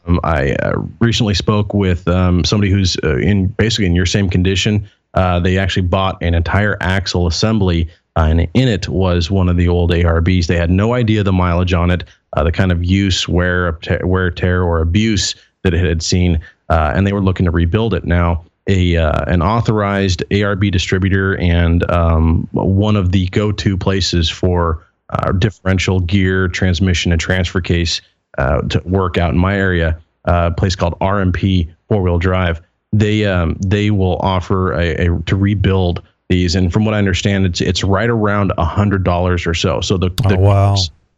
Um, 0.07 0.21
I 0.25 0.53
uh, 0.55 0.75
recently 1.01 1.35
spoke 1.35 1.73
with 1.73 2.09
um, 2.09 2.45
somebody 2.45 2.73
who's 2.73 2.97
uh, 3.05 3.17
in 3.19 3.47
basically 3.47 3.87
in 3.87 3.95
your 3.95 4.07
same 4.07 4.29
condition. 4.29 4.89
Uh, 5.15 5.41
they 5.41 5.57
actually 5.57 5.87
bought 5.87 6.21
an 6.23 6.35
entire 6.35 6.77
axle 6.81 7.27
assembly, 7.27 7.89
uh, 8.17 8.27
and 8.29 8.41
in 8.53 8.69
it 8.69 8.89
was 8.89 9.31
one 9.31 9.49
of 9.49 9.57
the 9.57 9.69
old 9.69 9.91
ARBs. 9.91 10.47
They 10.47 10.57
had 10.57 10.71
no 10.71 10.93
idea 10.93 11.23
the 11.23 11.33
mileage 11.33 11.73
on 11.73 11.91
it, 11.91 12.05
uh, 12.35 12.43
the 12.43 12.53
kind 12.53 12.71
of 12.71 12.85
use, 12.85 13.27
wear, 13.27 13.79
wear, 14.03 14.31
tear, 14.31 14.63
or 14.63 14.81
abuse 14.81 15.35
that 15.63 15.73
it 15.73 15.85
had 15.87 16.03
seen, 16.03 16.39
uh, 16.69 16.93
and 16.95 17.07
they 17.07 17.15
were 17.15 17.23
looking 17.23 17.47
to 17.47 17.51
rebuild 17.51 17.95
it. 17.95 18.05
Now, 18.05 18.45
a 18.67 18.97
uh, 18.97 19.25
an 19.27 19.43
authorized 19.43 20.25
ARB 20.31 20.71
distributor 20.73 21.37
and 21.39 21.89
um, 21.91 22.49
one 22.53 22.97
of 22.97 23.13
the 23.13 23.29
go-to 23.29 23.77
places 23.77 24.29
for 24.29 24.85
uh, 25.11 25.33
differential 25.33 26.01
gear, 26.01 26.49
transmission, 26.49 27.13
and 27.13 27.21
transfer 27.21 27.61
case 27.61 28.01
uh, 28.39 28.63
to 28.63 28.81
work 28.85 29.19
out 29.19 29.31
in 29.33 29.39
my 29.39 29.57
area, 29.57 29.99
uh, 30.27 30.51
a 30.53 30.55
place 30.55 30.75
called 30.75 30.99
RMP 31.01 31.73
Four 31.89 32.03
Wheel 32.03 32.19
Drive. 32.19 32.61
They 32.93 33.25
um, 33.27 33.57
they 33.65 33.91
will 33.91 34.17
offer 34.19 34.73
a, 34.73 35.07
a 35.07 35.21
to 35.27 35.37
rebuild 35.37 36.03
these, 36.29 36.55
and 36.57 36.73
from 36.73 36.85
what 36.85 36.95
I 36.95 36.99
understand, 36.99 37.47
it's 37.47 37.61
it's 37.61 37.85
right 37.85 38.11
around 38.11 38.53
a 38.59 38.65
hundred 38.65 39.05
dollars 39.05 39.47
or 39.47 39.55
so. 39.55 39.81
So 39.81 39.97
the, 39.97 40.11
Oh, 40.25 40.29
the 40.29 40.39
wow. 40.39 40.77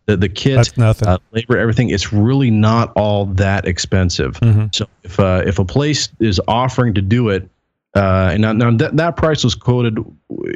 The, 0.09 0.17
the 0.17 0.29
kit, 0.29 0.57
uh, 1.07 1.19
labor, 1.33 1.59
everything. 1.59 1.91
It's 1.91 2.13
really 2.15 2.51
not 2.51 2.93
all 2.97 3.27
that 3.27 3.67
expensive. 3.69 4.41
Mhm. 4.41 4.75
So 4.75 4.87
if 5.05 5.21
uh, 5.21 5.43
if 5.47 5.59
a 5.59 5.67
place 5.67 6.09
is 6.19 6.41
offering 6.49 6.95
to 6.95 7.03
do 7.03 7.29
it, 7.29 7.49
uh, 7.95 8.31
and 8.33 8.41
now, 8.41 8.53
now 8.53 8.71
that 8.71 8.97
that 8.97 9.17
price 9.17 9.45
was 9.45 9.55
quoted 9.55 9.99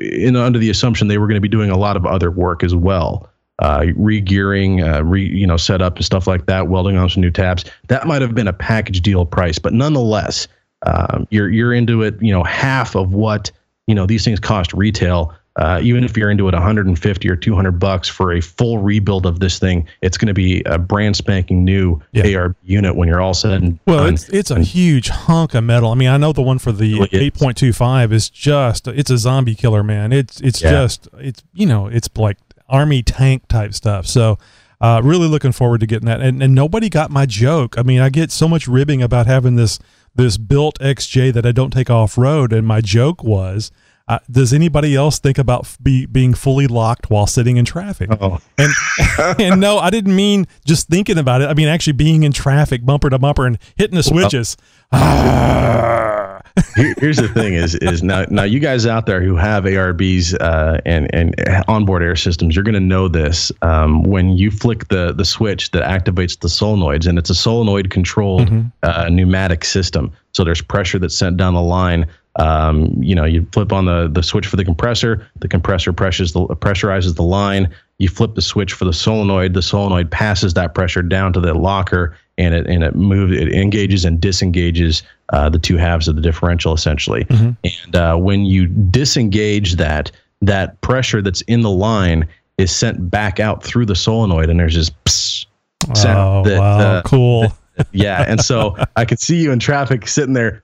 in 0.00 0.36
under 0.36 0.59
the 0.59 0.70
assumption 0.70 1.09
they 1.09 1.18
were 1.18 1.26
going 1.26 1.36
to 1.36 1.42
be 1.42 1.48
doing 1.48 1.70
a 1.70 1.76
lot 1.76 1.98
of 1.98 2.07
other 2.07 2.30
work 2.30 2.64
as 2.64 2.74
well, 2.74 3.28
uh, 3.59 3.84
re-gearing, 3.94 4.82
uh, 4.82 5.03
re 5.03 5.22
you 5.22 5.46
know 5.46 5.59
setup 5.59 5.96
and 5.96 6.05
stuff 6.05 6.26
like 6.26 6.46
that, 6.46 6.68
welding 6.68 6.96
on 6.96 7.11
some 7.11 7.20
new 7.20 7.30
tabs. 7.30 7.66
That 7.88 8.07
might 8.07 8.22
have 8.22 8.34
been 8.34 8.48
a 8.48 8.55
package 8.55 9.03
deal 9.03 9.26
price, 9.26 9.59
but 9.59 9.74
nonetheless, 9.74 10.48
um, 10.86 11.26
you're 11.30 11.50
you're 11.50 11.74
into 11.74 12.00
it. 12.00 12.14
You 12.22 12.32
know 12.32 12.42
half 12.42 12.96
of 12.96 13.12
what 13.12 13.50
you 13.86 13.94
know 13.94 14.07
these 14.07 14.24
things 14.24 14.40
cost 14.40 14.72
retail. 14.72 15.34
Uh, 15.57 15.78
even 15.82 16.03
if 16.03 16.16
you're 16.16 16.30
into 16.30 16.48
it 16.48 16.55
150 16.55 17.28
or 17.28 17.36
200 17.36 17.72
bucks 17.72 18.09
for 18.09 18.32
a 18.32 18.40
full 18.40 18.78
rebuild 18.78 19.26
of 19.26 19.38
this 19.40 19.59
thing, 19.59 19.86
it's 20.00 20.16
going 20.16 20.28
to 20.28 20.32
be 20.34 20.62
a 20.64 20.78
brand 20.78 21.14
spanking 21.14 21.62
new 21.62 22.00
Yeah. 22.12 22.24
ARB 22.24 22.55
unit 22.64 22.96
when 22.96 23.07
you're 23.07 23.20
all 23.20 23.34
said 23.34 23.62
and 23.62 23.78
Well, 23.86 24.05
done. 24.05 24.14
it's 24.14 24.28
it's 24.30 24.50
a 24.50 24.61
huge 24.61 25.09
hunk 25.11 25.53
of 25.55 25.64
metal. 25.64 25.90
I 25.90 25.94
mean, 25.94 26.09
I 26.09 26.16
know 26.16 26.32
the 26.32 26.40
one 26.40 26.59
for 26.59 26.72
the 26.72 26.94
Really 26.94 27.09
eight 27.12 27.34
point 27.34 27.59
two 27.59 27.72
five 27.74 28.12
is 28.14 28.30
just 28.30 28.88
it's 28.88 29.11
a 29.11 29.18
zombie 29.18 29.55
killer, 29.55 29.82
man. 29.82 30.11
It's 30.12 30.40
it's 30.40 30.62
Yeah. 30.62 30.70
just 30.70 31.07
it's 31.18 31.42
you 31.53 31.66
know 31.66 31.86
it's 31.86 32.09
like 32.16 32.38
army 32.68 33.03
tank 33.03 33.46
type 33.48 33.74
stuff. 33.74 34.07
So. 34.07 34.38
Uh, 34.80 35.00
really 35.05 35.28
looking 35.28 35.53
forward 35.53 35.78
to 35.78 35.86
getting 35.86 36.07
that, 36.07 36.20
and, 36.20 36.42
and 36.42 36.57
nobody 36.57 36.88
got 36.88 37.09
my 37.09 37.24
joke. 37.24 37.78
I 37.78 37.84
mean, 37.84 38.00
I 38.00 38.09
get 38.09 38.32
so 38.32 38.48
much 38.48 38.66
ribbing 38.66 39.00
about 39.00 39.28
having 39.28 39.55
this 39.55 39.78
this 40.16 40.36
built 40.36 40.76
XJ 40.80 41.32
that 41.34 41.46
I 41.46 41.53
don't 41.53 41.70
take 41.70 41.88
off 41.88 42.18
road, 42.18 42.53
and 42.53 42.66
my 42.66 42.80
joke 42.80 43.22
was, 43.22 43.70
uh, 44.09 44.18
does 44.30 44.53
anybody 44.53 44.94
else 44.94 45.18
think 45.18 45.38
about 45.38 45.76
be, 45.82 46.07
being 46.07 46.34
fully 46.34 46.66
locked 46.66 47.11
while 47.11 47.26
sitting 47.26 47.57
in 47.57 47.64
traffic? 47.64 48.11
Oh. 48.20 48.38
And 48.59 48.72
and 49.40 49.61
no, 49.61 49.78
I 49.78 49.90
didn't 49.90 50.14
mean 50.14 50.46
just 50.64 50.88
thinking 50.88 51.18
about 51.18 51.42
it. 51.42 51.48
I 51.48 51.55
mean 51.55 51.68
actually 51.68 51.94
being 51.94 52.22
in 52.22 52.32
traffic, 52.32 52.84
bumper 52.84 53.11
to 53.11 53.18
bumper, 53.18 53.46
and 53.46 53.59
hitting 53.76 53.96
the 53.96 54.03
switches. 54.03 54.57
Ah. 54.92 56.40
Here, 56.76 56.94
here's 56.98 57.16
the 57.16 57.28
thing: 57.28 57.55
is 57.55 57.74
is 57.76 58.03
now 58.03 58.26
now 58.28 58.42
you 58.42 58.61
guys 58.61 58.86
out 58.86 59.07
there 59.07 59.22
who 59.22 59.36
have 59.36 59.64
ARBs 59.64 60.34
uh, 60.40 60.78
and 60.84 61.12
and 61.14 61.34
onboard 61.66 62.03
air 62.03 62.16
systems, 62.16 62.55
you're 62.55 62.64
going 62.64 62.74
to 62.74 62.80
know 62.80 63.09
this. 63.09 63.50
Um, 63.62 64.03
when 64.03 64.30
you 64.30 64.50
flick 64.50 64.88
the 64.88 65.12
the 65.12 65.24
switch 65.24 65.70
that 65.70 65.82
activates 65.82 66.38
the 66.38 66.48
solenoids, 66.48 67.07
and 67.07 67.18
it's 67.18 67.30
a 67.30 67.34
solenoid 67.34 67.90
controlled 67.90 68.50
uh, 68.82 69.09
pneumatic 69.09 69.64
system, 69.64 70.12
so 70.32 70.44
there's 70.44 70.61
pressure 70.61 70.98
that's 70.98 71.16
sent 71.16 71.36
down 71.38 71.55
the 71.55 71.62
line. 71.62 72.07
Um, 72.37 72.87
you 73.03 73.14
know, 73.14 73.24
you 73.24 73.47
flip 73.53 73.72
on 73.72 73.85
the 73.85 74.09
the 74.11 74.22
switch 74.22 74.47
for 74.47 74.57
the 74.57 74.64
compressor, 74.64 75.28
the 75.41 75.49
compressor 75.49 75.93
pressures 75.93 76.33
the 76.33 76.47
pressurizes 76.47 77.14
the 77.16 77.22
line. 77.22 77.68
You 77.99 78.09
flip 78.09 78.35
the 78.35 78.43
switch 78.43 78.72
for 78.72 78.85
the 78.85 78.93
solenoid, 78.93 79.55
the 79.55 79.62
solenoid 79.62 80.11
passes 80.11 80.55
that 80.55 80.74
pressure 80.74 81.03
down 81.03 81.33
to 81.35 81.41
the 81.41 81.55
locker, 81.55 82.16
and 82.39 82.55
it 82.55 82.66
and 82.66 82.83
it 82.83 82.95
moves, 82.95 83.37
it 83.37 83.53
engages 83.53 84.05
and 84.05 84.20
disengages 84.20 85.03
uh, 85.33 85.49
the 85.51 85.59
two 85.59 85.76
halves 85.76 86.09
of 86.09 86.16
the 86.16 86.22
differential 86.22 86.72
essentially. 86.72 87.26
And 87.30 87.97
uh, 87.97 88.16
when 88.16 88.45
you 88.45 88.66
disengage 88.66 89.76
that, 89.76 90.11
that 90.41 90.80
pressure 90.80 91.20
that's 91.22 91.43
in 91.43 91.61
the 91.61 91.70
line 91.70 92.26
is 92.59 92.74
sent 92.74 93.11
back 93.11 93.41
out 93.41 93.62
through 93.62 93.87
the 93.87 93.95
solenoid, 93.97 94.49
and 94.51 94.59
there's 94.59 94.74
this 94.74 94.91
psst 95.07 95.47
Oh, 95.91 95.95
sound 95.95 96.47
that, 96.47 96.59
wow, 96.61 96.78
uh, 96.78 97.03
cool. 97.03 97.53
yeah, 97.91 98.24
and 98.28 98.41
so 98.41 98.76
I 98.97 99.05
could 99.05 99.18
see 99.18 99.43
you 99.43 99.51
in 99.51 99.59
traffic 99.59 100.07
sitting 100.07 100.33
there, 100.33 100.62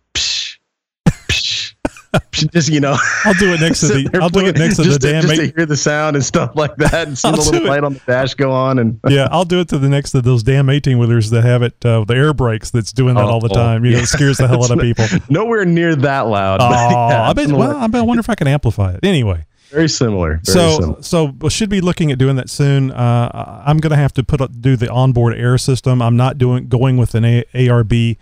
just 2.33 2.69
you 2.69 2.81
know, 2.81 2.97
I'll 3.25 3.35
do 3.35 3.53
it 3.53 3.61
next 3.61 3.81
to 3.81 3.87
the. 3.89 4.19
I'll 4.21 4.29
do 4.29 4.47
it 4.47 4.57
next 4.57 4.77
to 4.77 4.83
the 4.85 4.99
damn. 4.99 5.23
just 5.23 5.35
to 5.37 5.53
hear 5.55 5.67
the 5.67 5.77
sound 5.77 6.17
and 6.17 6.25
stuff 6.25 6.57
like 6.57 6.75
that, 6.77 7.07
and 7.09 7.19
see 7.19 7.29
I'll 7.29 7.37
the 7.37 7.51
little 7.51 7.69
light 7.69 7.85
on 7.85 7.95
the 7.95 8.01
dash 8.07 8.35
go 8.35 8.51
on, 8.51 8.79
and 8.79 9.01
yeah, 9.09 9.29
I'll 9.31 9.45
do 9.45 9.61
it 9.61 9.69
to 9.69 9.79
the 9.79 9.89
next 9.89 10.13
to 10.13 10.23
those 10.23 10.43
damn 10.43 10.71
eighteen 10.71 10.99
wheelers 10.99 11.31
that 11.31 11.45
have 11.45 11.63
it. 11.63 11.75
Uh, 11.85 12.05
the 12.05 12.15
air 12.15 12.33
brakes 12.33 12.71
that's 12.71 12.93
doing 12.93 13.15
that 13.17 13.25
Oh, 13.25 13.29
all 13.29 13.41
the 13.41 13.49
time. 13.49 13.85
You 13.85 13.93
know, 13.93 13.99
it 13.99 14.07
scares 14.07 14.39
the 14.39 14.49
hell 14.49 14.65
out 14.65 14.71
of 14.71 14.79
people. 14.79 15.07
nowhere 15.29 15.65
near 15.65 15.95
that 15.97 16.27
loud. 16.27 16.61
Oh, 16.61 16.71
yeah, 16.71 17.29
I 17.29 17.33
bet. 17.33 17.51
Well, 17.51 17.77
I 17.77 17.87
bet. 17.89 18.01
I 18.01 18.05
wonder 18.05 18.21
if 18.21 18.31
I 18.31 18.35
can 18.35 18.47
amplify 18.49 18.93
it. 18.95 19.01
Anyway, 19.03 19.45
very 19.71 19.89
similar. 19.89 20.41
Very 20.45 20.59
so 20.59 20.81
similar. 20.81 21.03
so 21.03 21.25
we 21.41 21.51
should 21.51 21.69
be 21.69 21.81
looking 21.81 22.11
at 22.11 22.19
doing 22.19 22.37
that 22.37 22.49
soon. 22.49 22.91
Uh, 22.91 23.63
I'm 23.67 23.79
going 23.79 23.91
to 23.91 23.97
have 23.97 24.13
to 24.15 24.25
put 24.25 24.41
up, 24.41 24.51
do 24.61 24.77
the 24.77 24.91
onboard 24.91 25.35
air 25.35 25.59
system. 25.59 26.01
I'm 26.01 26.17
not 26.17 26.39
doing 26.39 26.69
going 26.69 26.97
with 26.97 27.15
an 27.15 27.25
a, 27.25 27.45
ARB 27.55 28.17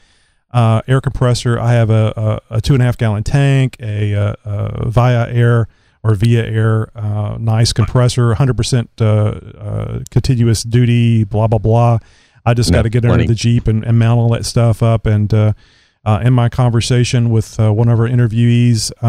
uh, 0.52 0.82
air 0.86 1.00
compressor. 1.00 1.58
I 1.58 1.72
have 1.72 1.90
a, 1.90 2.40
a, 2.50 2.56
a 2.56 2.60
two 2.60 2.74
and 2.74 2.82
a 2.82 2.86
half 2.86 2.96
gallon 2.96 3.24
tank, 3.24 3.76
a, 3.80 4.14
uh 4.14 4.34
uh 4.44 4.88
Via 4.88 5.28
Air 5.28 5.68
or 6.02 6.14
Via 6.14 6.44
Air, 6.44 6.90
uh, 6.94 7.36
nice 7.40 7.72
compressor, 7.72 8.32
100% 8.34 8.88
uh, 9.00 9.04
uh, 9.04 10.04
continuous 10.10 10.62
duty, 10.62 11.24
blah 11.24 11.46
blah 11.46 11.58
blah. 11.58 11.98
I 12.44 12.54
just 12.54 12.72
got 12.72 12.82
to 12.82 12.88
get 12.88 13.02
plenty. 13.02 13.22
under 13.22 13.26
the 13.26 13.34
Jeep 13.34 13.66
and, 13.66 13.84
and 13.84 13.98
mount 13.98 14.20
all 14.20 14.28
that 14.30 14.44
stuff 14.44 14.82
up 14.82 15.06
and. 15.06 15.32
Uh, 15.32 15.52
uh, 16.06 16.20
in 16.22 16.32
my 16.32 16.48
conversation 16.48 17.30
with 17.30 17.58
uh, 17.58 17.72
one 17.72 17.88
of 17.88 17.98
our 17.98 18.08
interviewees, 18.08 18.92
uh, 19.02 19.06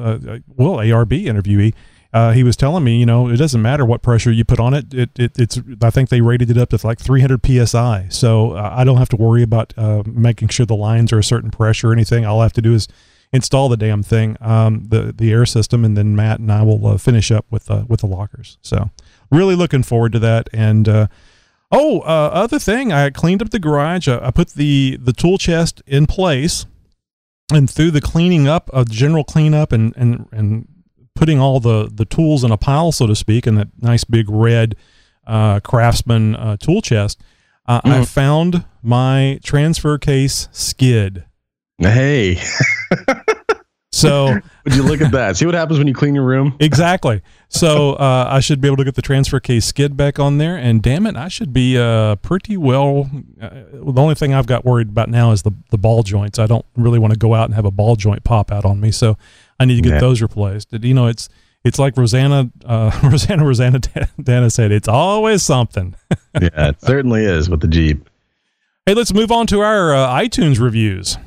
uh, 0.00 0.38
well, 0.54 0.76
ARB 0.76 1.24
interviewee, 1.24 1.74
uh, 2.16 2.32
he 2.32 2.42
was 2.42 2.56
telling 2.56 2.82
me, 2.82 2.96
you 2.96 3.04
know, 3.04 3.28
it 3.28 3.36
doesn't 3.36 3.60
matter 3.60 3.84
what 3.84 4.00
pressure 4.00 4.32
you 4.32 4.42
put 4.42 4.58
on 4.58 4.72
it. 4.72 4.94
It, 4.94 5.10
it 5.18 5.38
it's 5.38 5.60
I 5.82 5.90
think 5.90 6.08
they 6.08 6.22
rated 6.22 6.50
it 6.50 6.56
up 6.56 6.70
to 6.70 6.86
like 6.86 6.98
300 6.98 7.44
psi, 7.44 8.06
so 8.08 8.52
uh, 8.52 8.70
I 8.72 8.84
don't 8.84 8.96
have 8.96 9.10
to 9.10 9.16
worry 9.16 9.42
about 9.42 9.74
uh, 9.76 10.02
making 10.06 10.48
sure 10.48 10.64
the 10.64 10.74
lines 10.76 11.12
are 11.12 11.18
a 11.18 11.24
certain 11.24 11.50
pressure 11.50 11.90
or 11.90 11.92
anything. 11.92 12.24
All 12.24 12.40
I 12.40 12.44
have 12.44 12.54
to 12.54 12.62
do 12.62 12.72
is 12.72 12.88
install 13.34 13.68
the 13.68 13.76
damn 13.76 14.02
thing, 14.02 14.38
um, 14.40 14.86
the 14.88 15.12
the 15.14 15.30
air 15.30 15.44
system, 15.44 15.84
and 15.84 15.94
then 15.94 16.16
Matt 16.16 16.40
and 16.40 16.50
I 16.50 16.62
will 16.62 16.86
uh, 16.86 16.96
finish 16.96 17.30
up 17.30 17.44
with 17.50 17.70
uh, 17.70 17.84
with 17.86 18.00
the 18.00 18.06
lockers. 18.06 18.56
So 18.62 18.90
really 19.30 19.54
looking 19.54 19.82
forward 19.82 20.12
to 20.12 20.18
that 20.20 20.48
and. 20.52 20.88
Uh, 20.88 21.06
Oh, 21.72 21.98
uh, 22.02 22.30
other 22.32 22.60
thing, 22.60 22.92
I 22.92 23.10
cleaned 23.10 23.42
up 23.42 23.50
the 23.50 23.58
garage. 23.58 24.06
I, 24.06 24.28
I 24.28 24.30
put 24.30 24.50
the 24.50 24.98
the 25.02 25.12
tool 25.12 25.36
chest 25.36 25.82
in 25.84 26.06
place, 26.06 26.64
and 27.52 27.68
through 27.68 27.90
the 27.90 28.00
cleaning 28.00 28.46
up, 28.46 28.70
a 28.72 28.84
general 28.84 29.24
cleanup, 29.24 29.72
and 29.72 29.92
and 29.96 30.28
and 30.30 30.68
putting 31.16 31.40
all 31.40 31.60
the 31.60 31.90
the 31.92 32.04
tools 32.04 32.44
in 32.44 32.52
a 32.52 32.56
pile, 32.56 32.92
so 32.92 33.06
to 33.06 33.16
speak, 33.16 33.46
in 33.46 33.56
that 33.56 33.68
nice 33.80 34.04
big 34.04 34.28
red 34.28 34.76
uh, 35.26 35.60
Craftsman 35.60 36.36
uh, 36.36 36.56
tool 36.58 36.80
chest, 36.80 37.20
uh, 37.66 37.80
I 37.84 38.04
found 38.04 38.64
my 38.82 39.40
transfer 39.42 39.98
case 39.98 40.48
skid. 40.52 41.24
Hey, 41.78 42.40
So 43.96 44.26
would 44.64 44.74
you 44.74 44.82
look 44.82 45.00
at 45.00 45.12
that? 45.12 45.36
See 45.38 45.46
what 45.46 45.54
happens 45.54 45.78
when 45.78 45.88
you 45.88 45.94
clean 45.94 46.14
your 46.14 46.24
room? 46.24 46.54
exactly. 46.60 47.22
So 47.48 47.94
uh, 47.94 48.28
I 48.30 48.40
should 48.40 48.60
be 48.60 48.68
able 48.68 48.76
to 48.76 48.84
get 48.84 48.94
the 48.94 49.02
transfer 49.02 49.40
case 49.40 49.64
skid 49.64 49.96
back 49.96 50.18
on 50.18 50.36
there, 50.36 50.56
and 50.56 50.82
damn 50.82 51.06
it, 51.06 51.16
I 51.16 51.28
should 51.28 51.52
be 51.52 51.78
uh, 51.78 52.16
pretty 52.16 52.56
well. 52.58 53.10
Uh, 53.40 53.48
the 53.72 54.00
only 54.00 54.14
thing 54.14 54.34
I've 54.34 54.46
got 54.46 54.64
worried 54.64 54.88
about 54.90 55.08
now 55.08 55.32
is 55.32 55.42
the 55.42 55.52
the 55.70 55.78
ball 55.78 56.02
joints. 56.02 56.38
I 56.38 56.46
don't 56.46 56.66
really 56.76 56.98
want 56.98 57.14
to 57.14 57.18
go 57.18 57.34
out 57.34 57.46
and 57.46 57.54
have 57.54 57.64
a 57.64 57.70
ball 57.70 57.96
joint 57.96 58.22
pop 58.22 58.52
out 58.52 58.64
on 58.64 58.80
me, 58.80 58.90
so 58.90 59.16
I 59.60 59.64
need 59.64 59.76
to 59.76 59.82
get 59.82 59.94
Yeah. 59.94 60.00
those 60.00 60.20
replaced. 60.22 60.68
You 60.72 60.94
know, 60.94 61.06
it's 61.06 61.28
it's 61.64 61.78
like 61.78 61.96
Rosanna 61.96 62.50
uh, 62.64 62.90
Rosanna 63.04 63.44
Rosanna 63.44 63.80
Dana 64.22 64.50
said, 64.50 64.70
it's 64.72 64.88
always 64.88 65.42
something. 65.42 65.94
yeah, 66.40 66.68
it 66.68 66.80
certainly 66.80 67.24
is 67.24 67.48
with 67.50 67.60
the 67.60 67.68
Jeep. 67.68 68.08
Hey, 68.84 68.94
let's 68.94 69.12
move 69.12 69.32
on 69.32 69.46
to 69.48 69.60
our 69.60 69.94
uh, 69.94 70.08
iTunes 70.08 70.60
reviews. 70.60 71.18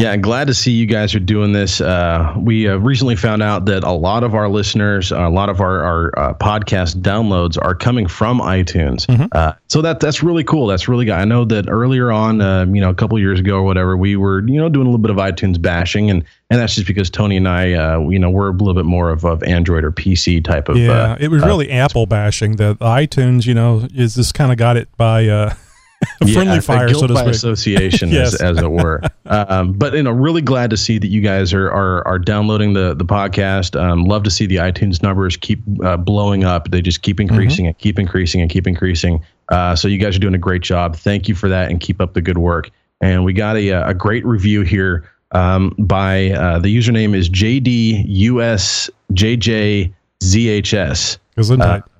Yeah, 0.00 0.16
glad 0.16 0.46
to 0.46 0.54
see 0.54 0.72
you 0.72 0.86
guys 0.86 1.14
are 1.14 1.20
doing 1.20 1.52
this. 1.52 1.80
Uh, 1.80 2.34
we 2.38 2.66
uh, 2.66 2.76
recently 2.76 3.16
found 3.16 3.42
out 3.42 3.66
that 3.66 3.84
a 3.84 3.92
lot 3.92 4.24
of 4.24 4.34
our 4.34 4.48
listeners, 4.48 5.12
a 5.12 5.28
lot 5.28 5.50
of 5.50 5.60
our, 5.60 5.82
our 5.82 6.18
uh, 6.18 6.34
podcast 6.34 7.02
downloads 7.02 7.58
are 7.60 7.74
coming 7.74 8.06
from 8.06 8.40
iTunes. 8.40 9.06
Uh, 9.32 9.52
so 9.68 9.82
that 9.82 10.00
that's 10.00 10.22
really 10.22 10.42
cool. 10.42 10.66
That's 10.66 10.88
really 10.88 11.04
good. 11.04 11.14
I 11.14 11.24
know 11.24 11.44
that 11.44 11.68
earlier 11.68 12.10
on, 12.10 12.40
uh, 12.40 12.64
you 12.64 12.80
know, 12.80 12.88
a 12.88 12.94
couple 12.94 13.18
years 13.18 13.40
ago 13.40 13.56
or 13.56 13.62
whatever, 13.62 13.96
we 13.96 14.16
were 14.16 14.40
you 14.46 14.58
know 14.58 14.70
doing 14.70 14.86
a 14.86 14.90
little 14.90 14.98
bit 15.02 15.10
of 15.10 15.18
iTunes 15.18 15.60
bashing, 15.60 16.10
and 16.10 16.24
and 16.48 16.60
that's 16.60 16.74
just 16.74 16.86
because 16.86 17.10
Tony 17.10 17.36
and 17.36 17.46
I, 17.46 17.74
uh, 17.74 18.00
you 18.08 18.18
know, 18.18 18.30
we're 18.30 18.48
a 18.48 18.52
little 18.52 18.74
bit 18.74 18.86
more 18.86 19.10
of, 19.10 19.24
of 19.24 19.42
Android 19.42 19.84
or 19.84 19.92
PC 19.92 20.42
type 20.42 20.68
of. 20.68 20.78
Yeah, 20.78 21.16
it 21.20 21.28
was 21.28 21.44
really 21.44 21.70
Apple 21.70 22.06
bashing. 22.06 22.56
The, 22.56 22.74
the 22.74 22.86
iTunes, 22.86 23.46
you 23.46 23.54
know, 23.54 23.86
is 23.94 24.14
just 24.14 24.34
kind 24.34 24.50
of 24.50 24.56
got 24.56 24.76
it 24.76 24.88
by 24.96 25.28
uh, 26.02 26.26
friendly 26.32 26.60
fire, 26.60 26.88
guilt 26.88 27.00
so 27.00 27.06
to 27.08 27.14
by 27.14 27.20
speak. 27.22 27.34
association, 27.34 28.08
Yes. 28.12 28.34
as, 28.34 28.58
as 28.58 28.58
it 28.58 28.70
were. 28.70 29.02
um, 29.26 29.72
but 29.72 29.92
you 29.94 30.02
know, 30.02 30.10
really 30.10 30.42
glad 30.42 30.70
to 30.70 30.76
see 30.76 30.98
that 30.98 31.08
you 31.08 31.20
guys 31.20 31.52
are 31.52 31.70
are, 31.70 32.06
are 32.06 32.18
downloading 32.18 32.72
the 32.72 32.94
the 32.94 33.04
podcast. 33.04 33.80
Um, 33.80 34.04
love 34.04 34.22
to 34.24 34.30
see 34.30 34.46
the 34.46 34.56
iTunes 34.56 35.02
numbers 35.02 35.36
keep 35.36 35.60
uh, 35.84 35.96
blowing 35.96 36.44
up. 36.44 36.70
They 36.70 36.80
just 36.82 37.02
keep 37.02 37.20
increasing 37.20 37.66
and 37.66 37.76
keep 37.78 37.98
increasing 37.98 38.40
and 38.40 38.50
keep 38.50 38.66
increasing. 38.66 39.22
Uh, 39.50 39.74
so 39.76 39.88
you 39.88 39.98
guys 39.98 40.16
are 40.16 40.20
doing 40.20 40.34
a 40.34 40.38
great 40.38 40.62
job. 40.62 40.96
Thank 40.96 41.28
you 41.28 41.34
for 41.34 41.48
that, 41.48 41.70
and 41.70 41.80
keep 41.80 42.00
up 42.00 42.14
the 42.14 42.22
good 42.22 42.38
work. 42.38 42.70
And 43.00 43.24
we 43.24 43.32
got 43.32 43.56
a 43.56 43.68
a 43.70 43.94
great 43.94 44.24
review 44.26 44.62
here 44.62 45.10
um, 45.32 45.74
by 45.78 46.30
uh, 46.30 46.58
the 46.58 46.76
username 46.76 47.14
is 47.16 47.28
JDUSJJZHS. 50.22 51.18
Gesundheit. 51.36 51.84
D- 51.84 51.90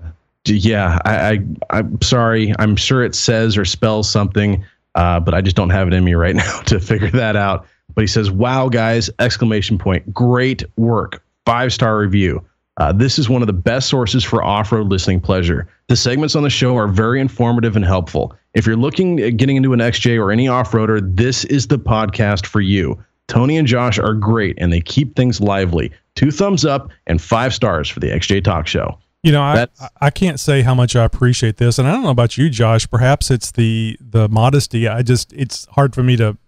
yeah, 0.45 0.99
I, 1.05 1.32
I 1.32 1.38
I'm 1.70 2.01
sorry. 2.03 2.55
I'm 2.59 2.76
sure 2.76 3.05
it 3.05 3.14
says 3.14 3.57
or 3.57 3.64
spells 3.64 4.11
something, 4.11 4.64
uh, 4.95 5.20
but 5.20 5.34
I 5.34 5.41
just 5.41 5.57
don't 5.57 5.70
have 5.70 5.88
it 5.88 5.95
in 5.95 6.05
me 6.05 6.14
right 6.14 6.34
now 6.36 6.61
to 6.62 6.80
figure 6.80 7.11
that 7.11 7.36
out. 7.36 7.66
But 7.95 8.03
he 8.03 8.07
says, 8.07 8.30
"Wow, 8.30 8.68
guys!" 8.68 9.11
Exclamation 9.18 9.78
point! 9.78 10.12
Great 10.14 10.62
work! 10.76 11.22
Five 11.45 11.72
star 11.72 11.99
review. 11.99 12.45
Uh, 12.76 12.93
this 12.93 13.18
is 13.18 13.28
one 13.28 13.43
of 13.43 13.47
the 13.47 13.53
best 13.53 13.88
sources 13.88 14.24
for 14.24 14.43
off-road 14.43 14.88
listening 14.88 15.20
pleasure. 15.20 15.68
The 15.88 15.97
segments 15.97 16.34
on 16.34 16.45
the 16.45 16.51
show 16.51 16.76
are 16.76 16.88
very 16.88 17.20
informative 17.20 17.76
and 17.76 17.84
helpful. 17.84 18.34
If 18.55 18.66
you're 18.66 18.76
looking 18.76 19.20
at 19.20 19.36
getting 19.36 19.57
into 19.57 19.74
an 19.74 19.80
XJ 19.80 20.18
or 20.18 20.32
any 20.32 20.49
off-roader, 20.49 21.14
this 21.14 21.45
is 21.47 21.66
the 21.66 21.78
podcast 21.78 22.47
for 22.47 22.62
you. 22.62 22.99
Tony 23.28 23.59
and 23.59 23.68
Josh 23.68 23.99
are 23.99 24.14
great, 24.14 24.57
and 24.59 24.72
they 24.72 24.80
keep 24.80 25.14
things 25.14 25.41
lively. 25.41 25.93
Two 26.14 26.30
thumbs 26.30 26.64
up 26.64 26.91
and 27.07 27.20
five 27.20 27.53
stars 27.53 27.88
for 27.88 28.01
the 28.01 28.09
XJ 28.09 28.45
Talk 28.45 28.66
Show. 28.66 28.99
You 29.23 29.33
know, 29.33 29.43
I, 29.43 29.66
I 30.01 30.11
can't 30.11 30.41
say 30.41 30.62
how 30.62 30.75
much 30.75 30.97
I 30.97 31.05
appreciate 31.05 31.59
this, 31.59 31.79
and 31.79 31.87
I 31.87 31.93
don't 31.93 32.03
know 32.03 32.11
about 32.11 32.39
you, 32.39 32.49
Josh. 32.49 32.89
Perhaps 32.89 33.31
it's 33.31 33.53
the 33.53 33.99
the 34.01 34.29
modesty. 34.31 34.89
I 34.89 35.03
just 35.03 35.33
it's 35.35 35.66
hard 35.73 35.95
for 35.95 36.03
me 36.03 36.16
to 36.16 36.39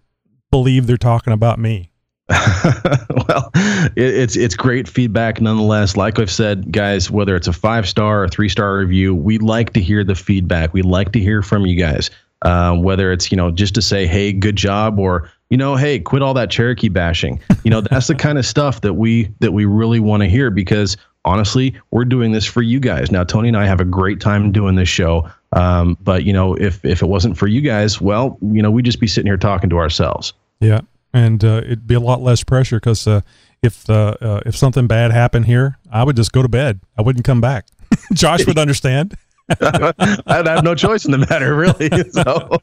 believe 0.49 0.87
they're 0.87 0.97
talking 0.97 1.33
about 1.33 1.59
me. 1.59 1.91
well, 2.29 3.51
it, 3.53 3.91
it's 3.95 4.35
it's 4.35 4.55
great 4.55 4.87
feedback 4.87 5.39
nonetheless. 5.39 5.95
Like 5.95 6.17
I've 6.17 6.31
said, 6.31 6.71
guys, 6.71 7.11
whether 7.11 7.35
it's 7.35 7.47
a 7.47 7.53
five 7.53 7.87
star 7.87 8.23
or 8.23 8.27
three 8.27 8.49
star 8.49 8.77
review, 8.77 9.13
we 9.13 9.37
like 9.37 9.73
to 9.73 9.81
hear 9.81 10.03
the 10.03 10.15
feedback. 10.15 10.73
We 10.73 10.81
like 10.81 11.11
to 11.11 11.19
hear 11.19 11.43
from 11.43 11.65
you 11.65 11.77
guys. 11.77 12.09
Uh, 12.41 12.75
whether 12.75 13.11
it's 13.11 13.31
you 13.31 13.37
know 13.37 13.51
just 13.51 13.75
to 13.75 13.81
say 13.81 14.07
hey, 14.07 14.33
good 14.33 14.55
job, 14.55 14.99
or 14.99 15.29
you 15.53 15.57
know 15.57 15.75
hey, 15.75 15.99
quit 15.99 16.23
all 16.23 16.33
that 16.33 16.49
Cherokee 16.49 16.89
bashing. 16.89 17.39
You 17.63 17.69
know 17.69 17.79
that's 17.79 18.07
the 18.07 18.15
kind 18.15 18.39
of 18.39 18.45
stuff 18.45 18.81
that 18.81 18.93
we 18.93 19.31
that 19.39 19.51
we 19.51 19.65
really 19.65 19.99
want 19.99 20.23
to 20.23 20.27
hear 20.27 20.49
because 20.49 20.97
honestly, 21.25 21.79
we're 21.91 22.05
doing 22.05 22.31
this 22.31 22.43
for 22.43 22.63
you 22.63 22.79
guys. 22.79 23.11
Now, 23.11 23.23
Tony 23.23 23.49
and 23.49 23.55
I 23.55 23.67
have 23.67 23.79
a 23.79 23.85
great 23.85 24.19
time 24.19 24.51
doing 24.51 24.73
this 24.73 24.89
show. 24.89 25.29
Um, 25.51 25.95
but 26.01 26.23
you 26.23 26.33
know, 26.33 26.55
if 26.55 26.83
if 26.83 27.03
it 27.03 27.05
wasn't 27.05 27.37
for 27.37 27.45
you 27.45 27.61
guys, 27.61 28.01
well, 28.01 28.39
you 28.41 28.63
know, 28.63 28.71
we'd 28.71 28.83
just 28.83 28.99
be 28.99 29.05
sitting 29.05 29.27
here 29.27 29.37
talking 29.37 29.69
to 29.69 29.77
ourselves. 29.77 30.33
Yeah, 30.59 30.81
and 31.13 31.45
uh, 31.45 31.61
it'd 31.63 31.85
be 31.85 31.93
a 31.93 31.99
lot 31.99 32.21
less 32.21 32.43
pressure 32.43 32.77
because 32.77 33.05
uh, 33.05 33.21
if 33.61 33.87
uh, 33.87 34.15
uh, 34.19 34.41
if 34.47 34.57
something 34.57 34.87
bad 34.87 35.11
happened 35.11 35.45
here, 35.45 35.77
I 35.91 36.03
would 36.03 36.15
just 36.15 36.31
go 36.31 36.41
to 36.41 36.49
bed. 36.49 36.79
I 36.97 37.03
wouldn't 37.03 37.25
come 37.25 37.41
back. 37.41 37.67
Josh 38.13 38.47
would 38.47 38.57
understand, 38.57 39.15
I'd 39.61 40.47
have 40.47 40.63
no 40.63 40.73
choice 40.73 41.05
in 41.05 41.11
the 41.11 41.19
matter, 41.29 41.55
really. 41.55 41.89
So, 42.11 42.57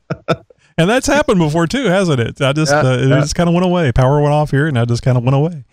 and 0.80 0.90
that's 0.90 1.06
happened 1.06 1.38
before 1.38 1.66
too, 1.66 1.84
hasn't 1.84 2.20
it? 2.20 2.40
I 2.40 2.52
just 2.52 2.72
Yeah, 2.72 2.80
uh, 2.80 2.96
it 2.98 3.08
yeah. 3.08 3.20
just 3.20 3.34
kind 3.34 3.48
of 3.48 3.54
went 3.54 3.64
away. 3.66 3.92
Power 3.92 4.20
went 4.20 4.32
off 4.34 4.50
here, 4.50 4.66
and 4.66 4.78
I 4.78 4.84
just 4.84 5.02
kind 5.02 5.16
of 5.16 5.24
went 5.24 5.34
away. 5.36 5.64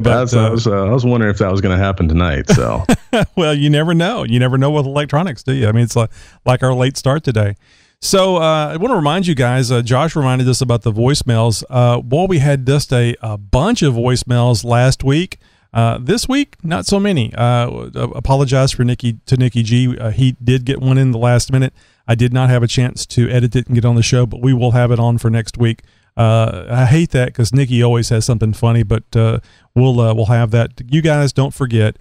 But 0.00 0.34
I, 0.34 0.46
uh, 0.46 0.50
was, 0.50 0.66
uh, 0.66 0.86
I 0.86 0.90
was 0.90 1.04
wondering 1.04 1.30
if 1.30 1.38
that 1.38 1.50
was 1.50 1.60
going 1.60 1.76
to 1.76 1.82
happen 1.82 2.08
tonight. 2.08 2.50
So, 2.50 2.84
well, 3.36 3.54
you 3.54 3.70
never 3.70 3.94
know. 3.94 4.24
You 4.24 4.40
never 4.40 4.58
know 4.58 4.70
with 4.72 4.86
electronics, 4.86 5.42
do 5.44 5.52
you? 5.52 5.68
I 5.68 5.72
mean, 5.72 5.84
it's 5.84 5.94
like 5.96 6.10
like 6.44 6.62
our 6.62 6.74
late 6.74 6.96
start 6.96 7.22
today. 7.22 7.54
So 8.00 8.36
uh, 8.36 8.70
I 8.72 8.76
want 8.76 8.90
to 8.90 8.96
remind 8.96 9.26
you 9.26 9.34
guys. 9.34 9.70
Uh, 9.70 9.80
Josh 9.82 10.14
reminded 10.14 10.48
us 10.48 10.60
about 10.60 10.82
the 10.82 10.92
voicemails. 10.92 11.62
Uh, 11.70 12.02
boy, 12.02 12.26
we 12.26 12.38
had 12.38 12.66
just 12.66 12.92
a, 12.92 13.14
a 13.22 13.38
bunch 13.38 13.82
of 13.82 13.94
voicemails 13.94 14.62
last 14.64 15.02
week. 15.04 15.38
Uh, 15.74 15.98
this 16.00 16.28
week, 16.28 16.56
not 16.62 16.86
so 16.86 17.00
many. 17.00 17.34
Uh, 17.34 17.90
apologize 18.14 18.70
for 18.70 18.84
Nikki 18.84 19.18
to 19.26 19.36
Nikki 19.36 19.64
G. 19.64 19.98
Uh, 19.98 20.10
he 20.10 20.36
did 20.42 20.64
get 20.64 20.80
one 20.80 20.96
in 20.96 21.10
the 21.10 21.18
last 21.18 21.50
minute. 21.50 21.74
I 22.06 22.14
did 22.14 22.32
not 22.32 22.48
have 22.48 22.62
a 22.62 22.68
chance 22.68 23.04
to 23.06 23.28
edit 23.28 23.56
it 23.56 23.66
and 23.66 23.74
get 23.74 23.84
on 23.84 23.96
the 23.96 24.02
show, 24.02 24.24
but 24.24 24.40
we 24.40 24.52
will 24.52 24.70
have 24.70 24.92
it 24.92 25.00
on 25.00 25.18
for 25.18 25.30
next 25.30 25.58
week. 25.58 25.82
Uh, 26.16 26.66
I 26.70 26.84
hate 26.84 27.10
that 27.10 27.26
because 27.26 27.52
Nikki 27.52 27.82
always 27.82 28.08
has 28.10 28.24
something 28.24 28.52
funny, 28.52 28.84
but 28.84 29.02
uh, 29.16 29.40
we'll 29.74 29.98
uh, 29.98 30.14
we'll 30.14 30.26
have 30.26 30.52
that. 30.52 30.70
You 30.88 31.02
guys 31.02 31.32
don't 31.32 31.52
forget 31.52 31.96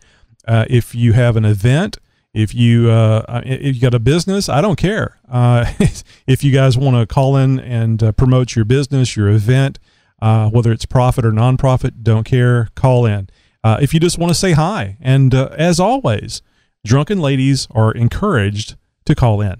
uh, 0.47 0.65
if 0.69 0.93
you 0.93 1.13
have 1.13 1.35
an 1.35 1.45
event, 1.45 1.97
if 2.33 2.53
you 2.53 2.91
uh, 2.91 3.41
if 3.43 3.75
you 3.75 3.81
got 3.81 3.95
a 3.95 3.99
business, 3.99 4.49
I 4.49 4.61
don't 4.61 4.75
care. 4.75 5.17
Uh, 5.27 5.65
if 6.27 6.43
you 6.43 6.51
guys 6.51 6.77
want 6.77 6.95
to 6.95 7.11
call 7.11 7.37
in 7.37 7.59
and 7.59 8.03
uh, 8.03 8.11
promote 8.11 8.55
your 8.55 8.65
business, 8.65 9.15
your 9.15 9.29
event, 9.29 9.79
uh, 10.21 10.49
whether 10.49 10.71
it's 10.71 10.85
profit 10.85 11.25
or 11.25 11.31
nonprofit, 11.31 12.03
don't 12.03 12.23
care. 12.23 12.69
Call 12.75 13.05
in. 13.05 13.29
Uh, 13.63 13.77
if 13.81 13.93
you 13.93 13.99
just 13.99 14.17
want 14.17 14.29
to 14.29 14.35
say 14.35 14.51
hi, 14.51 14.97
and 14.99 15.33
uh, 15.33 15.49
as 15.57 15.79
always, 15.79 16.41
drunken 16.85 17.19
ladies 17.19 17.67
are 17.71 17.91
encouraged 17.91 18.75
to 19.05 19.15
call 19.15 19.41
in. 19.41 19.59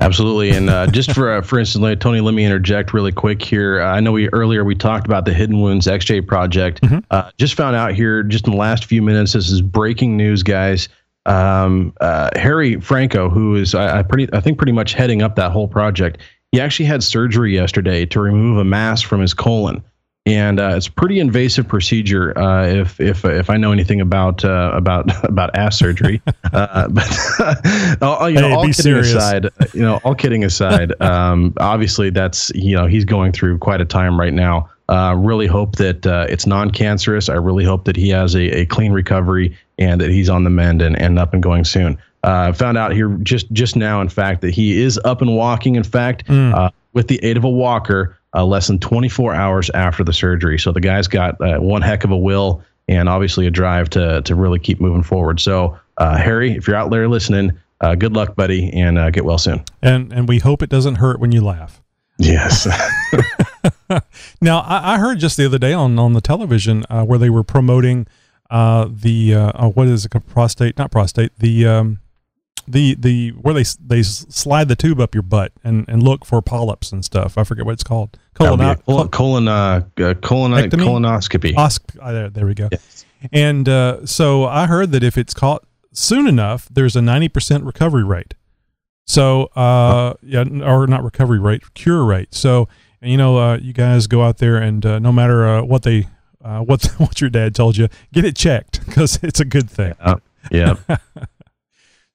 absolutely. 0.00 0.50
And 0.50 0.68
uh, 0.68 0.86
just 0.90 1.12
for 1.12 1.32
uh, 1.32 1.42
for 1.42 1.58
instance, 1.58 1.96
Tony, 2.00 2.20
let 2.20 2.34
me 2.34 2.44
interject 2.44 2.92
really 2.92 3.12
quick 3.12 3.42
here. 3.42 3.80
Uh, 3.80 3.92
I 3.92 4.00
know 4.00 4.12
we 4.12 4.28
earlier 4.30 4.64
we 4.64 4.74
talked 4.74 5.06
about 5.06 5.24
the 5.24 5.32
Hidden 5.32 5.60
Wounds 5.60 5.86
XJ 5.86 6.26
project. 6.26 6.80
Uh, 7.10 7.30
just 7.38 7.54
found 7.54 7.76
out 7.76 7.94
here 7.94 8.22
just 8.22 8.46
in 8.46 8.52
the 8.52 8.58
last 8.58 8.84
few 8.84 9.02
minutes. 9.02 9.32
This 9.32 9.50
is 9.50 9.62
breaking 9.62 10.16
news, 10.16 10.42
guys. 10.42 10.88
Um, 11.26 11.92
uh, 12.00 12.30
Harry 12.36 12.80
Franco, 12.80 13.28
who 13.28 13.54
is 13.54 13.74
I, 13.74 13.98
I 13.98 14.02
pretty 14.02 14.32
I 14.32 14.40
think 14.40 14.58
pretty 14.58 14.72
much 14.72 14.92
heading 14.94 15.22
up 15.22 15.36
that 15.36 15.52
whole 15.52 15.68
project. 15.68 16.18
He 16.52 16.60
actually 16.60 16.86
had 16.86 17.02
surgery 17.02 17.54
yesterday 17.54 18.04
to 18.06 18.20
remove 18.20 18.58
a 18.58 18.64
mass 18.64 19.00
from 19.00 19.20
his 19.20 19.32
colon. 19.32 19.84
And 20.26 20.60
uh, 20.60 20.74
it's 20.76 20.86
a 20.86 20.92
pretty 20.92 21.18
invasive 21.18 21.66
procedure. 21.66 22.36
Uh, 22.38 22.66
if 22.66 23.00
if 23.00 23.24
if 23.24 23.48
I 23.48 23.56
know 23.56 23.72
anything 23.72 24.00
about 24.00 24.44
uh, 24.44 24.70
about 24.74 25.24
about 25.28 25.54
ass 25.56 25.78
surgery, 25.78 26.20
uh, 26.52 26.88
but 26.88 28.02
all, 28.02 28.28
you 28.28 28.40
know, 28.40 28.48
Hey, 28.48 28.54
all 28.54 28.62
kidding 28.62 28.72
serious. 28.72 29.14
aside, 29.14 29.48
you 29.72 29.80
know, 29.80 30.00
all 30.04 30.14
kidding 30.14 30.44
aside, 30.44 30.92
um, 31.00 31.54
obviously 31.58 32.10
that's 32.10 32.50
you 32.54 32.76
know 32.76 32.86
he's 32.86 33.04
going 33.04 33.32
through 33.32 33.58
quite 33.58 33.80
a 33.80 33.86
time 33.86 34.18
right 34.18 34.34
now. 34.34 34.68
Uh, 34.88 35.14
really 35.16 35.46
hope 35.46 35.76
that 35.76 36.04
uh, 36.04 36.26
it's 36.28 36.46
non-cancerous. 36.46 37.28
I 37.28 37.34
really 37.34 37.64
hope 37.64 37.84
that 37.84 37.94
he 37.94 38.08
has 38.08 38.34
a, 38.34 38.62
a 38.62 38.66
clean 38.66 38.90
recovery 38.90 39.56
and 39.78 40.00
that 40.00 40.10
he's 40.10 40.28
on 40.28 40.42
the 40.42 40.50
mend 40.50 40.82
and, 40.82 41.00
and 41.00 41.16
up 41.16 41.32
and 41.32 41.40
going 41.40 41.62
soon. 41.62 41.96
Uh, 42.24 42.52
found 42.52 42.76
out 42.76 42.92
here 42.92 43.08
just 43.22 43.50
just 43.52 43.76
now, 43.76 44.00
in 44.00 44.08
fact, 44.08 44.40
that 44.42 44.52
he 44.52 44.82
is 44.82 45.00
up 45.04 45.22
and 45.22 45.34
walking. 45.36 45.76
In 45.76 45.84
fact, 45.84 46.28
uh, 46.28 46.70
with 46.92 47.06
the 47.08 47.22
aid 47.24 47.36
of 47.36 47.44
a 47.44 47.48
walker, 47.48 48.18
uh, 48.34 48.44
less 48.44 48.66
than 48.66 48.78
24 48.78 49.34
hours 49.34 49.70
after 49.70 50.04
the 50.04 50.12
surgery. 50.12 50.58
So 50.58 50.72
the 50.72 50.80
guy's 50.80 51.08
got 51.08 51.40
uh, 51.40 51.58
one 51.58 51.82
heck 51.82 52.04
of 52.04 52.10
a 52.10 52.16
will 52.16 52.62
and 52.88 53.08
obviously 53.08 53.46
a 53.46 53.50
drive 53.50 53.90
to 53.90 54.22
to 54.22 54.34
really 54.34 54.58
keep 54.58 54.80
moving 54.80 55.02
forward. 55.02 55.40
So 55.40 55.78
uh, 55.96 56.16
Harry, 56.16 56.52
if 56.56 56.66
you're 56.66 56.76
out 56.76 56.90
there 56.90 57.08
listening, 57.08 57.58
uh, 57.80 57.94
good 57.94 58.14
luck, 58.14 58.36
buddy, 58.36 58.72
and 58.72 58.98
uh, 58.98 59.10
get 59.10 59.24
well 59.24 59.38
soon. 59.38 59.64
And 59.82 60.12
and 60.12 60.28
we 60.28 60.38
hope 60.38 60.62
it 60.62 60.70
doesn't 60.70 60.96
hurt 60.96 61.20
when 61.20 61.32
you 61.32 61.40
laugh. 61.40 61.82
Yes. 62.18 62.68
Now, 64.40 64.60
I, 64.60 64.94
I 64.94 64.98
heard 64.98 65.18
just 65.18 65.36
the 65.36 65.46
other 65.46 65.58
day 65.58 65.72
on 65.72 65.98
on 65.98 66.12
the 66.12 66.20
television 66.20 66.84
uh, 66.88 67.04
where 67.04 67.18
they 67.18 67.30
were 67.30 67.42
promoting 67.42 68.06
uh, 68.50 68.88
the 68.90 69.34
uh, 69.34 69.52
uh, 69.54 69.68
what 69.68 69.86
is 69.86 70.04
it 70.04 70.26
prostate, 70.26 70.78
not 70.78 70.90
prostate, 70.90 71.32
the 71.38 71.66
um, 71.66 72.00
the 72.70 72.94
the 72.98 73.30
where 73.30 73.54
they 73.54 73.64
they 73.84 74.02
slide 74.02 74.68
the 74.68 74.76
tube 74.76 75.00
up 75.00 75.14
your 75.14 75.22
butt 75.22 75.52
and 75.64 75.84
and 75.88 76.02
look 76.02 76.24
for 76.24 76.40
polyps 76.42 76.92
and 76.92 77.04
stuff. 77.04 77.36
I 77.36 77.44
forget 77.44 77.64
what 77.66 77.72
it's 77.72 77.84
called. 77.84 78.18
That 78.38 78.50
would 78.50 78.60
be 78.60 78.64
a 78.64 78.76
Colon, 78.76 79.08
colon, 79.08 79.46
colon, 79.46 79.48
uh, 79.48 79.84
uh, 80.02 80.14
colon, 80.14 80.70
colonoscopy. 80.70 81.54
Osc- 81.54 81.98
uh, 82.00 82.12
there, 82.12 82.30
there 82.30 82.46
we 82.46 82.54
go. 82.54 82.68
Yes. 82.72 83.04
And 83.32 83.68
uh, 83.68 84.06
so 84.06 84.46
I 84.46 84.66
heard 84.66 84.92
that 84.92 85.02
if 85.02 85.18
it's 85.18 85.34
caught 85.34 85.64
soon 85.92 86.26
enough, 86.26 86.68
there's 86.70 86.96
a 86.96 87.00
90% 87.00 87.66
recovery 87.66 88.04
rate. 88.04 88.34
So, 89.06 89.46
uh, 89.56 90.14
yeah, 90.22 90.44
or 90.62 90.86
not 90.86 91.02
recovery 91.02 91.38
rate, 91.38 91.74
cure 91.74 92.04
rate. 92.04 92.34
So, 92.34 92.68
you 93.02 93.16
know, 93.16 93.38
uh, 93.38 93.56
you 93.56 93.72
guys 93.72 94.06
go 94.06 94.22
out 94.22 94.38
there 94.38 94.56
and 94.56 94.86
uh, 94.86 94.98
no 95.00 95.12
matter 95.12 95.46
uh, 95.46 95.62
what 95.62 95.82
they, 95.82 96.06
uh, 96.42 96.60
what 96.64 96.84
what 96.98 97.20
your 97.20 97.30
dad 97.30 97.54
told 97.54 97.76
you, 97.76 97.88
get 98.12 98.24
it 98.24 98.36
checked 98.36 98.86
because 98.86 99.18
it's 99.22 99.40
a 99.40 99.44
good 99.44 99.68
thing. 99.68 99.94
Uh, 100.00 100.16
yeah. 100.50 100.76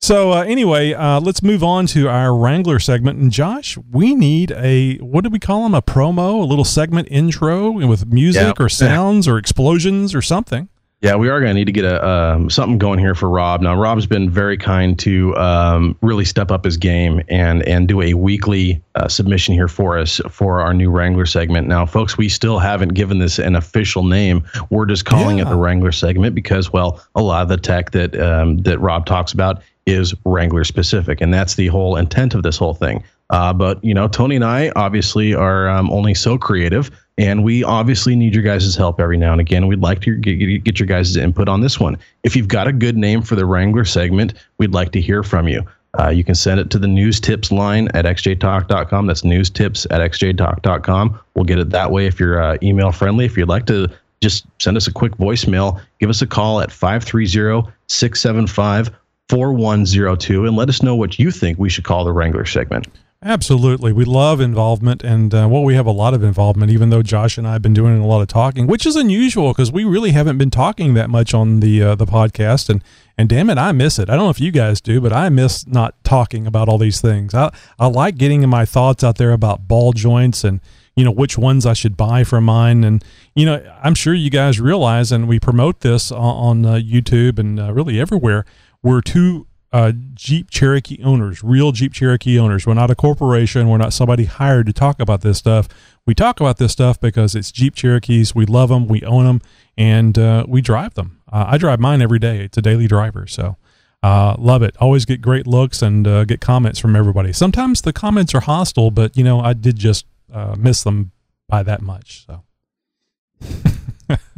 So 0.01 0.33
uh, 0.33 0.43
anyway, 0.43 0.93
uh, 0.93 1.19
let's 1.19 1.41
move 1.41 1.63
on 1.63 1.87
to 1.87 2.07
our 2.09 2.35
Wrangler 2.35 2.79
segment. 2.79 3.19
And 3.19 3.31
Josh, 3.31 3.77
we 3.91 4.13
need 4.13 4.51
a 4.51 4.97
what 4.97 5.23
do 5.23 5.29
we 5.31 5.39
call 5.39 5.63
them? 5.63 5.73
A 5.73 5.81
promo, 5.81 6.41
a 6.41 6.45
little 6.45 6.65
segment 6.65 7.07
intro 7.09 7.71
with 7.71 8.05
music 8.05 8.41
Yeah. 8.57 8.63
or 8.63 8.69
sounds 8.69 9.27
or 9.27 9.37
explosions 9.37 10.13
or 10.13 10.21
something. 10.21 10.69
Yeah, 11.01 11.15
we 11.17 11.29
are 11.29 11.39
going 11.39 11.49
to 11.49 11.53
need 11.53 11.65
to 11.65 11.71
get 11.71 11.85
a 11.85 12.07
um, 12.07 12.49
something 12.49 12.77
going 12.79 12.99
here 12.99 13.13
for 13.13 13.29
Rob. 13.29 13.61
Now, 13.61 13.75
Rob's 13.79 14.07
been 14.07 14.29
very 14.29 14.57
kind 14.57 14.97
to 14.99 15.35
um, 15.37 15.95
really 16.01 16.25
step 16.25 16.51
up 16.51 16.63
his 16.65 16.77
game 16.77 17.21
and 17.27 17.61
and 17.67 17.87
do 17.87 18.01
a 18.01 18.13
weekly 18.15 18.81
uh, 18.95 19.07
submission 19.07 19.53
here 19.53 19.67
for 19.67 19.99
us 19.99 20.19
for 20.29 20.61
our 20.61 20.73
new 20.73 20.89
Wrangler 20.89 21.25
segment. 21.25 21.67
Now, 21.67 21.85
folks, 21.85 22.17
we 22.17 22.27
still 22.29 22.57
haven't 22.59 22.93
given 22.95 23.19
this 23.19 23.37
an 23.39 23.55
official 23.55 24.03
name. 24.03 24.43
We're 24.69 24.85
just 24.87 25.05
calling 25.05 25.39
it 25.39 25.47
the 25.49 25.57
Wrangler 25.57 25.91
segment 25.91 26.33
because, 26.33 26.71
well, 26.73 27.03
a 27.13 27.21
lot 27.21 27.43
of 27.43 27.49
the 27.49 27.57
tech 27.57 27.91
that 27.91 28.19
um, 28.19 28.57
that 28.59 28.79
Rob 28.79 29.05
talks 29.05 29.31
about 29.33 29.61
is 29.85 30.13
Wrangler 30.25 30.63
specific, 30.63 31.21
and 31.21 31.33
that's 31.33 31.55
the 31.55 31.67
whole 31.67 31.95
intent 31.95 32.33
of 32.33 32.43
this 32.43 32.57
whole 32.57 32.73
thing. 32.73 33.03
Uh, 33.29 33.53
but 33.53 33.83
you 33.83 33.93
know, 33.93 34.07
Tony 34.07 34.35
and 34.35 34.45
I 34.45 34.71
obviously 34.75 35.33
are 35.33 35.67
um, 35.69 35.89
only 35.91 36.13
so 36.13 36.37
creative, 36.37 36.91
and 37.17 37.43
we 37.43 37.63
obviously 37.63 38.15
need 38.15 38.33
your 38.33 38.43
guys' 38.43 38.75
help 38.75 38.99
every 38.99 39.17
now 39.17 39.31
and 39.31 39.41
again. 39.41 39.67
We'd 39.67 39.81
like 39.81 40.01
to 40.01 40.15
get, 40.17 40.63
get, 40.63 40.79
your 40.79 40.87
guys' 40.87 41.15
input 41.15 41.47
on 41.47 41.61
this 41.61 41.79
one. 41.79 41.97
If 42.23 42.35
you've 42.35 42.47
got 42.47 42.67
a 42.67 42.73
good 42.73 42.97
name 42.97 43.21
for 43.21 43.35
the 43.35 43.45
Wrangler 43.45 43.85
segment, 43.85 44.33
we'd 44.57 44.73
like 44.73 44.91
to 44.91 45.01
hear 45.01 45.23
from 45.23 45.47
you. 45.47 45.63
Uh, 45.97 46.09
you 46.09 46.23
can 46.23 46.35
send 46.35 46.59
it 46.59 46.69
to 46.69 46.77
the 46.77 46.87
news 46.87 47.19
tips 47.19 47.51
line 47.51 47.87
at 47.93 48.05
xjtalk.com. 48.05 49.07
That's 49.07 49.23
news 49.23 49.49
tips 49.49 49.85
at 49.91 50.01
xjtalk.com. 50.01 51.19
We'll 51.35 51.45
get 51.45 51.57
it 51.57 51.69
that 51.69 51.91
way 51.91 52.05
if 52.05 52.19
you're 52.19 52.41
uh, 52.41 52.57
email 52.61 52.91
friendly. 52.91 53.25
If 53.25 53.37
you'd 53.37 53.47
like 53.47 53.65
to 53.67 53.89
just 54.21 54.45
send 54.59 54.75
us 54.75 54.87
a 54.87 54.93
quick 54.93 55.13
voicemail, 55.13 55.79
give 55.99 56.09
us 56.09 56.21
a 56.21 56.27
call 56.27 56.59
at 56.59 56.71
530 56.71 57.71
675 57.87 58.91
4102 59.29 60.45
and 60.45 60.55
let 60.55 60.69
us 60.69 60.83
know 60.83 60.95
what 60.95 61.17
you 61.17 61.31
think 61.31 61.57
we 61.57 61.69
should 61.69 61.83
call 61.83 62.03
the 62.05 62.11
Wrangler 62.11 62.45
segment. 62.45 62.87
Absolutely. 63.23 63.91
We 63.91 64.05
love 64.05 64.39
involvement. 64.39 65.03
And, 65.03 65.33
uh, 65.33 65.47
well, 65.49 65.63
we 65.63 65.73
have 65.73 65.87
a 65.87 65.91
lot 65.91 66.13
of 66.13 66.23
involvement, 66.23 66.71
even 66.71 66.91
though 66.91 67.01
Josh 67.01 67.39
and 67.39 67.47
I 67.47 67.53
have 67.53 67.61
been 67.63 67.73
doing 67.73 67.97
a 67.97 68.05
lot 68.05 68.21
of 68.21 68.27
talking, 68.27 68.67
which 68.67 68.85
is 68.85 68.95
unusual 68.95 69.51
because 69.51 69.71
we 69.71 69.83
really 69.83 70.11
haven't 70.11 70.37
been 70.37 70.51
talking 70.51 70.93
that 70.93 71.09
much 71.09 71.33
on 71.33 71.59
the 71.59 71.81
uh, 71.81 71.95
the 71.95 72.05
podcast. 72.05 72.69
And, 72.69 72.83
and 73.17 73.27
damn 73.27 73.49
it, 73.49 73.57
I 73.57 73.71
miss 73.71 73.97
it. 73.97 74.11
I 74.11 74.15
don't 74.15 74.25
know 74.25 74.29
if 74.29 74.39
you 74.39 74.51
guys 74.51 74.79
do, 74.79 75.01
but 75.01 75.11
I 75.11 75.29
miss 75.29 75.65
not 75.65 75.95
talking 76.03 76.45
about 76.45 76.69
all 76.69 76.77
these 76.77 77.01
things. 77.01 77.33
I, 77.33 77.51
I 77.79 77.87
like 77.87 78.17
getting 78.17 78.47
my 78.47 78.63
thoughts 78.63 79.03
out 79.03 79.17
there 79.17 79.31
about 79.31 79.67
ball 79.67 79.91
joints 79.93 80.43
and, 80.43 80.59
you 80.95 81.03
know, 81.03 81.11
which 81.11 81.35
ones 81.35 81.65
I 81.65 81.73
should 81.73 81.97
buy 81.97 82.25
for 82.25 82.39
mine. 82.39 82.83
And, 82.83 83.03
you 83.33 83.47
know, 83.47 83.65
I'm 83.81 83.95
sure 83.95 84.13
you 84.13 84.29
guys 84.29 84.59
realize, 84.59 85.11
and 85.11 85.27
we 85.27 85.39
promote 85.39 85.79
this 85.79 86.11
on, 86.11 86.19
on 86.19 86.65
uh, 86.65 86.73
YouTube 86.73 87.39
and 87.39 87.59
uh, 87.59 87.73
really 87.73 87.99
everywhere, 87.99 88.45
we're 88.85 89.01
two 89.01 89.47
uh, 89.73 89.91
Jeep 90.13 90.51
Cherokee 90.51 91.01
owners, 91.03 91.43
real 91.43 91.71
Jeep 91.71 91.91
Cherokee 91.91 92.37
owners. 92.37 92.67
We're 92.67 92.75
not 92.75 92.91
a 92.91 92.95
corporation. 92.95 93.67
We're 93.67 93.79
not 93.79 93.93
somebody 93.93 94.25
hired 94.25 94.67
to 94.67 94.73
talk 94.73 94.99
about 94.99 95.21
this 95.21 95.39
stuff. 95.39 95.67
We 96.05 96.13
talk 96.13 96.39
about 96.39 96.59
this 96.59 96.71
stuff 96.71 96.99
because 96.99 97.33
it's 97.33 97.51
Jeep 97.51 97.73
Cherokees. 97.73 98.35
We 98.35 98.45
love 98.45 98.69
them. 98.69 98.87
We 98.87 99.01
own 99.01 99.25
them, 99.25 99.41
and 99.75 100.17
uh, 100.19 100.45
we 100.47 100.61
drive 100.61 100.93
them. 100.93 101.19
Uh, 101.33 101.45
I 101.47 101.57
drive 101.57 101.79
mine 101.79 102.03
every 102.03 102.19
day. 102.19 102.41
It's 102.41 102.59
a 102.59 102.61
daily 102.61 102.87
driver, 102.87 103.25
so 103.25 103.57
uh, 104.03 104.35
love 104.37 104.61
it. 104.61 104.77
Always 104.79 105.03
get 105.03 105.19
great 105.19 105.47
looks 105.47 105.81
and 105.81 106.07
uh, 106.07 106.23
get 106.23 106.39
comments 106.39 106.77
from 106.79 106.95
everybody. 106.95 107.33
Sometimes 107.33 107.81
the 107.81 107.91
comments 107.91 108.35
are 108.35 108.41
hostile, 108.41 108.91
but 108.91 109.17
you 109.17 109.23
know 109.23 109.39
I 109.39 109.53
did 109.53 109.77
just 109.77 110.05
uh, 110.31 110.55
miss 110.57 110.83
them 110.83 111.11
by 111.49 111.63
that 111.63 111.81
much. 111.81 112.27
So. 112.27 112.43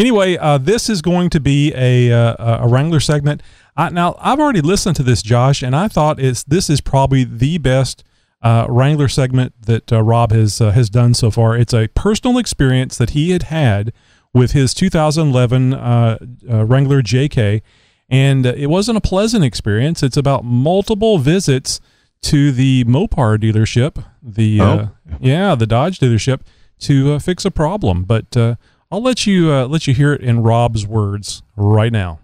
anyway, 0.00 0.36
uh, 0.36 0.58
this 0.58 0.88
is 0.88 1.02
going 1.02 1.30
to 1.30 1.40
be 1.40 1.72
a 1.74 2.12
uh, 2.12 2.64
a 2.64 2.68
Wrangler 2.68 3.00
segment. 3.00 3.42
I, 3.76 3.90
now 3.90 4.16
I've 4.18 4.40
already 4.40 4.60
listened 4.60 4.96
to 4.96 5.02
this, 5.02 5.22
Josh, 5.22 5.62
and 5.62 5.76
I 5.76 5.88
thought 5.88 6.18
it's 6.18 6.42
this 6.42 6.68
is 6.68 6.80
probably 6.80 7.24
the 7.24 7.58
best 7.58 8.02
uh, 8.42 8.66
Wrangler 8.68 9.08
segment 9.08 9.52
that 9.62 9.92
uh, 9.92 10.02
Rob 10.02 10.32
has 10.32 10.60
uh, 10.60 10.70
has 10.72 10.90
done 10.90 11.14
so 11.14 11.30
far. 11.30 11.56
It's 11.56 11.74
a 11.74 11.88
personal 11.88 12.38
experience 12.38 12.96
that 12.98 13.10
he 13.10 13.30
had 13.30 13.44
had 13.44 13.92
with 14.32 14.52
his 14.52 14.74
2011 14.74 15.74
uh, 15.74 16.18
uh, 16.48 16.64
Wrangler 16.64 17.02
JK, 17.02 17.62
and 18.08 18.46
uh, 18.46 18.52
it 18.56 18.66
wasn't 18.66 18.98
a 18.98 19.00
pleasant 19.00 19.44
experience. 19.44 20.02
It's 20.02 20.16
about 20.16 20.44
multiple 20.44 21.18
visits 21.18 21.80
to 22.22 22.52
the 22.52 22.84
Mopar 22.84 23.38
dealership, 23.38 24.04
the 24.22 24.60
uh, 24.60 24.86
yeah, 25.20 25.54
the 25.54 25.66
Dodge 25.66 25.98
dealership, 25.98 26.40
to 26.80 27.14
uh, 27.14 27.18
fix 27.18 27.44
a 27.44 27.50
problem. 27.50 28.04
But 28.04 28.36
uh, 28.36 28.56
I'll 28.92 29.02
let 29.02 29.24
you 29.24 29.52
uh, 29.52 29.66
let 29.66 29.86
you 29.86 29.94
hear 29.94 30.12
it 30.12 30.20
in 30.20 30.42
Rob's 30.42 30.84
words 30.84 31.42
right 31.54 31.92
now. 31.92 32.18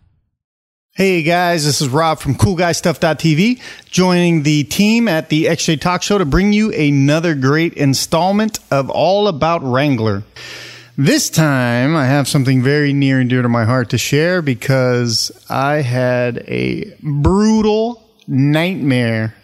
Hey 0.97 1.23
guys, 1.23 1.65
this 1.65 1.81
is 1.81 1.89
Rob 1.89 2.19
from 2.19 2.35
CoolGuyStuff.tv, 2.35 3.61
joining 3.89 4.43
the 4.43 4.65
team 4.65 5.07
at 5.07 5.29
the 5.29 5.45
XJ 5.45 5.81
Talk 5.81 6.03
Show 6.03 6.19
to 6.19 6.25
bring 6.25 6.53
you 6.53 6.73
another 6.73 7.37
great 7.37 7.75
installment 7.75 8.59
of 8.73 8.91
All 8.91 9.29
About 9.29 9.63
Wrangler. 9.63 10.25
This 10.99 11.31
time, 11.31 11.95
I 11.95 12.07
have 12.07 12.27
something 12.27 12.63
very 12.63 12.93
near 12.93 13.21
and 13.21 13.31
dear 13.31 13.43
to 13.43 13.49
my 13.49 13.65
heart 13.65 13.91
to 13.91 13.99
share 13.99 14.43
because 14.43 15.31
I 15.49 15.83
had 15.83 16.39
a 16.49 16.97
brutal 17.01 18.03
nightmare 18.27 19.37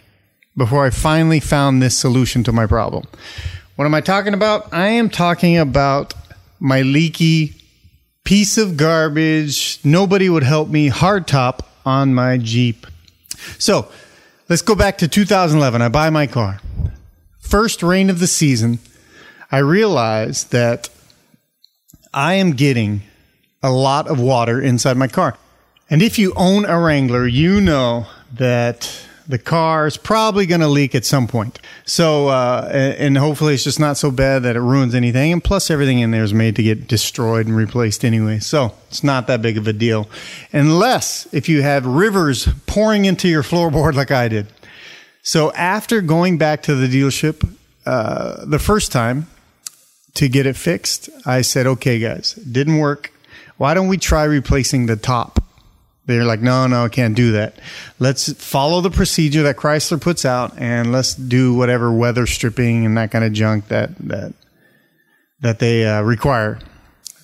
before 0.56 0.84
I 0.84 0.90
finally 0.90 1.38
found 1.38 1.80
this 1.80 1.96
solution 1.96 2.42
to 2.44 2.52
my 2.52 2.66
problem. 2.66 3.04
What 3.76 3.86
am 3.86 3.94
I 3.94 4.00
talking 4.00 4.34
about? 4.34 4.72
I 4.72 4.88
am 4.88 5.08
talking 5.08 5.58
about 5.58 6.14
my 6.62 6.82
leaky 6.82 7.56
piece 8.22 8.56
of 8.56 8.76
garbage. 8.76 9.80
Nobody 9.82 10.28
would 10.28 10.44
help 10.44 10.68
me 10.68 10.90
hardtop 10.90 11.66
on 11.84 12.14
my 12.14 12.38
Jeep. 12.38 12.86
So 13.58 13.88
let's 14.48 14.62
go 14.62 14.76
back 14.76 14.98
to 14.98 15.08
2011. 15.08 15.82
I 15.82 15.88
buy 15.88 16.08
my 16.10 16.28
car. 16.28 16.60
First 17.40 17.82
rain 17.82 18.08
of 18.10 18.20
the 18.20 18.28
season, 18.28 18.78
I 19.50 19.58
realize 19.58 20.44
that 20.44 20.88
I 22.14 22.34
am 22.34 22.52
getting 22.52 23.02
a 23.60 23.72
lot 23.72 24.06
of 24.06 24.20
water 24.20 24.60
inside 24.60 24.96
my 24.96 25.08
car. 25.08 25.36
And 25.90 26.00
if 26.00 26.16
you 26.16 26.32
own 26.36 26.64
a 26.64 26.78
Wrangler, 26.78 27.26
you 27.26 27.60
know 27.60 28.06
that 28.34 28.88
the 29.32 29.38
car 29.38 29.86
is 29.86 29.96
probably 29.96 30.44
going 30.44 30.60
to 30.60 30.68
leak 30.68 30.94
at 30.94 31.06
some 31.06 31.26
point. 31.26 31.58
So, 31.86 32.28
uh, 32.28 32.68
and 32.70 33.16
hopefully 33.16 33.54
it's 33.54 33.64
just 33.64 33.80
not 33.80 33.96
so 33.96 34.10
bad 34.10 34.42
that 34.42 34.56
it 34.56 34.60
ruins 34.60 34.94
anything. 34.94 35.32
And 35.32 35.42
plus, 35.42 35.70
everything 35.70 36.00
in 36.00 36.10
there 36.10 36.22
is 36.22 36.34
made 36.34 36.54
to 36.56 36.62
get 36.62 36.86
destroyed 36.86 37.46
and 37.46 37.56
replaced 37.56 38.04
anyway. 38.04 38.40
So 38.40 38.74
it's 38.88 39.02
not 39.02 39.28
that 39.28 39.40
big 39.40 39.56
of 39.56 39.66
a 39.66 39.72
deal. 39.72 40.06
Unless 40.52 41.32
if 41.32 41.48
you 41.48 41.62
have 41.62 41.86
rivers 41.86 42.46
pouring 42.66 43.06
into 43.06 43.26
your 43.26 43.42
floorboard 43.42 43.94
like 43.94 44.10
I 44.10 44.28
did. 44.28 44.48
So 45.22 45.50
after 45.52 46.02
going 46.02 46.36
back 46.36 46.62
to 46.64 46.74
the 46.74 46.86
dealership 46.86 47.56
uh, 47.86 48.44
the 48.44 48.58
first 48.58 48.92
time 48.92 49.28
to 50.12 50.28
get 50.28 50.44
it 50.44 50.56
fixed, 50.56 51.08
I 51.24 51.40
said, 51.40 51.66
okay, 51.66 51.98
guys, 51.98 52.34
didn't 52.34 52.76
work. 52.76 53.14
Why 53.56 53.72
don't 53.72 53.88
we 53.88 53.96
try 53.96 54.24
replacing 54.24 54.84
the 54.84 54.96
top? 54.96 55.42
They're 56.06 56.24
like, 56.24 56.40
no, 56.40 56.66
no, 56.66 56.84
I 56.84 56.88
can't 56.88 57.14
do 57.14 57.32
that. 57.32 57.54
Let's 58.00 58.32
follow 58.32 58.80
the 58.80 58.90
procedure 58.90 59.44
that 59.44 59.56
Chrysler 59.56 60.00
puts 60.00 60.24
out, 60.24 60.58
and 60.58 60.90
let's 60.90 61.14
do 61.14 61.54
whatever 61.54 61.92
weather 61.92 62.26
stripping 62.26 62.84
and 62.84 62.96
that 62.96 63.12
kind 63.12 63.24
of 63.24 63.32
junk 63.32 63.68
that 63.68 63.96
that 63.98 64.34
that 65.40 65.58
they 65.60 65.86
uh, 65.86 66.02
require. 66.02 66.58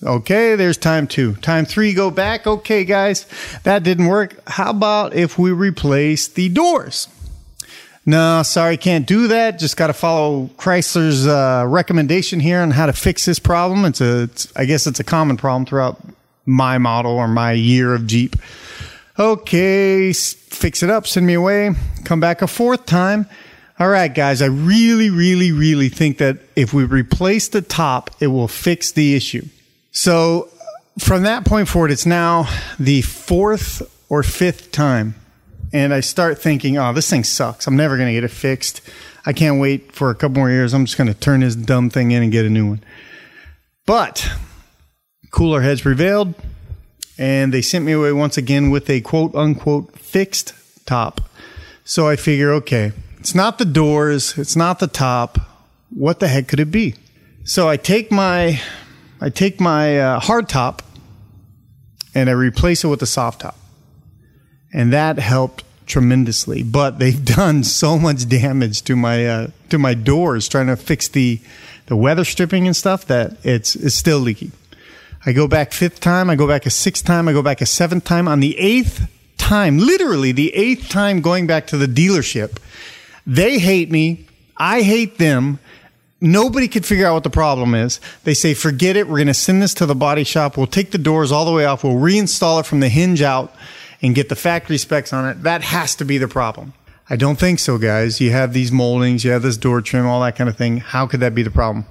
Okay, 0.02 0.54
there's 0.54 0.76
time 0.76 1.08
two. 1.08 1.34
Time 1.36 1.64
three, 1.64 1.92
go 1.92 2.10
back. 2.10 2.46
Okay, 2.46 2.84
guys, 2.84 3.26
that 3.64 3.82
didn't 3.82 4.06
work. 4.06 4.36
How 4.46 4.70
about 4.70 5.12
if 5.12 5.38
we 5.38 5.50
replace 5.50 6.28
the 6.28 6.48
doors? 6.48 7.08
No, 8.06 8.42
sorry, 8.42 8.76
can't 8.76 9.06
do 9.06 9.26
that. 9.28 9.58
Just 9.58 9.76
got 9.76 9.88
to 9.88 9.92
follow 9.92 10.46
Chrysler's 10.56 11.26
uh, 11.26 11.64
recommendation 11.66 12.40
here 12.40 12.60
on 12.60 12.70
how 12.70 12.86
to 12.86 12.92
fix 12.92 13.26
this 13.26 13.38
problem. 13.38 13.84
It's 13.84 14.00
a, 14.00 14.22
it's, 14.22 14.50
I 14.56 14.64
guess 14.66 14.86
it's 14.86 15.00
a 15.00 15.04
common 15.04 15.36
problem 15.36 15.66
throughout 15.66 16.00
my 16.48 16.78
model 16.78 17.12
or 17.12 17.28
my 17.28 17.52
year 17.52 17.94
of 17.94 18.06
Jeep. 18.06 18.34
Okay, 19.18 20.12
fix 20.12 20.82
it 20.82 20.90
up, 20.90 21.06
send 21.06 21.26
me 21.26 21.34
away, 21.34 21.74
come 22.04 22.20
back 22.20 22.40
a 22.42 22.46
fourth 22.46 22.86
time. 22.86 23.26
All 23.78 23.88
right, 23.88 24.12
guys, 24.12 24.42
I 24.42 24.46
really, 24.46 25.10
really, 25.10 25.52
really 25.52 25.88
think 25.88 26.18
that 26.18 26.38
if 26.56 26.72
we 26.72 26.84
replace 26.84 27.48
the 27.48 27.62
top, 27.62 28.10
it 28.20 28.28
will 28.28 28.48
fix 28.48 28.90
the 28.90 29.14
issue. 29.14 29.44
So 29.92 30.48
from 30.98 31.22
that 31.24 31.44
point 31.44 31.68
forward, 31.68 31.90
it's 31.90 32.06
now 32.06 32.48
the 32.78 33.02
fourth 33.02 33.82
or 34.08 34.22
fifth 34.22 34.72
time. 34.72 35.14
And 35.72 35.92
I 35.92 36.00
start 36.00 36.38
thinking, 36.38 36.78
oh, 36.78 36.92
this 36.92 37.10
thing 37.10 37.24
sucks. 37.24 37.66
I'm 37.66 37.76
never 37.76 37.96
going 37.96 38.08
to 38.08 38.14
get 38.14 38.24
it 38.24 38.30
fixed. 38.30 38.80
I 39.26 39.32
can't 39.32 39.60
wait 39.60 39.92
for 39.92 40.10
a 40.10 40.14
couple 40.14 40.36
more 40.36 40.50
years. 40.50 40.72
I'm 40.72 40.86
just 40.86 40.96
going 40.96 41.12
to 41.12 41.18
turn 41.18 41.40
this 41.40 41.54
dumb 41.54 41.90
thing 41.90 42.10
in 42.10 42.22
and 42.22 42.32
get 42.32 42.46
a 42.46 42.50
new 42.50 42.68
one. 42.68 42.84
But 43.84 44.30
cooler 45.30 45.62
heads 45.62 45.80
prevailed, 45.82 46.34
and 47.18 47.52
they 47.52 47.62
sent 47.62 47.84
me 47.84 47.92
away 47.92 48.12
once 48.12 48.36
again 48.36 48.70
with 48.70 48.88
a 48.90 49.00
quote 49.00 49.34
unquote 49.34 49.98
fixed 49.98 50.54
top. 50.86 51.20
So 51.84 52.08
I 52.08 52.16
figure, 52.16 52.52
okay, 52.54 52.92
it's 53.18 53.34
not 53.34 53.58
the 53.58 53.64
doors, 53.64 54.36
it's 54.38 54.56
not 54.56 54.78
the 54.78 54.86
top. 54.86 55.38
What 55.90 56.20
the 56.20 56.28
heck 56.28 56.48
could 56.48 56.60
it 56.60 56.70
be? 56.70 56.94
So 57.44 57.68
I 57.68 57.76
take 57.76 58.10
my 58.12 58.60
I 59.20 59.30
take 59.30 59.60
my 59.60 59.98
uh, 59.98 60.20
hard 60.20 60.48
top 60.48 60.82
and 62.14 62.28
I 62.28 62.32
replace 62.32 62.84
it 62.84 62.88
with 62.88 63.02
a 63.02 63.06
soft 63.06 63.40
top. 63.40 63.56
and 64.72 64.92
that 64.92 65.18
helped 65.18 65.64
tremendously. 65.86 66.62
But 66.62 66.98
they've 66.98 67.24
done 67.36 67.64
so 67.64 67.98
much 67.98 68.28
damage 68.28 68.82
to 68.82 68.96
my 68.96 69.26
uh, 69.26 69.46
to 69.70 69.78
my 69.78 69.94
doors 69.94 70.48
trying 70.48 70.66
to 70.68 70.76
fix 70.76 71.08
the 71.08 71.40
the 71.86 71.96
weather 71.96 72.24
stripping 72.24 72.66
and 72.66 72.76
stuff 72.76 73.06
that 73.06 73.36
it's 73.44 73.74
it's 73.74 73.94
still 73.96 74.18
leaky. 74.18 74.50
I 75.26 75.32
go 75.32 75.48
back 75.48 75.72
fifth 75.72 76.00
time, 76.00 76.30
I 76.30 76.36
go 76.36 76.46
back 76.46 76.66
a 76.66 76.70
sixth 76.70 77.04
time, 77.04 77.28
I 77.28 77.32
go 77.32 77.42
back 77.42 77.60
a 77.60 77.66
seventh 77.66 78.04
time. 78.04 78.28
On 78.28 78.40
the 78.40 78.58
eighth 78.58 79.08
time, 79.36 79.78
literally 79.78 80.32
the 80.32 80.54
eighth 80.54 80.88
time 80.88 81.20
going 81.20 81.46
back 81.46 81.66
to 81.68 81.76
the 81.76 81.86
dealership, 81.86 82.58
they 83.26 83.58
hate 83.58 83.90
me. 83.90 84.26
I 84.56 84.82
hate 84.82 85.18
them. 85.18 85.58
Nobody 86.20 86.66
could 86.66 86.84
figure 86.84 87.06
out 87.06 87.14
what 87.14 87.24
the 87.24 87.30
problem 87.30 87.74
is. 87.74 88.00
They 88.24 88.34
say, 88.34 88.54
forget 88.54 88.96
it. 88.96 89.06
We're 89.06 89.18
going 89.18 89.28
to 89.28 89.34
send 89.34 89.62
this 89.62 89.74
to 89.74 89.86
the 89.86 89.94
body 89.94 90.24
shop. 90.24 90.56
We'll 90.56 90.66
take 90.66 90.90
the 90.90 90.98
doors 90.98 91.30
all 91.30 91.44
the 91.44 91.52
way 91.52 91.64
off. 91.64 91.84
We'll 91.84 91.94
reinstall 91.94 92.58
it 92.60 92.66
from 92.66 92.80
the 92.80 92.88
hinge 92.88 93.22
out 93.22 93.54
and 94.02 94.14
get 94.14 94.28
the 94.28 94.36
factory 94.36 94.78
specs 94.78 95.12
on 95.12 95.28
it. 95.28 95.42
That 95.42 95.62
has 95.62 95.94
to 95.96 96.04
be 96.04 96.18
the 96.18 96.26
problem. 96.26 96.72
I 97.10 97.16
don't 97.16 97.38
think 97.38 97.58
so, 97.58 97.78
guys. 97.78 98.20
You 98.20 98.32
have 98.32 98.52
these 98.52 98.70
moldings, 98.70 99.24
you 99.24 99.30
have 99.30 99.42
this 99.42 99.56
door 99.56 99.80
trim, 99.80 100.06
all 100.06 100.20
that 100.22 100.36
kind 100.36 100.50
of 100.50 100.56
thing. 100.56 100.78
How 100.78 101.06
could 101.06 101.20
that 101.20 101.34
be 101.34 101.42
the 101.42 101.50
problem? 101.50 101.86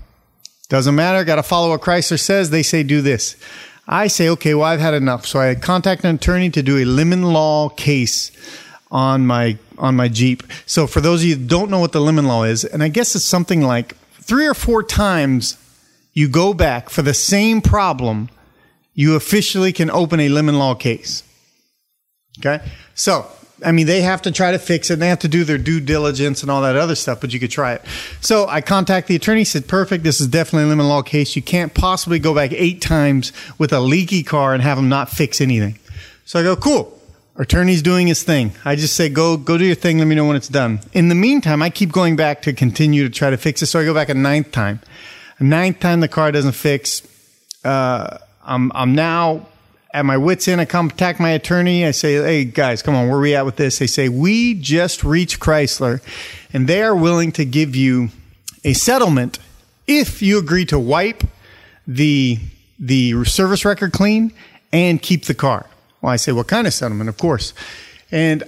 Doesn't 0.70 0.96
matter. 0.96 1.24
Got 1.24 1.36
to 1.36 1.44
follow 1.44 1.70
what 1.70 1.82
Chrysler 1.82 2.20
says. 2.20 2.50
They 2.50 2.64
say 2.64 2.84
do 2.84 3.02
this. 3.02 3.36
I 3.88 4.08
say, 4.08 4.28
okay, 4.30 4.54
well, 4.54 4.66
I've 4.66 4.82
had 4.82 4.94
enough. 4.94 5.26
So 5.26 5.40
I 5.40 5.56
contact 5.56 6.04
an 6.04 6.16
attorney 6.16 6.50
to 6.50 6.62
do 6.62 6.78
a 6.78 6.86
lemon 6.86 7.24
law 7.24 7.70
case 7.70 8.32
on 8.92 9.26
my 9.26 9.58
on 9.78 9.96
my 9.96 10.08
Jeep. 10.08 10.44
So 10.66 10.88
for 10.88 11.02
those 11.02 11.22
of 11.22 11.30
you 11.30 11.36
who 11.36 11.46
don't 11.46 11.70
know 11.70 11.80
what 11.80 11.92
the 11.92 12.02
lemon 12.02 12.26
law 12.26 12.44
is, 12.44 12.66
and 12.66 12.84
I 12.84 12.88
guess 12.90 13.16
it's 13.16 13.24
something 13.24 13.62
like 13.62 13.96
three 14.22 14.48
or 14.48 14.54
four 14.54 14.84
times 14.84 15.58
you 16.14 16.28
go 16.28 16.54
back 16.54 16.90
for 16.90 17.02
the 17.02 17.14
same 17.14 17.62
problem, 17.62 18.30
you 18.94 19.16
officially 19.16 19.72
can 19.72 19.90
open 19.92 20.20
a 20.20 20.30
lemon 20.30 20.58
law 20.58 20.74
case. 20.74 21.24
Okay. 22.40 22.64
So, 22.96 23.30
I 23.66 23.72
mean, 23.72 23.88
they 23.88 24.02
have 24.02 24.22
to 24.24 24.32
try 24.32 24.52
to 24.52 24.60
fix 24.60 24.90
it. 24.90 24.94
And 24.94 25.02
They 25.02 25.08
have 25.08 25.20
to 25.20 25.28
do 25.28 25.44
their 25.44 25.58
due 25.58 25.80
diligence 25.80 26.42
and 26.44 26.52
all 26.52 26.62
that 26.62 26.76
other 26.76 26.96
stuff, 26.96 27.22
but 27.22 27.34
you 27.34 27.40
could 27.40 27.50
try 27.50 27.74
it. 27.74 27.82
So 28.22 28.48
I 28.48 28.62
contact 28.62 29.08
the 29.08 29.16
attorney, 29.16 29.44
said, 29.44 29.68
perfect. 29.68 30.04
This 30.04 30.22
is 30.22 30.28
definitely 30.28 30.66
a 30.66 30.68
lemon 30.68 30.88
law 30.88 31.02
case. 31.02 31.36
You 31.36 31.42
can't 31.42 31.74
possibly 31.74 32.20
go 32.20 32.36
back 32.36 32.52
eight 32.54 32.82
times 32.82 33.34
with 33.58 33.74
a 33.74 33.80
leaky 33.80 34.22
car 34.22 34.54
and 34.54 34.62
have 34.62 34.78
them 34.78 34.90
not 34.90 35.10
fix 35.10 35.42
anything. 35.42 35.80
So 36.26 36.40
I 36.40 36.44
go, 36.44 36.56
cool. 36.56 36.94
Our 37.36 37.44
attorney's 37.44 37.82
doing 37.82 38.08
his 38.08 38.24
thing. 38.24 38.52
I 38.66 38.76
just 38.76 38.96
say, 38.96 39.10
go, 39.10 39.38
go 39.38 39.58
do 39.58 39.66
your 39.66 39.76
thing. 39.76 40.00
Let 40.00 40.06
me 40.06 40.16
know 40.16 40.26
when 40.26 40.36
it's 40.36 40.48
done. 40.48 40.80
In 40.94 41.08
the 41.08 41.16
meantime, 41.16 41.62
I 41.62 41.70
keep 41.70 41.92
going 41.92 42.16
back 42.16 42.44
to 42.44 42.54
continue 42.54 43.04
to 43.04 43.10
try 43.10 43.30
to 43.30 43.38
fix 43.38 43.62
it. 43.62 43.68
So 43.68 43.80
I 43.80 43.86
go 43.86 43.94
back 43.94 44.10
a 44.10 44.16
ninth 44.16 44.52
time. 44.52 44.82
A 45.40 45.44
ninth 45.44 45.80
time 45.80 46.00
the 46.00 46.08
car 46.08 46.32
doesn't 46.32 46.54
fix. 46.54 47.02
Uh, 47.64 48.18
I'm, 48.44 48.72
I'm 48.74 48.96
now 48.96 49.48
at 49.92 50.06
my 50.06 50.18
wits 50.18 50.48
end. 50.48 50.62
I 50.62 50.66
contact 50.66 51.20
my 51.20 51.32
attorney. 51.32 51.86
I 51.86 51.92
say, 51.92 52.16
hey 52.16 52.46
guys, 52.46 52.82
come 52.82 52.96
on, 52.96 53.08
where 53.08 53.18
are 53.18 53.22
we 53.22 53.36
at 53.36 53.46
with 53.46 53.56
this? 53.56 53.80
They 53.80 53.88
say, 53.88 54.10
we 54.10 54.54
just 54.54 55.04
reached 55.04 55.40
Chrysler 55.40 56.02
and 56.54 56.68
they 56.68 56.84
are 56.84 56.96
willing 56.96 57.32
to 57.34 57.46
give 57.46 57.76
you 57.76 58.10
a 58.64 58.74
settlement 58.74 59.40
if 59.86 60.22
you 60.22 60.38
agree 60.38 60.66
to 60.66 60.78
wipe 60.78 61.24
the, 61.88 62.40
the 62.80 63.24
service 63.26 63.64
record 63.64 63.94
clean 63.94 64.34
and 64.74 65.02
keep 65.02 65.26
the 65.26 65.34
car. 65.34 65.66
Well, 66.02 66.12
I 66.12 66.18
say, 66.18 66.32
what 66.32 66.48
kind 66.48 66.68
of 66.68 66.74
settlement? 66.74 67.10
Of 67.10 67.18
course. 67.18 67.54
And 68.12 68.44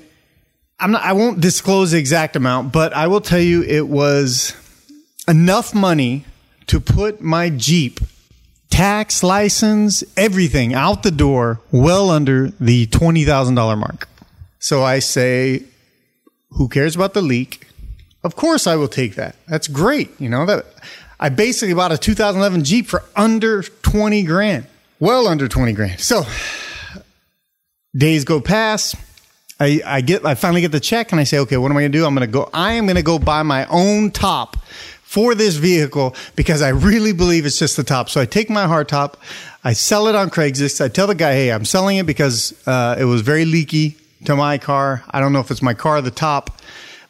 I'm 0.79 0.91
not, 0.91 1.03
I 1.03 1.13
won't 1.13 1.41
disclose 1.41 1.91
the 1.91 1.97
exact 1.97 2.35
amount, 2.35 2.71
but 2.71 2.93
I 2.93 3.07
will 3.07 3.21
tell 3.21 3.39
you 3.39 3.63
it 3.63 3.87
was 3.87 4.55
enough 5.27 5.73
money 5.73 6.25
to 6.67 6.79
put 6.79 7.21
my 7.21 7.49
Jeep 7.49 7.99
tax, 8.69 9.23
license, 9.23 10.03
everything 10.15 10.73
out 10.73 11.03
the 11.03 11.11
door 11.11 11.59
well 11.71 12.09
under 12.09 12.49
the 12.59 12.87
$20,000 12.87 13.77
mark. 13.77 14.07
So 14.59 14.83
I 14.83 14.99
say, 14.99 15.63
who 16.51 16.67
cares 16.67 16.95
about 16.95 17.13
the 17.13 17.21
leak? 17.21 17.67
Of 18.23 18.35
course 18.35 18.67
I 18.67 18.75
will 18.75 18.87
take 18.87 19.15
that. 19.15 19.35
That's 19.47 19.67
great. 19.67 20.11
You 20.19 20.29
know, 20.29 20.45
that 20.45 20.65
I 21.19 21.29
basically 21.29 21.73
bought 21.73 21.91
a 21.91 21.97
2011 21.97 22.63
Jeep 22.63 22.87
for 22.87 23.03
under 23.15 23.63
20 23.63 24.23
grand, 24.23 24.67
well 24.99 25.27
under 25.27 25.47
20 25.47 25.73
grand. 25.73 25.99
So 25.99 26.23
days 27.95 28.25
go 28.25 28.41
past. 28.41 28.95
I, 29.61 29.81
I 29.85 30.01
get, 30.01 30.25
I 30.25 30.35
finally 30.35 30.61
get 30.61 30.71
the 30.71 30.79
check 30.79 31.11
and 31.11 31.19
I 31.19 31.25
say, 31.25 31.39
okay, 31.39 31.57
what 31.57 31.69
am 31.69 31.77
I 31.77 31.81
going 31.81 31.91
to 31.91 31.97
do? 31.97 32.05
I'm 32.05 32.15
going 32.15 32.25
to 32.25 32.31
go, 32.31 32.49
I 32.53 32.73
am 32.73 32.85
going 32.85 32.95
to 32.95 33.03
go 33.03 33.19
buy 33.19 33.43
my 33.43 33.65
own 33.65 34.11
top 34.11 34.55
for 35.09 35.33
this 35.33 35.55
vehicle 35.55 36.15
because 36.35 36.61
I 36.61 36.69
really 36.69 37.13
believe 37.13 37.47
it's 37.47 37.57
just 37.57 37.75
the 37.77 37.83
top. 37.83 38.11
So 38.11 38.21
I 38.21 38.27
take 38.27 38.47
my 38.47 38.67
hard 38.67 38.87
top, 38.87 39.17
I 39.63 39.73
sell 39.73 40.07
it 40.07 40.13
on 40.13 40.29
Craigslist. 40.29 40.85
I 40.85 40.87
tell 40.87 41.07
the 41.07 41.15
guy, 41.15 41.33
hey, 41.33 41.51
I'm 41.51 41.65
selling 41.65 41.97
it 41.97 42.05
because 42.05 42.53
uh, 42.67 42.95
it 42.99 43.05
was 43.05 43.21
very 43.21 43.45
leaky 43.45 43.97
to 44.25 44.35
my 44.35 44.59
car. 44.59 45.03
I 45.09 45.19
don't 45.19 45.33
know 45.33 45.39
if 45.39 45.49
it's 45.49 45.63
my 45.63 45.73
car, 45.73 45.99
the 46.03 46.11
top, 46.11 46.61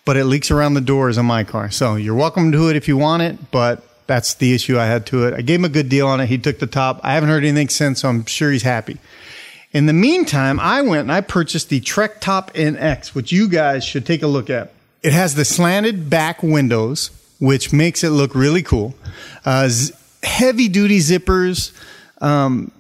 but 0.06 0.16
it 0.16 0.24
leaks 0.24 0.50
around 0.50 0.76
the 0.76 0.82
doors 0.82 1.18
on 1.18 1.26
my 1.26 1.44
car. 1.44 1.72
So 1.72 1.96
you're 1.96 2.16
welcome 2.16 2.54
to 2.54 2.70
it 2.70 2.78
if 2.78 2.88
you 2.88 2.96
want 2.96 3.22
it, 3.22 3.52
but 3.52 3.84
that's 4.08 4.36
the 4.36 4.54
issue 4.54 4.80
I 4.80 4.86
had 4.86 5.06
to 5.08 5.28
it. 5.28 5.34
I 5.34 5.42
gave 5.42 5.60
him 5.60 5.66
a 5.66 5.70
good 5.70 5.90
deal 5.90 6.08
on 6.08 6.22
it. 6.22 6.28
He 6.28 6.38
took 6.38 6.60
the 6.60 6.68
top. 6.68 7.02
I 7.04 7.16
haven't 7.16 7.28
heard 7.28 7.44
anything 7.44 7.68
since, 7.68 8.00
so 8.00 8.08
I'm 8.08 8.24
sure 8.24 8.50
he's 8.50 8.64
happy. 8.64 8.98
In 9.74 9.88
the 9.88 9.94
meantime, 9.94 10.58
I 10.62 10.84
went 10.84 11.02
and 11.02 11.12
I 11.12 11.20
purchased 11.20 11.68
the 11.68 11.82
Trektop 11.82 12.54
NX, 12.54 13.14
which 13.14 13.34
you 13.34 13.50
guys 13.50 13.84
should 13.84 14.06
take 14.06 14.24
a 14.24 14.28
look 14.28 14.50
at. 14.50 14.72
It 15.04 15.12
has 15.12 15.36
the 15.36 15.44
slanted 15.44 16.10
back 16.10 16.42
windows, 16.42 17.12
which 17.40 17.74
makes 17.74 18.04
it 18.04 18.10
look 18.10 18.36
really 18.36 18.62
cool. 18.62 18.94
Uh, 19.46 19.68
z- 19.70 19.94
heavy 20.24 20.68
duty 20.68 21.00
zippers. 21.00 21.72
Um, 22.22 22.72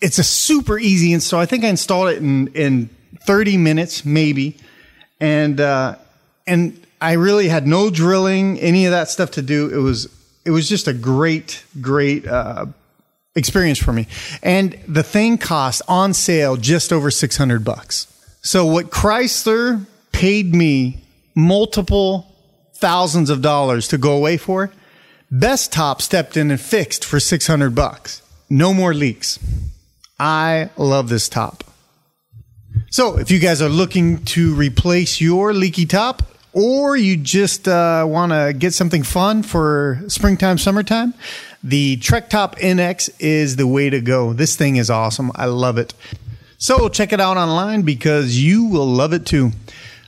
it's 0.00 0.18
a 0.18 0.24
super 0.24 0.78
easy 0.78 1.12
install. 1.12 1.40
I 1.40 1.46
think 1.46 1.64
I 1.64 1.68
installed 1.68 2.08
it 2.08 2.18
in, 2.18 2.48
in 2.48 2.90
30 3.26 3.56
minutes, 3.58 4.04
maybe. 4.04 4.56
And, 5.20 5.60
uh, 5.60 5.96
and 6.46 6.84
I 7.00 7.12
really 7.12 7.48
had 7.48 7.66
no 7.66 7.90
drilling, 7.90 8.58
any 8.58 8.86
of 8.86 8.92
that 8.92 9.08
stuff 9.08 9.32
to 9.32 9.42
do. 9.42 9.68
It 9.68 9.78
was, 9.78 10.08
it 10.44 10.50
was 10.50 10.68
just 10.68 10.88
a 10.88 10.92
great, 10.92 11.64
great, 11.80 12.26
uh, 12.26 12.66
experience 13.34 13.78
for 13.78 13.92
me. 13.92 14.08
And 14.42 14.78
the 14.88 15.02
thing 15.02 15.38
cost 15.38 15.82
on 15.88 16.14
sale 16.14 16.56
just 16.56 16.92
over 16.92 17.10
600 17.10 17.64
bucks. 17.64 18.06
So 18.42 18.66
what 18.66 18.90
Chrysler 18.90 19.86
paid 20.10 20.54
me 20.54 21.02
multiple 21.34 22.31
thousands 22.82 23.30
of 23.30 23.40
dollars 23.40 23.86
to 23.86 23.96
go 23.96 24.12
away 24.12 24.36
for, 24.36 24.72
Bestop 25.32 26.00
stepped 26.02 26.36
in 26.36 26.50
and 26.50 26.60
fixed 26.60 27.04
for 27.04 27.20
600 27.20 27.76
bucks. 27.76 28.22
No 28.50 28.74
more 28.74 28.92
leaks. 28.92 29.38
I 30.18 30.68
love 30.76 31.08
this 31.08 31.28
top. 31.28 31.62
So 32.90 33.18
if 33.18 33.30
you 33.30 33.38
guys 33.38 33.62
are 33.62 33.68
looking 33.68 34.24
to 34.34 34.52
replace 34.56 35.20
your 35.20 35.54
leaky 35.54 35.86
top, 35.86 36.24
or 36.52 36.96
you 36.96 37.16
just 37.16 37.68
uh, 37.68 38.04
want 38.06 38.32
to 38.32 38.52
get 38.52 38.74
something 38.74 39.04
fun 39.04 39.44
for 39.44 40.02
springtime, 40.08 40.58
summertime, 40.58 41.14
the 41.62 41.98
Trektop 41.98 42.58
NX 42.58 43.10
is 43.20 43.54
the 43.54 43.66
way 43.68 43.90
to 43.90 44.00
go. 44.00 44.32
This 44.32 44.56
thing 44.56 44.74
is 44.74 44.90
awesome. 44.90 45.30
I 45.36 45.46
love 45.46 45.78
it. 45.78 45.94
So 46.58 46.88
check 46.88 47.12
it 47.12 47.20
out 47.20 47.36
online 47.36 47.82
because 47.82 48.42
you 48.42 48.66
will 48.66 48.86
love 48.86 49.12
it 49.12 49.24
too. 49.24 49.52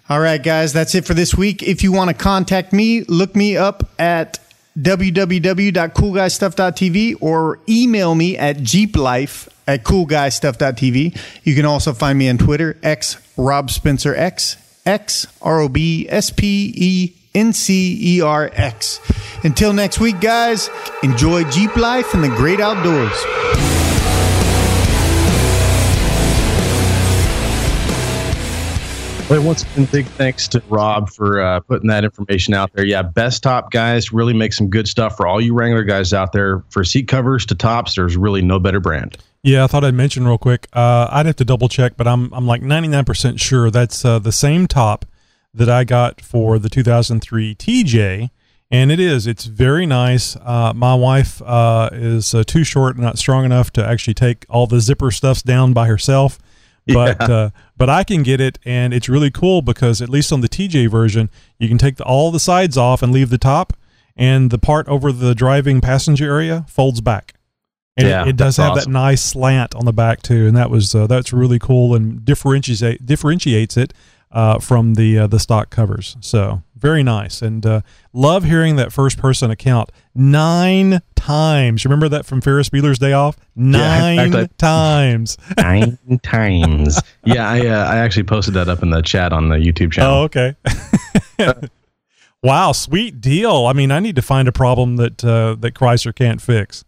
All 0.07 0.21
right, 0.21 0.43
guys, 0.43 0.75
that's 0.75 0.95
it 0.95 1.07
for 1.07 1.15
this 1.15 1.35
week. 1.35 1.63
If 1.63 1.83
you 1.83 1.91
want 1.91 2.09
to 2.09 2.15
contact 2.15 2.75
me, 2.75 3.05
look 3.05 3.35
me 3.35 3.57
up 3.57 3.89
at 3.99 4.39
www.coolguystuff.tv 4.79 7.17
or 7.23 7.59
email 7.69 8.15
me 8.15 8.37
at 8.37 8.59
jeeplife 8.59 9.49
at 9.67 9.83
coolguystuff.tv. 9.85 11.19
You 11.45 11.55
can 11.55 11.65
also 11.65 11.95
find 11.95 12.19
me 12.19 12.29
on 12.29 12.37
Twitter, 12.37 12.77
X 12.83 13.17
Rob 13.39 13.71
Spencer 13.71 14.15
X, 14.15 14.59
X 14.85 15.27
R 15.41 15.61
O 15.61 15.71
B 15.71 16.07
S 16.11 16.29
P 16.31 16.71
E 16.77 17.15
N 17.35 17.55
C 17.55 18.19
E 18.19 18.21
R 18.21 18.51
X. 18.53 19.01
Until 19.43 19.73
next 19.73 20.01
week, 20.01 20.21
guys, 20.21 20.69
enjoy 21.03 21.45
Jeep 21.51 21.77
life 21.77 22.13
and 22.13 22.23
the 22.23 22.29
great 22.29 22.61
outdoors. 22.61 23.84
Well, 29.35 29.43
once 29.43 29.65
again, 29.65 29.87
big 29.87 30.07
thanks 30.07 30.47
to 30.47 30.63
Rob 30.69 31.11
for 31.11 31.41
uh, 31.41 31.59
putting 31.59 31.89
that 31.89 32.05
information 32.05 32.55
out 32.55 32.73
there. 32.73 32.87
Yeah, 32.87 33.03
Bestop 33.03 33.73
guys 33.73 34.13
really 34.13 34.33
make 34.33 34.53
some 34.53 34.71
good 34.71 34.87
stuff 34.87 35.17
for 35.17 35.27
all 35.27 35.41
you 35.41 35.55
Wrangler 35.55 35.83
guys 35.83 36.13
out 36.13 36.33
there. 36.33 36.63
For 36.71 36.85
seat 36.85 37.09
covers 37.09 37.45
to 37.47 37.57
tops, 37.57 37.97
there's 37.97 38.17
really 38.17 38.43
no 38.43 38.61
better 38.61 38.79
brand. 38.79 39.19
Yeah, 39.43 39.65
I 39.65 39.67
thought 39.67 39.83
I'd 39.83 39.95
mention 39.95 40.25
real 40.25 40.39
quick. 40.39 40.69
Uh, 40.73 41.09
I'd 41.11 41.27
have 41.27 41.35
to 41.35 41.45
double 41.45 41.69
check, 41.69 41.97
but 41.97 42.07
I'm 42.07 42.33
I'm 42.33 42.47
like 42.47 42.63
99% 42.63 43.41
sure 43.41 43.73
that's 43.73 44.05
uh, 44.05 44.21
the 44.21 44.31
same 44.31 44.69
top 44.69 45.05
that 45.53 45.69
I 45.69 45.83
got 45.83 46.21
for 46.21 46.61
the 46.61 46.69
2003 46.69 47.57
TJ, 47.57 48.31
and 48.71 48.93
it 48.93 49.01
is. 49.01 49.27
It's 49.27 49.47
very 49.47 49.85
nice. 49.85 50.37
Uh, 50.37 50.73
my 50.77 50.95
wife 50.95 51.43
uh, 51.43 51.91
is 51.93 52.37
uh, 52.37 52.45
too 52.45 52.63
short 52.63 52.95
and 52.95 53.05
not 53.05 53.19
strong 53.19 53.45
enough 53.45 53.73
to 53.73 53.85
actually 53.85 54.15
take 54.15 54.47
all 54.49 54.69
the 54.69 54.79
zipper 54.79 55.11
stuffs 55.11 55.43
down 55.43 55.73
by 55.73 55.89
herself. 55.89 56.39
But 56.93 57.17
Yeah. 57.21 57.27
uh, 57.35 57.51
but 57.77 57.89
I 57.89 58.05
can 58.05 58.23
get 58.23 58.41
it, 58.41 58.59
and 58.65 58.93
it's 58.93 59.09
really 59.09 59.31
cool 59.31 59.63
because 59.63 60.03
at 60.03 60.09
least 60.11 60.33
on 60.33 60.43
the 60.43 60.49
TJ 60.49 60.91
version, 60.91 61.31
you 61.59 61.67
can 61.69 61.79
take 61.79 61.97
the, 61.97 62.05
all 62.05 62.31
the 62.31 62.39
sides 62.41 62.77
off 62.77 63.03
and 63.03 63.11
leave 63.13 63.31
the 63.31 63.39
top, 63.39 63.73
and 64.17 64.51
the 64.51 64.59
part 64.59 64.87
over 64.89 65.11
the 65.11 65.35
driving 65.35 65.81
passenger 65.81 66.27
area 66.27 66.67
folds 66.69 67.01
back. 67.01 67.35
And 67.97 68.09
Yeah, 68.09 68.23
it, 68.23 68.29
it 68.31 68.37
does 68.37 68.57
have 68.59 68.75
that 68.75 68.89
nice 68.89 69.23
slant 69.23 69.75
on 69.75 69.85
the 69.87 69.93
back 69.93 70.21
too, 70.21 70.47
and 70.47 70.57
that 70.57 70.69
was 70.69 70.95
uh, 70.95 71.07
that's 71.07 71.33
really 71.33 71.59
cool 71.59 71.95
and 71.95 72.25
differentiates 72.25 73.03
differentiates 73.03 73.77
it 73.77 73.95
uh, 74.35 74.59
from 74.59 74.95
the 74.95 75.21
uh, 75.21 75.27
the 75.27 75.39
stock 75.39 75.71
covers. 75.71 76.17
So 76.21 76.63
very 76.77 77.03
nice, 77.03 77.41
and 77.41 77.65
uh, 77.65 77.81
love 78.13 78.45
hearing 78.45 78.77
that 78.77 78.93
first 78.93 79.17
person 79.17 79.51
account 79.51 79.91
nine 80.15 81.01
times. 81.15 81.85
You 81.85 81.89
remember 81.89 82.09
that 82.11 82.27
from 82.27 82.41
Ferris 82.43 82.69
Bueller's 82.69 82.99
Day 82.99 83.13
Off? 83.15 83.37
Yeah, 83.57 84.09
in 84.11 84.17
Nine 84.31 84.35
I- 84.35 84.49
times. 84.59 85.39
Nine 85.57 85.99
times. 86.23 87.01
Yeah, 87.25 87.49
I 87.49 87.67
uh, 87.67 87.85
I 87.87 87.97
actually 87.99 88.25
posted 88.25 88.55
that 88.55 88.69
up 88.69 88.83
in 88.83 88.91
the 88.91 89.01
chat 89.01 89.33
on 89.33 89.49
the 89.49 89.57
YouTube 89.57 89.93
channel. 89.93 90.13
Oh, 90.15 90.23
okay. 90.25 90.57
wow, 92.43 92.73
sweet 92.73 93.21
deal. 93.21 93.67
I 93.67 93.73
mean, 93.73 93.91
I 93.91 94.01
need 94.01 94.17
to 94.17 94.23
find 94.23 94.49
a 94.49 94.53
problem 94.53 94.97
that 94.97 95.25
uh, 95.25 95.55
that 95.61 95.75
Chrysler 95.75 96.15
can't 96.15 96.43
fix. 96.43 96.85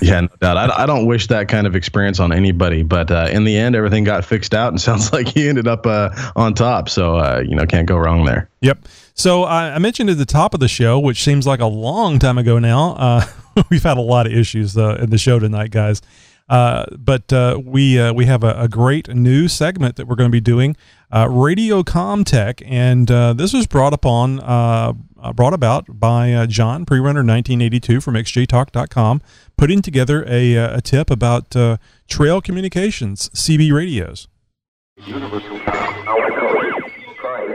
Yeah, 0.00 0.20
no 0.20 0.28
doubt. 0.40 0.56
I, 0.56 0.82
I 0.82 0.86
don't 0.86 1.06
wish 1.06 1.26
that 1.28 1.48
kind 1.48 1.66
of 1.66 1.74
experience 1.76 2.20
on 2.20 2.32
anybody, 2.32 2.82
but 2.82 3.10
uh, 3.10 3.28
in 3.30 3.44
the 3.44 3.56
end, 3.56 3.74
everything 3.74 4.04
got 4.04 4.24
fixed 4.24 4.54
out, 4.54 4.68
and 4.72 4.80
sounds 4.80 5.12
like 5.12 5.28
he 5.28 5.48
ended 5.48 5.68
up 5.68 5.86
uh, 5.86 6.10
on 6.36 6.54
top. 6.54 6.88
So 6.88 7.16
uh, 7.16 7.42
you 7.46 7.54
know, 7.54 7.66
can't 7.66 7.86
go 7.86 7.96
wrong 7.96 8.24
there. 8.24 8.48
Yep. 8.60 8.86
So 9.14 9.44
I, 9.44 9.78
mentioned 9.78 10.08
at 10.10 10.18
the 10.18 10.26
top 10.26 10.54
of 10.54 10.60
the 10.60 10.68
show, 10.68 10.98
which 10.98 11.22
seems 11.22 11.46
like 11.46 11.60
a 11.60 11.66
long 11.66 12.18
time 12.18 12.38
ago 12.38 12.58
now. 12.58 12.94
Uh, 12.94 13.26
we've 13.70 13.82
had 13.82 13.98
a 13.98 14.02
lot 14.02 14.26
of 14.26 14.32
issues 14.32 14.76
uh, 14.76 14.98
in 15.00 15.10
the 15.10 15.18
show 15.18 15.38
tonight, 15.38 15.70
guys. 15.70 16.00
Uh, 16.48 16.84
but 16.96 17.30
we 17.64 18.10
we 18.12 18.26
have 18.26 18.42
a, 18.42 18.62
a 18.62 18.68
great 18.68 19.14
new 19.14 19.46
segment 19.48 19.96
that 19.96 20.06
we're 20.06 20.16
going 20.16 20.30
to 20.30 20.32
be 20.32 20.40
doing, 20.40 20.76
uh, 21.12 21.28
Radio 21.28 21.82
Comtech, 21.82 22.62
and 22.66 23.10
uh, 23.10 23.32
this 23.32 23.52
was 23.52 23.66
brought 23.66 23.92
upon 23.92 24.40
uh, 24.40 24.92
uh, 25.22 25.32
brought 25.32 25.54
about 25.54 26.00
by 26.00 26.32
uh, 26.32 26.46
John 26.46 26.84
Prerunner 26.84 27.20
1982 27.20 28.00
from 28.00 28.14
XJTalk.com, 28.14 29.20
putting 29.56 29.82
together 29.82 30.24
a, 30.26 30.56
uh, 30.56 30.78
a 30.78 30.80
tip 30.80 31.10
about 31.10 31.54
uh, 31.54 31.76
Trail 32.08 32.40
Communications 32.40 33.28
CB 33.30 33.72
radios. 33.72 34.28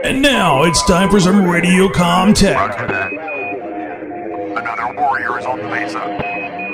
And 0.02 0.22
now 0.22 0.62
it's 0.62 0.84
time 0.86 1.10
for 1.10 1.18
some 1.20 1.44
Radio 1.44 1.88
Comtech. 1.88 2.78
Another 4.56 4.94
warrior 4.96 5.38
is 5.38 5.46
on 5.46 5.58
the 5.58 5.68
mesa. 5.68 6.65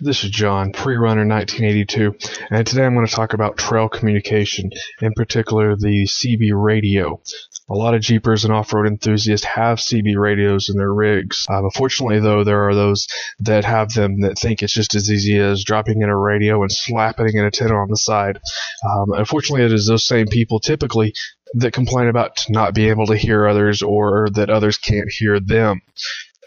This 0.00 0.24
is 0.24 0.30
John, 0.30 0.72
pre-runner 0.72 1.26
1982, 1.26 2.16
and 2.50 2.66
today 2.66 2.86
I'm 2.86 2.94
going 2.94 3.06
to 3.06 3.12
talk 3.12 3.34
about 3.34 3.58
trail 3.58 3.90
communication, 3.90 4.70
in 5.02 5.12
particular 5.12 5.76
the 5.76 6.06
CB 6.06 6.50
radio. 6.54 7.20
A 7.68 7.74
lot 7.74 7.94
of 7.94 8.00
Jeepers 8.00 8.44
and 8.44 8.54
off-road 8.54 8.86
enthusiasts 8.86 9.44
have 9.44 9.78
CB 9.78 10.16
radios 10.16 10.70
in 10.70 10.78
their 10.78 10.94
rigs. 10.94 11.46
Um, 11.50 11.64
unfortunately, 11.64 12.20
though, 12.20 12.42
there 12.42 12.66
are 12.66 12.74
those 12.74 13.06
that 13.40 13.66
have 13.66 13.92
them 13.92 14.20
that 14.20 14.38
think 14.38 14.62
it's 14.62 14.72
just 14.72 14.94
as 14.94 15.10
easy 15.10 15.38
as 15.38 15.62
dropping 15.62 16.00
in 16.00 16.08
a 16.08 16.16
radio 16.16 16.62
and 16.62 16.72
slapping 16.72 17.38
an 17.38 17.44
antenna 17.44 17.74
on 17.74 17.90
the 17.90 17.98
side. 17.98 18.40
Um, 18.82 19.12
unfortunately, 19.12 19.66
it 19.66 19.74
is 19.74 19.86
those 19.86 20.06
same 20.06 20.28
people 20.28 20.58
typically 20.58 21.12
that 21.54 21.72
complain 21.72 22.08
about 22.08 22.44
not 22.48 22.74
being 22.74 22.90
able 22.90 23.06
to 23.06 23.16
hear 23.16 23.46
others 23.46 23.82
or 23.82 24.28
that 24.34 24.50
others 24.50 24.78
can't 24.78 25.10
hear 25.10 25.38
them. 25.38 25.82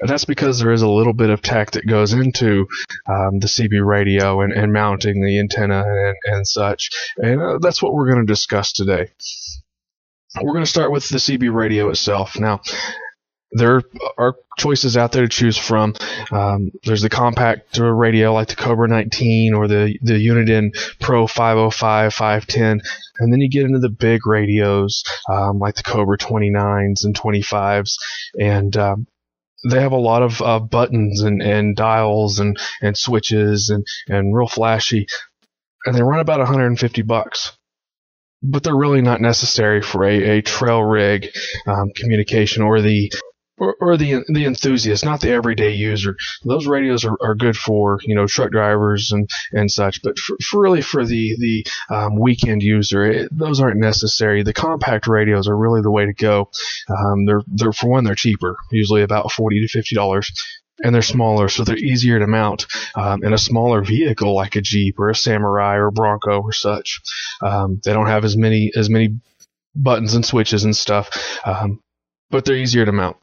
That's 0.02 0.26
because 0.26 0.60
there 0.60 0.72
is 0.72 0.82
a 0.82 0.90
little 0.90 1.14
bit 1.14 1.30
of 1.30 1.42
tech 1.42 1.72
that 1.72 1.88
goes 1.88 2.14
into 2.14 2.68
um, 3.08 3.40
the 3.40 3.48
CB 3.48 3.86
radio 3.86 4.42
and, 4.42 4.54
and 4.54 4.72
mounting 4.72 5.24
the 5.24 5.40
antenna 5.40 5.84
and, 5.86 6.16
and 6.26 6.48
such. 6.48 6.90
And 7.18 7.42
uh, 7.42 7.58
that's 7.60 7.82
what 7.82 7.94
we're 7.94 8.10
going 8.12 8.26
to 8.26 8.32
discuss 8.32 8.72
today. 8.72 9.10
We're 10.42 10.54
going 10.54 10.64
to 10.64 10.70
start 10.70 10.92
with 10.92 11.10
the 11.10 11.18
CB 11.18 11.54
radio 11.54 11.90
itself. 11.90 12.40
Now, 12.40 12.62
there 13.52 13.82
are 14.18 14.36
choices 14.58 14.96
out 14.96 15.12
there 15.12 15.24
to 15.24 15.28
choose 15.28 15.58
from. 15.58 15.96
Um, 16.32 16.72
there's 16.84 17.02
the 17.02 17.10
compact 17.10 17.78
radio 17.80 18.34
like 18.34 18.50
the 18.50 18.56
Cobra 18.56 18.88
19 18.88 19.54
or 19.54 19.68
the 19.68 19.98
the 20.04 20.14
Uniden 20.14 20.72
Pro 21.00 21.26
505, 21.26 22.14
510, 22.14 22.82
and 23.20 23.34
then 23.34 23.40
you 23.40 23.50
get 23.50 23.66
into 23.66 23.80
the 23.80 23.90
big 23.90 24.28
radios 24.28 25.04
um, 25.30 25.58
like 25.60 25.76
the 25.76 25.84
Cobra 25.84 26.18
29s 26.18 27.04
and 27.04 27.20
25s, 27.20 27.96
and 28.40 28.78
um, 28.78 29.08
they 29.68 29.82
have 29.82 29.92
a 29.92 29.98
lot 29.98 30.24
of 30.24 30.42
uh, 30.42 30.60
buttons 30.60 31.22
and, 31.22 31.42
and 31.42 31.76
dials 31.76 32.40
and, 32.40 32.58
and 32.82 32.98
switches 32.98 33.70
and, 33.70 33.86
and 34.08 34.36
real 34.36 34.48
flashy, 34.48 35.08
and 35.86 35.96
they 35.96 36.02
run 36.02 36.20
about 36.20 36.40
150 36.40 37.02
bucks. 37.04 37.54
But 38.42 38.64
they're 38.64 38.76
really 38.76 39.02
not 39.02 39.20
necessary 39.20 39.82
for 39.82 40.06
a, 40.06 40.38
a 40.38 40.42
trail 40.42 40.82
rig 40.82 41.30
um, 41.68 41.90
communication 41.94 42.64
or 42.64 42.82
the 42.82 43.12
or, 43.60 43.76
or 43.80 43.98
the 43.98 44.24
the 44.28 44.46
enthusiast, 44.46 45.06
not 45.06 45.22
the 45.22 45.32
everyday 45.32 45.74
user. 45.74 46.16
Those 46.44 46.68
radios 46.68 47.06
are, 47.06 47.18
are 47.22 47.36
good 47.36 47.58
for 47.58 48.00
you 48.04 48.16
know 48.16 48.28
truck 48.28 48.52
drivers 48.52 49.12
and, 49.12 49.30
and 49.52 49.70
such, 49.70 50.02
but 50.02 50.18
for, 50.18 50.38
for 50.44 50.62
really 50.62 50.82
for 50.82 51.06
the 51.06 51.36
the 51.40 51.66
um, 51.94 52.18
weekend 52.20 52.64
user, 52.64 53.04
it, 53.06 53.30
those 53.32 53.60
aren't 53.60 53.80
necessary. 53.80 54.44
The 54.44 54.54
compact 54.54 55.08
radios 55.08 55.48
are 55.48 55.58
really 55.58 55.82
the 55.82 55.92
way 55.92 56.06
to 56.06 56.14
go. 56.14 56.50
Um, 56.90 57.26
they're 57.26 57.42
they're 57.48 57.74
for 57.74 57.90
one, 57.90 58.04
they're 58.04 58.16
cheaper, 58.16 58.58
usually 58.72 59.04
about 59.04 59.32
forty 59.32 59.62
to 59.62 59.68
fifty 59.68 59.96
dollars. 59.96 60.32
And 60.82 60.96
they're 60.96 61.02
smaller, 61.02 61.50
so 61.50 61.66
they're 61.66 61.76
easier 61.76 62.20
to 62.20 62.28
mount 62.28 62.66
um, 62.96 63.22
in 63.22 63.34
a 63.34 63.38
smaller 63.38 63.84
vehicle 63.84 64.34
like 64.34 64.56
a 64.56 64.62
Jeep 64.62 64.98
or 64.98 65.10
a 65.10 65.16
Samurai 65.16 65.76
or 65.76 65.92
Bronco 65.92 66.40
or 66.42 66.54
such. 66.54 67.02
Um, 67.42 67.82
they 67.84 67.92
don't 67.92 68.08
have 68.08 68.24
as 68.24 68.38
many 68.38 68.72
as 68.74 68.90
many 68.90 69.20
buttons 69.76 70.14
and 70.14 70.26
switches 70.26 70.64
and 70.64 70.74
stuff, 70.74 71.10
um, 71.46 71.82
but 72.30 72.46
they're 72.46 72.56
easier 72.56 72.86
to 72.86 72.94
mount. 72.94 73.18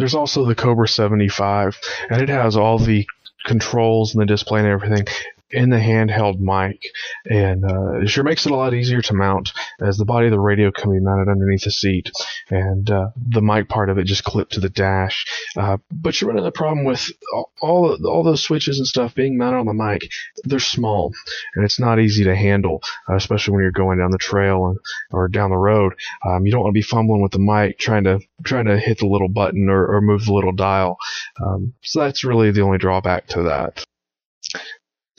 There's 0.00 0.14
also 0.14 0.46
the 0.46 0.54
Cobra 0.54 0.88
75, 0.88 1.78
and 2.08 2.22
it 2.22 2.30
has 2.30 2.56
all 2.56 2.78
the 2.78 3.06
controls 3.44 4.14
and 4.14 4.22
the 4.22 4.26
display 4.26 4.60
and 4.60 4.68
everything 4.68 5.06
in 5.52 5.70
the 5.70 5.76
handheld 5.76 6.38
mic, 6.38 6.82
and 7.28 7.64
uh, 7.64 8.00
it 8.00 8.08
sure 8.08 8.24
makes 8.24 8.46
it 8.46 8.52
a 8.52 8.56
lot 8.56 8.74
easier 8.74 9.00
to 9.02 9.14
mount, 9.14 9.52
as 9.80 9.96
the 9.96 10.04
body 10.04 10.26
of 10.26 10.32
the 10.32 10.40
radio 10.40 10.70
can 10.70 10.92
be 10.92 11.00
mounted 11.00 11.30
underneath 11.30 11.64
the 11.64 11.70
seat, 11.70 12.10
and 12.50 12.90
uh, 12.90 13.10
the 13.16 13.42
mic 13.42 13.68
part 13.68 13.90
of 13.90 13.98
it 13.98 14.04
just 14.04 14.24
clipped 14.24 14.52
to 14.52 14.60
the 14.60 14.68
dash. 14.68 15.26
Uh, 15.56 15.76
but 15.90 16.20
you 16.20 16.26
run 16.26 16.36
into 16.36 16.44
the 16.44 16.52
problem 16.52 16.84
with 16.84 17.10
all 17.32 17.50
all 17.60 18.06
all 18.06 18.22
those 18.22 18.42
switches 18.42 18.78
and 18.78 18.86
stuff 18.86 19.14
being 19.14 19.36
mounted 19.36 19.58
on 19.58 19.66
the 19.66 19.74
mic. 19.74 20.10
They're 20.44 20.58
small, 20.58 21.12
and 21.54 21.64
it's 21.64 21.80
not 21.80 22.00
easy 22.00 22.24
to 22.24 22.36
handle, 22.36 22.82
uh, 23.08 23.16
especially 23.16 23.52
when 23.52 23.62
you're 23.62 23.72
going 23.72 23.98
down 23.98 24.10
the 24.10 24.18
trail 24.18 24.66
and, 24.66 24.78
or 25.10 25.28
down 25.28 25.50
the 25.50 25.56
road. 25.56 25.94
Um, 26.26 26.46
you 26.46 26.52
don't 26.52 26.62
want 26.62 26.72
to 26.72 26.78
be 26.78 26.82
fumbling 26.82 27.22
with 27.22 27.32
the 27.32 27.38
mic 27.38 27.78
trying 27.78 28.04
to 28.04 28.20
trying 28.44 28.66
to 28.66 28.78
hit 28.78 28.98
the 28.98 29.06
little 29.06 29.28
button 29.28 29.68
or, 29.68 29.96
or 29.96 30.00
move 30.00 30.24
the 30.24 30.32
little 30.32 30.52
dial. 30.52 30.98
Um, 31.44 31.74
so 31.82 32.00
that's 32.00 32.24
really 32.24 32.50
the 32.50 32.62
only 32.62 32.78
drawback 32.78 33.26
to 33.28 33.42
that. 33.44 33.84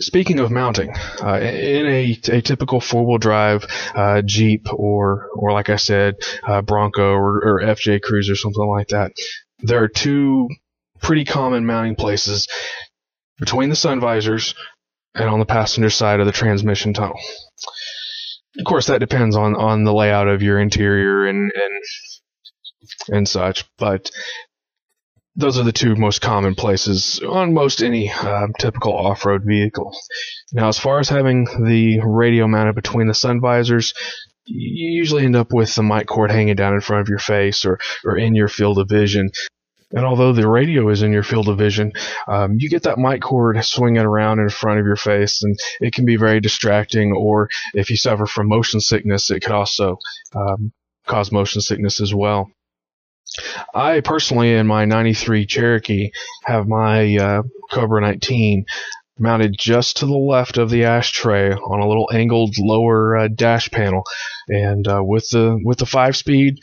Speaking 0.02 0.40
of 0.40 0.52
mounting, 0.52 0.94
uh, 1.24 1.40
in 1.40 1.86
a, 1.86 2.20
a 2.32 2.42
typical 2.42 2.82
four-wheel 2.82 3.20
drive 3.20 3.66
uh, 3.96 4.22
Jeep 4.24 4.68
or 4.74 5.30
or 5.36 5.52
like 5.52 5.70
I 5.70 5.76
said, 5.76 6.16
uh, 6.44 6.62
Bronco 6.62 7.14
or, 7.14 7.38
or 7.44 7.62
FJ 7.62 8.02
Cruiser, 8.02 8.36
something 8.36 8.68
like 8.68 8.90
that, 8.90 9.12
there 9.60 9.84
are 9.84 9.88
two 9.88 10.50
pretty 11.02 11.26
common 11.26 11.66
mounting 11.66 11.96
places 11.96 12.48
between 13.40 13.70
the 13.70 13.76
sun 13.76 14.00
visors 14.00 14.56
and 15.14 15.30
on 15.30 15.40
the 15.40 15.46
passenger 15.46 15.90
side 15.90 16.20
of 16.20 16.26
the 16.26 16.32
transmission 16.32 16.94
tunnel. 16.94 17.20
Of 18.58 18.66
course, 18.66 18.88
that 18.88 19.00
depends 19.00 19.36
on, 19.36 19.56
on 19.56 19.84
the 19.84 19.94
layout 19.94 20.28
of 20.28 20.42
your 20.42 20.60
interior 20.60 21.26
and 21.28 21.52
and 21.54 21.84
and 23.10 23.30
such, 23.30 23.66
but 23.78 24.12
those 25.36 25.58
are 25.58 25.64
the 25.64 25.72
two 25.72 25.96
most 25.96 26.22
common 26.22 26.56
places 26.56 27.22
on 27.28 27.54
most 27.54 27.82
any 27.82 28.12
um, 28.12 28.54
typical 28.60 28.94
off-road 28.94 29.44
vehicle. 29.46 29.96
Now, 30.52 30.68
as 30.68 30.78
far 30.78 31.00
as 31.00 31.10
having 31.10 31.46
the 31.46 32.02
radio 32.04 32.48
mounted 32.48 32.76
between 32.76 33.08
the 33.08 33.14
sun 33.14 33.40
visors, 33.40 33.94
you 34.46 34.92
usually 34.92 35.24
end 35.26 35.36
up 35.36 35.54
with 35.54 35.74
the 35.76 35.84
mic 35.84 36.08
cord 36.08 36.32
hanging 36.32 36.56
down 36.56 36.74
in 36.74 36.82
front 36.82 37.02
of 37.02 37.10
your 37.10 37.20
face 37.20 37.64
or, 37.64 37.80
or 38.04 38.18
in 38.18 38.36
your 38.36 38.50
field 38.50 38.78
of 38.78 38.90
vision. 38.90 39.30
And 39.94 40.06
although 40.06 40.32
the 40.34 40.48
radio 40.48 40.90
is 40.90 41.02
in 41.02 41.12
your 41.12 41.24
field 41.24 41.50
of 41.50 41.58
vision, 41.58 41.92
um, 42.28 42.56
you 42.58 42.70
get 42.70 42.84
that 42.84 42.98
mic 42.98 43.22
cord 43.22 43.64
swinging 43.64 44.04
around 44.04 44.40
in 44.40 44.50
front 44.50 44.80
of 44.80 44.86
your 44.86 44.96
face, 44.96 45.44
and 45.44 45.58
it 45.82 45.94
can 45.94 46.06
be 46.06 46.16
very 46.16 46.40
distracting. 46.40 47.14
Or 47.14 47.50
if 47.74 47.90
you 47.90 47.98
suffer 47.98 48.26
from 48.26 48.48
motion 48.48 48.80
sickness, 48.80 49.30
it 49.30 49.42
could 49.42 49.52
also 49.52 49.98
um, 50.34 50.72
cause 51.08 51.32
motion 51.32 51.62
sickness 51.62 52.00
as 52.00 52.14
well. 52.14 52.50
I 53.74 54.02
personally, 54.02 54.54
in 54.54 54.68
my 54.68 54.86
93 54.86 55.46
Cherokee, 55.46 56.12
have 56.44 56.68
my 56.68 57.16
uh, 57.16 57.44
Cobra 57.72 58.02
19 58.02 58.66
mounted 59.20 59.56
just 59.58 59.98
to 59.98 60.06
the 60.06 60.18
left 60.18 60.58
of 60.58 60.70
the 60.70 60.86
ashtray 60.86 61.54
on 61.54 61.80
a 61.80 61.88
little 61.88 62.10
angled 62.12 62.56
lower 62.58 63.18
uh, 63.18 63.28
dash 63.28 63.70
panel, 63.72 64.04
and 64.48 64.88
uh, 64.88 65.02
with 65.04 65.30
the 65.30 65.60
with 65.64 65.78
the 65.78 65.86
five 65.86 66.18
speed, 66.18 66.58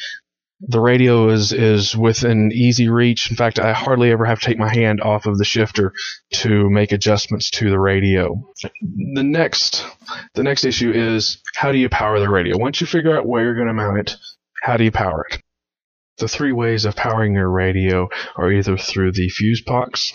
the 0.61 0.81
radio 0.81 1.29
is 1.29 1.53
is 1.53 1.97
within 1.97 2.51
easy 2.53 2.89
reach. 2.89 3.31
In 3.31 3.37
fact, 3.37 3.59
I 3.59 3.73
hardly 3.73 4.11
ever 4.11 4.25
have 4.25 4.41
to 4.41 4.47
take 4.47 4.59
my 4.59 4.73
hand 4.73 5.01
off 5.01 5.27
of 5.27 5.39
the 5.39 5.45
shifter 5.45 5.93
to 6.35 6.69
make 6.69 6.93
adjustments 6.93 7.51
to 7.53 7.71
the 7.71 7.81
radio. 7.81 8.43
The 8.63 9.23
next 9.23 9.87
the 10.35 10.43
next 10.43 10.65
issue 10.65 10.91
is 10.91 11.41
how 11.55 11.73
do 11.73 11.79
you 11.79 11.89
power 11.89 12.19
the 12.19 12.29
radio? 12.29 12.59
Once 12.59 12.81
you 12.81 12.87
figure 12.87 13.17
out 13.17 13.27
where 13.27 13.45
you're 13.45 13.55
going 13.55 13.69
to 13.69 13.73
mount 13.73 13.99
it, 13.99 14.17
how 14.63 14.77
do 14.77 14.85
you 14.85 14.93
power 14.93 15.27
it? 15.31 15.41
The 16.19 16.29
three 16.29 16.53
ways 16.53 16.85
of 16.85 16.97
powering 16.97 17.35
your 17.35 17.51
radio 17.51 18.09
are 18.37 18.51
either 18.51 18.77
through 18.77 19.13
the 19.13 19.29
fuse 19.29 19.63
box, 19.63 20.13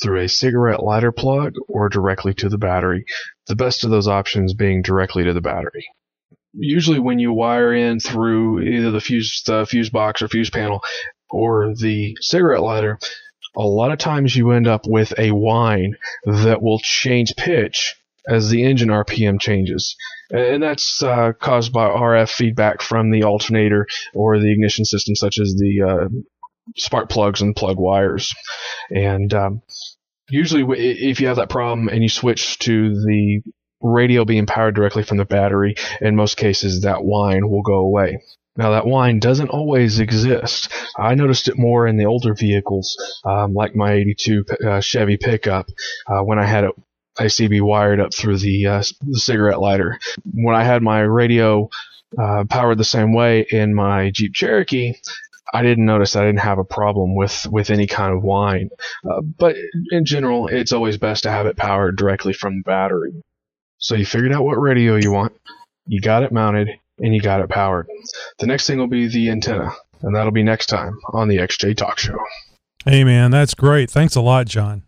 through 0.00 0.20
a 0.20 0.28
cigarette 0.28 0.82
lighter 0.82 1.10
plug, 1.10 1.54
or 1.68 1.88
directly 1.88 2.34
to 2.34 2.48
the 2.48 2.58
battery. 2.58 3.04
The 3.48 3.56
best 3.56 3.82
of 3.84 3.90
those 3.90 4.06
options 4.06 4.54
being 4.54 4.82
directly 4.82 5.24
to 5.24 5.32
the 5.32 5.40
battery. 5.40 5.86
Usually, 6.52 7.00
when 7.00 7.18
you 7.18 7.32
wire 7.32 7.74
in 7.74 7.98
through 7.98 8.60
either 8.62 8.92
the 8.92 9.00
fuse, 9.00 9.42
the 9.44 9.66
fuse 9.66 9.90
box 9.90 10.22
or 10.22 10.28
fuse 10.28 10.50
panel, 10.50 10.82
or 11.30 11.74
the 11.74 12.16
cigarette 12.20 12.62
lighter, 12.62 12.98
a 13.56 13.62
lot 13.62 13.90
of 13.90 13.98
times 13.98 14.36
you 14.36 14.52
end 14.52 14.68
up 14.68 14.82
with 14.86 15.12
a 15.18 15.32
whine 15.32 15.96
that 16.24 16.62
will 16.62 16.78
change 16.78 17.34
pitch 17.36 17.96
as 18.28 18.50
the 18.50 18.64
engine 18.64 18.88
RPM 18.88 19.40
changes. 19.40 19.96
And 20.30 20.62
that's 20.62 21.02
uh, 21.02 21.32
caused 21.38 21.72
by 21.72 21.88
RF 21.88 22.30
feedback 22.30 22.82
from 22.82 23.10
the 23.10 23.24
alternator 23.24 23.86
or 24.14 24.38
the 24.38 24.52
ignition 24.52 24.84
system, 24.84 25.14
such 25.14 25.38
as 25.38 25.54
the 25.54 25.82
uh, 25.82 26.08
spark 26.76 27.08
plugs 27.08 27.42
and 27.42 27.54
plug 27.54 27.78
wires. 27.78 28.34
And 28.90 29.32
um, 29.34 29.62
usually, 30.30 30.64
if 30.78 31.20
you 31.20 31.26
have 31.28 31.36
that 31.36 31.50
problem 31.50 31.88
and 31.88 32.02
you 32.02 32.08
switch 32.08 32.58
to 32.60 32.94
the 32.94 33.42
radio 33.80 34.24
being 34.24 34.46
powered 34.46 34.74
directly 34.74 35.02
from 35.02 35.18
the 35.18 35.24
battery, 35.24 35.74
in 36.00 36.16
most 36.16 36.36
cases, 36.36 36.82
that 36.82 37.04
whine 37.04 37.48
will 37.48 37.62
go 37.62 37.78
away. 37.80 38.18
Now 38.56 38.70
that 38.70 38.86
whine 38.86 39.18
doesn't 39.18 39.50
always 39.50 39.98
exist. 39.98 40.72
I 40.96 41.16
noticed 41.16 41.48
it 41.48 41.58
more 41.58 41.88
in 41.88 41.96
the 41.96 42.06
older 42.06 42.34
vehicles, 42.34 42.96
um, 43.24 43.52
like 43.52 43.74
my 43.74 43.92
'82 43.92 44.44
uh, 44.64 44.80
Chevy 44.80 45.16
pickup, 45.16 45.66
uh, 46.06 46.20
when 46.20 46.38
I 46.38 46.46
had 46.46 46.64
it 46.64 46.70
ICB 47.18 47.60
wired 47.62 48.00
up 48.00 48.14
through 48.14 48.38
the, 48.38 48.66
uh, 48.66 48.82
the 49.02 49.18
cigarette 49.18 49.60
lighter. 49.60 49.98
When 50.32 50.54
I 50.54 50.64
had 50.64 50.82
my 50.82 51.00
radio 51.00 51.68
uh, 52.20 52.44
powered 52.48 52.78
the 52.78 52.84
same 52.84 53.12
way 53.12 53.46
in 53.50 53.74
my 53.74 54.10
Jeep 54.10 54.34
Cherokee, 54.34 54.94
I 55.52 55.62
didn't 55.62 55.84
notice 55.84 56.16
I 56.16 56.24
didn't 56.24 56.40
have 56.40 56.58
a 56.58 56.64
problem 56.64 57.14
with, 57.14 57.46
with 57.50 57.70
any 57.70 57.86
kind 57.86 58.12
of 58.14 58.22
whine. 58.22 58.70
Uh, 59.08 59.20
but 59.20 59.56
in 59.90 60.04
general, 60.04 60.48
it's 60.48 60.72
always 60.72 60.96
best 60.96 61.22
to 61.24 61.30
have 61.30 61.46
it 61.46 61.56
powered 61.56 61.96
directly 61.96 62.32
from 62.32 62.56
the 62.56 62.62
battery. 62.64 63.12
So 63.78 63.94
you 63.94 64.06
figured 64.06 64.32
out 64.32 64.44
what 64.44 64.60
radio 64.60 64.96
you 64.96 65.12
want, 65.12 65.32
you 65.86 66.00
got 66.00 66.22
it 66.22 66.32
mounted, 66.32 66.70
and 66.98 67.14
you 67.14 67.20
got 67.20 67.40
it 67.40 67.50
powered. 67.50 67.86
The 68.38 68.46
next 68.46 68.66
thing 68.66 68.78
will 68.78 68.86
be 68.86 69.08
the 69.08 69.30
antenna, 69.30 69.72
and 70.02 70.16
that'll 70.16 70.32
be 70.32 70.42
next 70.42 70.66
time 70.66 70.98
on 71.12 71.28
the 71.28 71.36
XJ 71.36 71.76
Talk 71.76 71.98
Show. 71.98 72.18
Hey 72.84 73.04
man, 73.04 73.30
that's 73.30 73.54
great. 73.54 73.90
Thanks 73.90 74.14
a 74.14 74.20
lot, 74.20 74.46
John. 74.46 74.82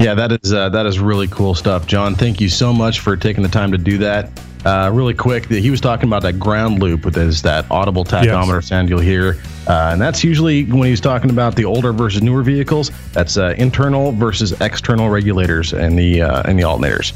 Yeah, 0.00 0.14
that 0.14 0.32
is 0.32 0.54
uh, 0.54 0.70
that 0.70 0.86
is 0.86 0.98
really 0.98 1.28
cool 1.28 1.54
stuff, 1.54 1.86
John. 1.86 2.14
Thank 2.14 2.40
you 2.40 2.48
so 2.48 2.72
much 2.72 3.00
for 3.00 3.18
taking 3.18 3.42
the 3.42 3.50
time 3.50 3.70
to 3.70 3.76
do 3.76 3.98
that. 3.98 4.30
Uh, 4.64 4.90
really 4.90 5.12
quick, 5.12 5.46
he 5.46 5.68
was 5.68 5.80
talking 5.80 6.08
about 6.08 6.22
that 6.22 6.38
ground 6.38 6.82
loop 6.82 7.04
with 7.04 7.14
his 7.14 7.42
that 7.42 7.70
audible 7.70 8.02
tachometer 8.02 8.54
yes. 8.54 8.66
sound 8.66 8.88
you'll 8.88 8.98
hear, 8.98 9.36
uh, 9.66 9.90
and 9.92 10.00
that's 10.00 10.24
usually 10.24 10.64
when 10.64 10.88
he's 10.88 11.02
talking 11.02 11.28
about 11.28 11.54
the 11.54 11.66
older 11.66 11.92
versus 11.92 12.22
newer 12.22 12.42
vehicles. 12.42 12.90
That's 13.12 13.36
uh, 13.36 13.54
internal 13.58 14.12
versus 14.12 14.58
external 14.62 15.10
regulators 15.10 15.74
and 15.74 15.98
the 15.98 16.22
uh, 16.22 16.42
and 16.46 16.58
the 16.58 16.62
alternators. 16.62 17.12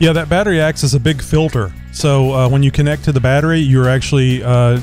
Yeah, 0.00 0.12
that 0.14 0.28
battery 0.28 0.60
acts 0.60 0.82
as 0.82 0.94
a 0.94 1.00
big 1.00 1.22
filter. 1.22 1.72
So 1.92 2.32
uh, 2.32 2.48
when 2.48 2.64
you 2.64 2.72
connect 2.72 3.04
to 3.04 3.12
the 3.12 3.20
battery, 3.20 3.60
you're 3.60 3.88
actually 3.88 4.42
eh, 4.42 4.80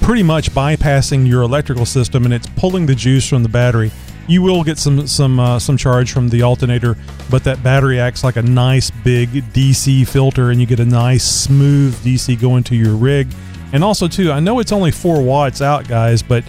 pretty 0.00 0.24
much 0.24 0.50
bypassing 0.50 1.28
your 1.28 1.42
electrical 1.42 1.86
system, 1.86 2.24
and 2.24 2.34
it's 2.34 2.48
pulling 2.56 2.86
the 2.86 2.96
juice 2.96 3.28
from 3.28 3.44
the 3.44 3.48
battery 3.48 3.92
you 4.28 4.42
will 4.42 4.62
get 4.62 4.78
some 4.78 5.06
some 5.06 5.40
uh, 5.40 5.58
some 5.58 5.76
charge 5.76 6.12
from 6.12 6.28
the 6.28 6.42
alternator, 6.42 6.96
but 7.30 7.42
that 7.44 7.62
battery 7.62 7.98
acts 7.98 8.22
like 8.22 8.36
a 8.36 8.42
nice 8.42 8.90
big 8.90 9.30
DC 9.52 10.06
filter, 10.06 10.50
and 10.50 10.60
you 10.60 10.66
get 10.66 10.80
a 10.80 10.84
nice 10.84 11.24
smooth 11.24 11.94
DC 12.04 12.40
going 12.40 12.62
to 12.64 12.76
your 12.76 12.94
rig. 12.94 13.28
And 13.72 13.82
also 13.82 14.06
too, 14.06 14.30
I 14.30 14.40
know 14.40 14.60
it's 14.60 14.72
only 14.72 14.90
four 14.90 15.22
watts 15.22 15.60
out, 15.60 15.88
guys, 15.88 16.22
but 16.22 16.44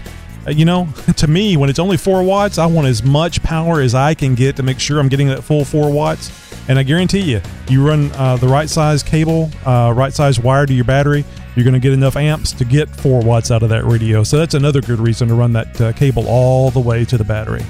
uh, 0.46 0.50
you 0.50 0.64
know, 0.64 0.88
to 1.16 1.26
me, 1.26 1.56
when 1.56 1.70
it's 1.70 1.78
only 1.78 1.96
four 1.96 2.22
watts, 2.22 2.58
I 2.58 2.66
want 2.66 2.86
as 2.86 3.02
much 3.02 3.42
power 3.42 3.80
as 3.80 3.94
I 3.94 4.14
can 4.14 4.34
get 4.34 4.56
to 4.56 4.62
make 4.62 4.78
sure 4.78 5.00
I'm 5.00 5.08
getting 5.08 5.28
that 5.28 5.42
full 5.42 5.64
four 5.64 5.90
watts. 5.90 6.30
And 6.68 6.78
I 6.78 6.82
guarantee 6.82 7.20
you, 7.20 7.40
you 7.68 7.86
run 7.86 8.12
uh, 8.12 8.36
the 8.36 8.46
right 8.46 8.68
size 8.68 9.02
cable, 9.02 9.50
uh, 9.66 9.92
right 9.96 10.12
size 10.12 10.38
wire 10.38 10.66
to 10.66 10.72
your 10.72 10.84
battery, 10.84 11.24
you're 11.56 11.64
going 11.64 11.74
to 11.74 11.80
get 11.80 11.92
enough 11.92 12.16
amps 12.16 12.52
to 12.52 12.64
get 12.64 12.88
4 12.88 13.20
watts 13.22 13.50
out 13.50 13.62
of 13.62 13.68
that 13.70 13.84
radio. 13.84 14.22
So 14.22 14.38
that's 14.38 14.54
another 14.54 14.80
good 14.80 15.00
reason 15.00 15.28
to 15.28 15.34
run 15.34 15.52
that 15.54 15.80
uh, 15.80 15.92
cable 15.92 16.26
all 16.28 16.70
the 16.70 16.80
way 16.80 17.04
to 17.04 17.18
the 17.18 17.24
battery. 17.24 17.64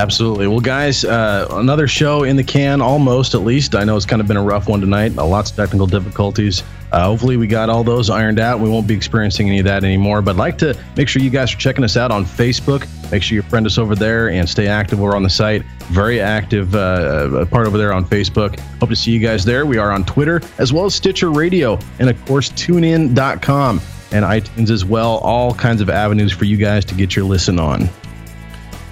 Absolutely. 0.00 0.46
Well, 0.46 0.60
guys, 0.60 1.04
uh, 1.04 1.46
another 1.50 1.86
show 1.86 2.22
in 2.22 2.34
the 2.36 2.42
can, 2.42 2.80
almost 2.80 3.34
at 3.34 3.42
least. 3.42 3.74
I 3.74 3.84
know 3.84 3.98
it's 3.98 4.06
kind 4.06 4.22
of 4.22 4.26
been 4.26 4.38
a 4.38 4.42
rough 4.42 4.66
one 4.66 4.80
tonight, 4.80 5.12
lots 5.12 5.50
of 5.50 5.56
technical 5.56 5.86
difficulties. 5.86 6.62
Uh, 6.90 7.04
hopefully, 7.04 7.36
we 7.36 7.46
got 7.46 7.68
all 7.68 7.84
those 7.84 8.08
ironed 8.08 8.40
out. 8.40 8.60
We 8.60 8.70
won't 8.70 8.86
be 8.86 8.94
experiencing 8.94 9.48
any 9.48 9.58
of 9.58 9.66
that 9.66 9.84
anymore. 9.84 10.22
But 10.22 10.36
I'd 10.36 10.38
like 10.38 10.58
to 10.58 10.74
make 10.96 11.06
sure 11.06 11.20
you 11.20 11.28
guys 11.28 11.52
are 11.52 11.58
checking 11.58 11.84
us 11.84 11.98
out 11.98 12.10
on 12.10 12.24
Facebook. 12.24 12.88
Make 13.12 13.22
sure 13.22 13.36
you 13.36 13.42
friend 13.42 13.66
us 13.66 13.76
over 13.76 13.94
there 13.94 14.30
and 14.30 14.48
stay 14.48 14.68
active. 14.68 14.98
We're 14.98 15.14
on 15.14 15.22
the 15.22 15.28
site, 15.28 15.64
very 15.90 16.18
active 16.18 16.74
uh, 16.74 16.78
uh, 16.78 17.44
part 17.44 17.66
over 17.66 17.76
there 17.76 17.92
on 17.92 18.06
Facebook. 18.06 18.58
Hope 18.80 18.88
to 18.88 18.96
see 18.96 19.10
you 19.10 19.20
guys 19.20 19.44
there. 19.44 19.66
We 19.66 19.76
are 19.76 19.92
on 19.92 20.06
Twitter 20.06 20.40
as 20.56 20.72
well 20.72 20.86
as 20.86 20.94
Stitcher 20.94 21.30
Radio 21.30 21.78
and, 21.98 22.08
of 22.08 22.24
course, 22.24 22.48
tunein.com 22.52 23.80
and 24.12 24.24
iTunes 24.24 24.70
as 24.70 24.82
well. 24.82 25.18
All 25.18 25.52
kinds 25.52 25.82
of 25.82 25.90
avenues 25.90 26.32
for 26.32 26.46
you 26.46 26.56
guys 26.56 26.86
to 26.86 26.94
get 26.94 27.14
your 27.14 27.26
listen 27.26 27.58
on. 27.58 27.90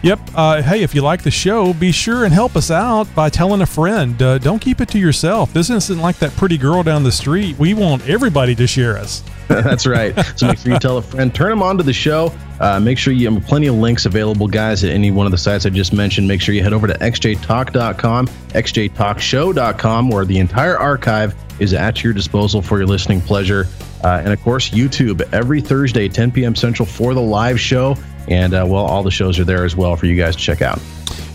Yep. 0.02 0.20
Uh, 0.34 0.62
hey, 0.62 0.82
if 0.82 0.94
you 0.94 1.02
like 1.02 1.22
the 1.22 1.30
show, 1.30 1.72
be 1.72 1.90
sure 1.90 2.24
and 2.24 2.32
help 2.32 2.54
us 2.54 2.70
out 2.70 3.12
by 3.14 3.28
telling 3.28 3.62
a 3.62 3.66
friend. 3.66 4.20
Uh, 4.22 4.38
don't 4.38 4.60
keep 4.60 4.80
it 4.80 4.88
to 4.90 4.98
yourself. 4.98 5.52
This 5.52 5.70
isn't 5.70 6.00
like 6.00 6.18
that 6.18 6.30
pretty 6.32 6.56
girl 6.56 6.82
down 6.82 7.02
the 7.02 7.12
street. 7.12 7.58
We 7.58 7.74
want 7.74 8.08
everybody 8.08 8.54
to 8.54 8.66
share 8.66 8.96
us. 8.96 9.24
That's 9.48 9.86
right. 9.86 10.14
So 10.36 10.46
make 10.46 10.58
sure 10.58 10.72
you 10.72 10.78
tell 10.78 10.98
a 10.98 11.02
friend. 11.02 11.34
Turn 11.34 11.50
them 11.50 11.62
on 11.62 11.78
to 11.78 11.82
the 11.82 11.92
show. 11.92 12.32
Uh, 12.60 12.78
make 12.78 12.98
sure 12.98 13.12
you 13.12 13.30
have 13.30 13.44
plenty 13.46 13.66
of 13.66 13.74
links 13.76 14.04
available, 14.06 14.46
guys, 14.46 14.84
at 14.84 14.90
any 14.90 15.10
one 15.10 15.26
of 15.26 15.32
the 15.32 15.38
sites 15.38 15.64
I 15.64 15.70
just 15.70 15.92
mentioned. 15.92 16.28
Make 16.28 16.40
sure 16.40 16.54
you 16.54 16.62
head 16.62 16.72
over 16.72 16.86
to 16.86 16.94
xjtalk.com, 16.94 18.26
xjtalkshow.com, 18.28 20.08
where 20.10 20.24
the 20.24 20.38
entire 20.38 20.78
archive 20.78 21.34
is 21.60 21.72
at 21.72 22.04
your 22.04 22.12
disposal 22.12 22.62
for 22.62 22.78
your 22.78 22.86
listening 22.86 23.20
pleasure. 23.20 23.66
Uh, 24.04 24.20
and 24.22 24.32
of 24.32 24.40
course, 24.42 24.70
YouTube 24.70 25.26
every 25.32 25.60
Thursday, 25.60 26.08
10 26.08 26.30
p.m. 26.30 26.54
Central 26.54 26.86
for 26.86 27.14
the 27.14 27.20
live 27.20 27.58
show. 27.58 27.96
And 28.28 28.54
uh, 28.54 28.64
well, 28.68 28.84
all 28.84 29.02
the 29.02 29.10
shows 29.10 29.38
are 29.38 29.44
there 29.44 29.64
as 29.64 29.74
well 29.74 29.96
for 29.96 30.06
you 30.06 30.14
guys 30.14 30.36
to 30.36 30.42
check 30.42 30.62
out. 30.62 30.80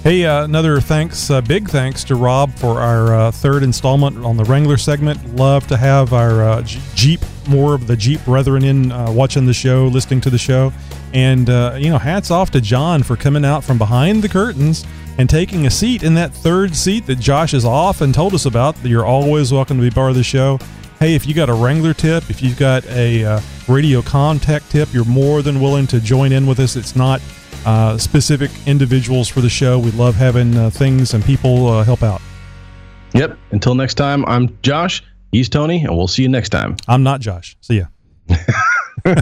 Hey, 0.04 0.26
uh, 0.26 0.44
another 0.44 0.82
thanks, 0.82 1.30
uh, 1.30 1.40
big 1.40 1.70
thanks 1.70 2.04
to 2.06 2.16
Rob 2.16 2.54
for 2.56 2.82
our 2.82 3.16
uh, 3.16 3.32
third 3.32 3.64
installment 3.64 4.18
on 4.26 4.36
the 4.36 4.44
Wrangler 4.44 4.76
segment. 4.76 5.36
Love 5.38 5.66
to 5.68 5.78
have 5.78 6.12
our 6.12 6.44
uh, 6.44 6.62
Jeep, 6.94 7.22
more 7.48 7.74
of 7.74 7.88
the 7.88 7.96
Jeep 7.96 8.24
brethren 8.26 8.66
in 8.66 8.92
uh, 8.92 9.10
watching 9.12 9.46
the 9.46 9.54
show, 9.54 9.88
listening 9.88 10.20
to 10.22 10.30
the 10.30 10.38
show. 10.38 10.74
And, 11.14 11.48
you 11.82 11.90
know, 11.90 12.00
hats 12.00 12.32
off 12.32 12.52
to 12.52 12.60
John 12.60 13.04
for 13.04 13.16
coming 13.16 13.46
out 13.46 13.64
from 13.64 13.78
behind 13.78 14.24
the 14.24 14.30
curtains 14.30 14.84
and 15.18 15.30
taking 15.30 15.68
a 15.68 15.70
seat 15.70 16.04
in 16.04 16.16
that 16.16 16.34
third 16.34 16.76
seat 16.76 17.06
that 17.06 17.20
Josh 17.20 17.52
has 17.52 17.66
often 17.66 18.12
told 18.12 18.34
us 18.34 18.46
about. 18.46 18.76
You're 18.84 19.06
always 19.06 19.54
welcome 19.54 19.78
to 19.78 19.84
be 19.84 19.92
part 19.92 20.10
of 20.10 20.16
the 20.18 20.24
show 20.24 20.60
hey, 21.04 21.16
if 21.16 21.28
you 21.28 21.34
got 21.34 21.50
a 21.50 21.54
Wrangler 21.54 21.94
tip, 21.94 22.30
if 22.30 22.42
you've 22.42 22.58
got 22.58 22.86
a 22.86 23.26
uh, 23.26 23.42
radio 23.68 24.02
contact 24.02 24.72
tip, 24.72 24.94
you're 24.94 25.04
more 25.04 25.42
than 25.42 25.60
willing 25.60 25.86
to 25.88 26.00
join 26.00 26.32
in 26.32 26.48
with 26.48 26.62
us. 26.62 26.78
It's 26.78 26.96
not 26.96 27.22
uh, 27.66 27.98
specific 27.98 28.50
individuals 28.68 29.28
for 29.28 29.42
the 29.42 29.50
show. 29.50 29.78
We 29.78 29.92
love 29.92 30.16
having 30.16 30.56
uh, 30.56 30.70
things 30.70 31.14
and 31.14 31.22
people 31.22 31.68
uh, 31.68 31.84
help 31.84 32.04
out. 32.04 32.22
Yep. 33.14 33.38
Until 33.52 33.76
next 33.76 33.96
time, 33.96 34.24
I'm 34.28 34.58
Josh. 34.62 35.04
He's 35.34 35.50
Tony, 35.50 35.84
and 35.84 35.94
we'll 35.98 36.08
see 36.08 36.22
you 36.22 36.30
next 36.30 36.52
time. 36.52 36.78
I'm 36.88 37.04
not 37.04 37.20
Josh. 37.20 37.58
See 37.60 37.80
ya. 37.80 37.88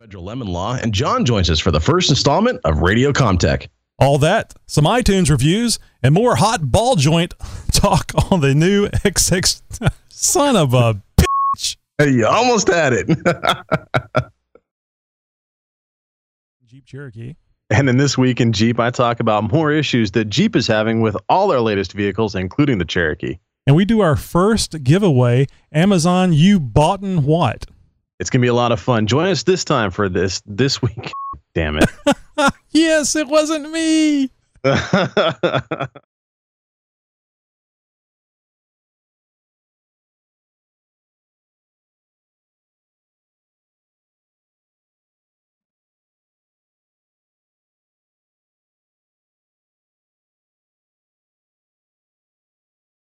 Federal 0.00 0.24
Lemon 0.24 0.48
Law, 0.48 0.76
and 0.76 0.94
John 0.94 1.26
joins 1.26 1.50
us 1.50 1.60
for 1.60 1.72
the 1.72 1.80
first 1.80 2.08
installment 2.08 2.58
of 2.64 2.78
Radio 2.78 3.12
Comtech. 3.12 3.68
All 4.00 4.18
that, 4.18 4.54
some 4.66 4.84
iTunes 4.84 5.28
reviews, 5.28 5.80
and 6.02 6.14
more 6.14 6.36
hot 6.36 6.70
ball 6.70 6.94
joint 6.94 7.34
talk 7.72 8.12
on 8.30 8.40
the 8.40 8.54
new 8.54 8.86
XX. 8.88 9.60
Son 10.08 10.56
of 10.56 10.72
a 10.72 11.02
bitch. 11.16 11.76
You 12.00 12.26
almost 12.26 12.68
had 12.68 12.92
it. 12.92 13.08
Jeep 16.66 16.84
Cherokee. 16.86 17.34
And 17.70 17.88
in 17.88 17.96
this 17.96 18.16
week 18.16 18.40
in 18.40 18.52
Jeep, 18.52 18.78
I 18.78 18.90
talk 18.90 19.18
about 19.18 19.50
more 19.52 19.72
issues 19.72 20.12
that 20.12 20.26
Jeep 20.26 20.54
is 20.54 20.66
having 20.68 21.00
with 21.00 21.16
all 21.28 21.48
their 21.48 21.60
latest 21.60 21.92
vehicles, 21.92 22.34
including 22.34 22.78
the 22.78 22.84
Cherokee. 22.84 23.38
And 23.66 23.74
we 23.74 23.84
do 23.84 24.00
our 24.00 24.16
first 24.16 24.82
giveaway 24.84 25.46
Amazon 25.72 26.32
You 26.32 26.60
Bought 26.60 27.02
and 27.02 27.24
What? 27.24 27.66
It's 28.20 28.30
going 28.30 28.40
to 28.40 28.44
be 28.44 28.48
a 28.48 28.54
lot 28.54 28.72
of 28.72 28.80
fun. 28.80 29.06
Join 29.06 29.26
us 29.28 29.42
this 29.42 29.64
time 29.64 29.90
for 29.90 30.08
this 30.08 30.40
this 30.46 30.80
week. 30.80 31.12
Damn 31.54 31.78
it. 31.78 31.90
yes, 32.70 33.16
it 33.16 33.28
wasn't 33.28 33.70
me. 33.70 34.30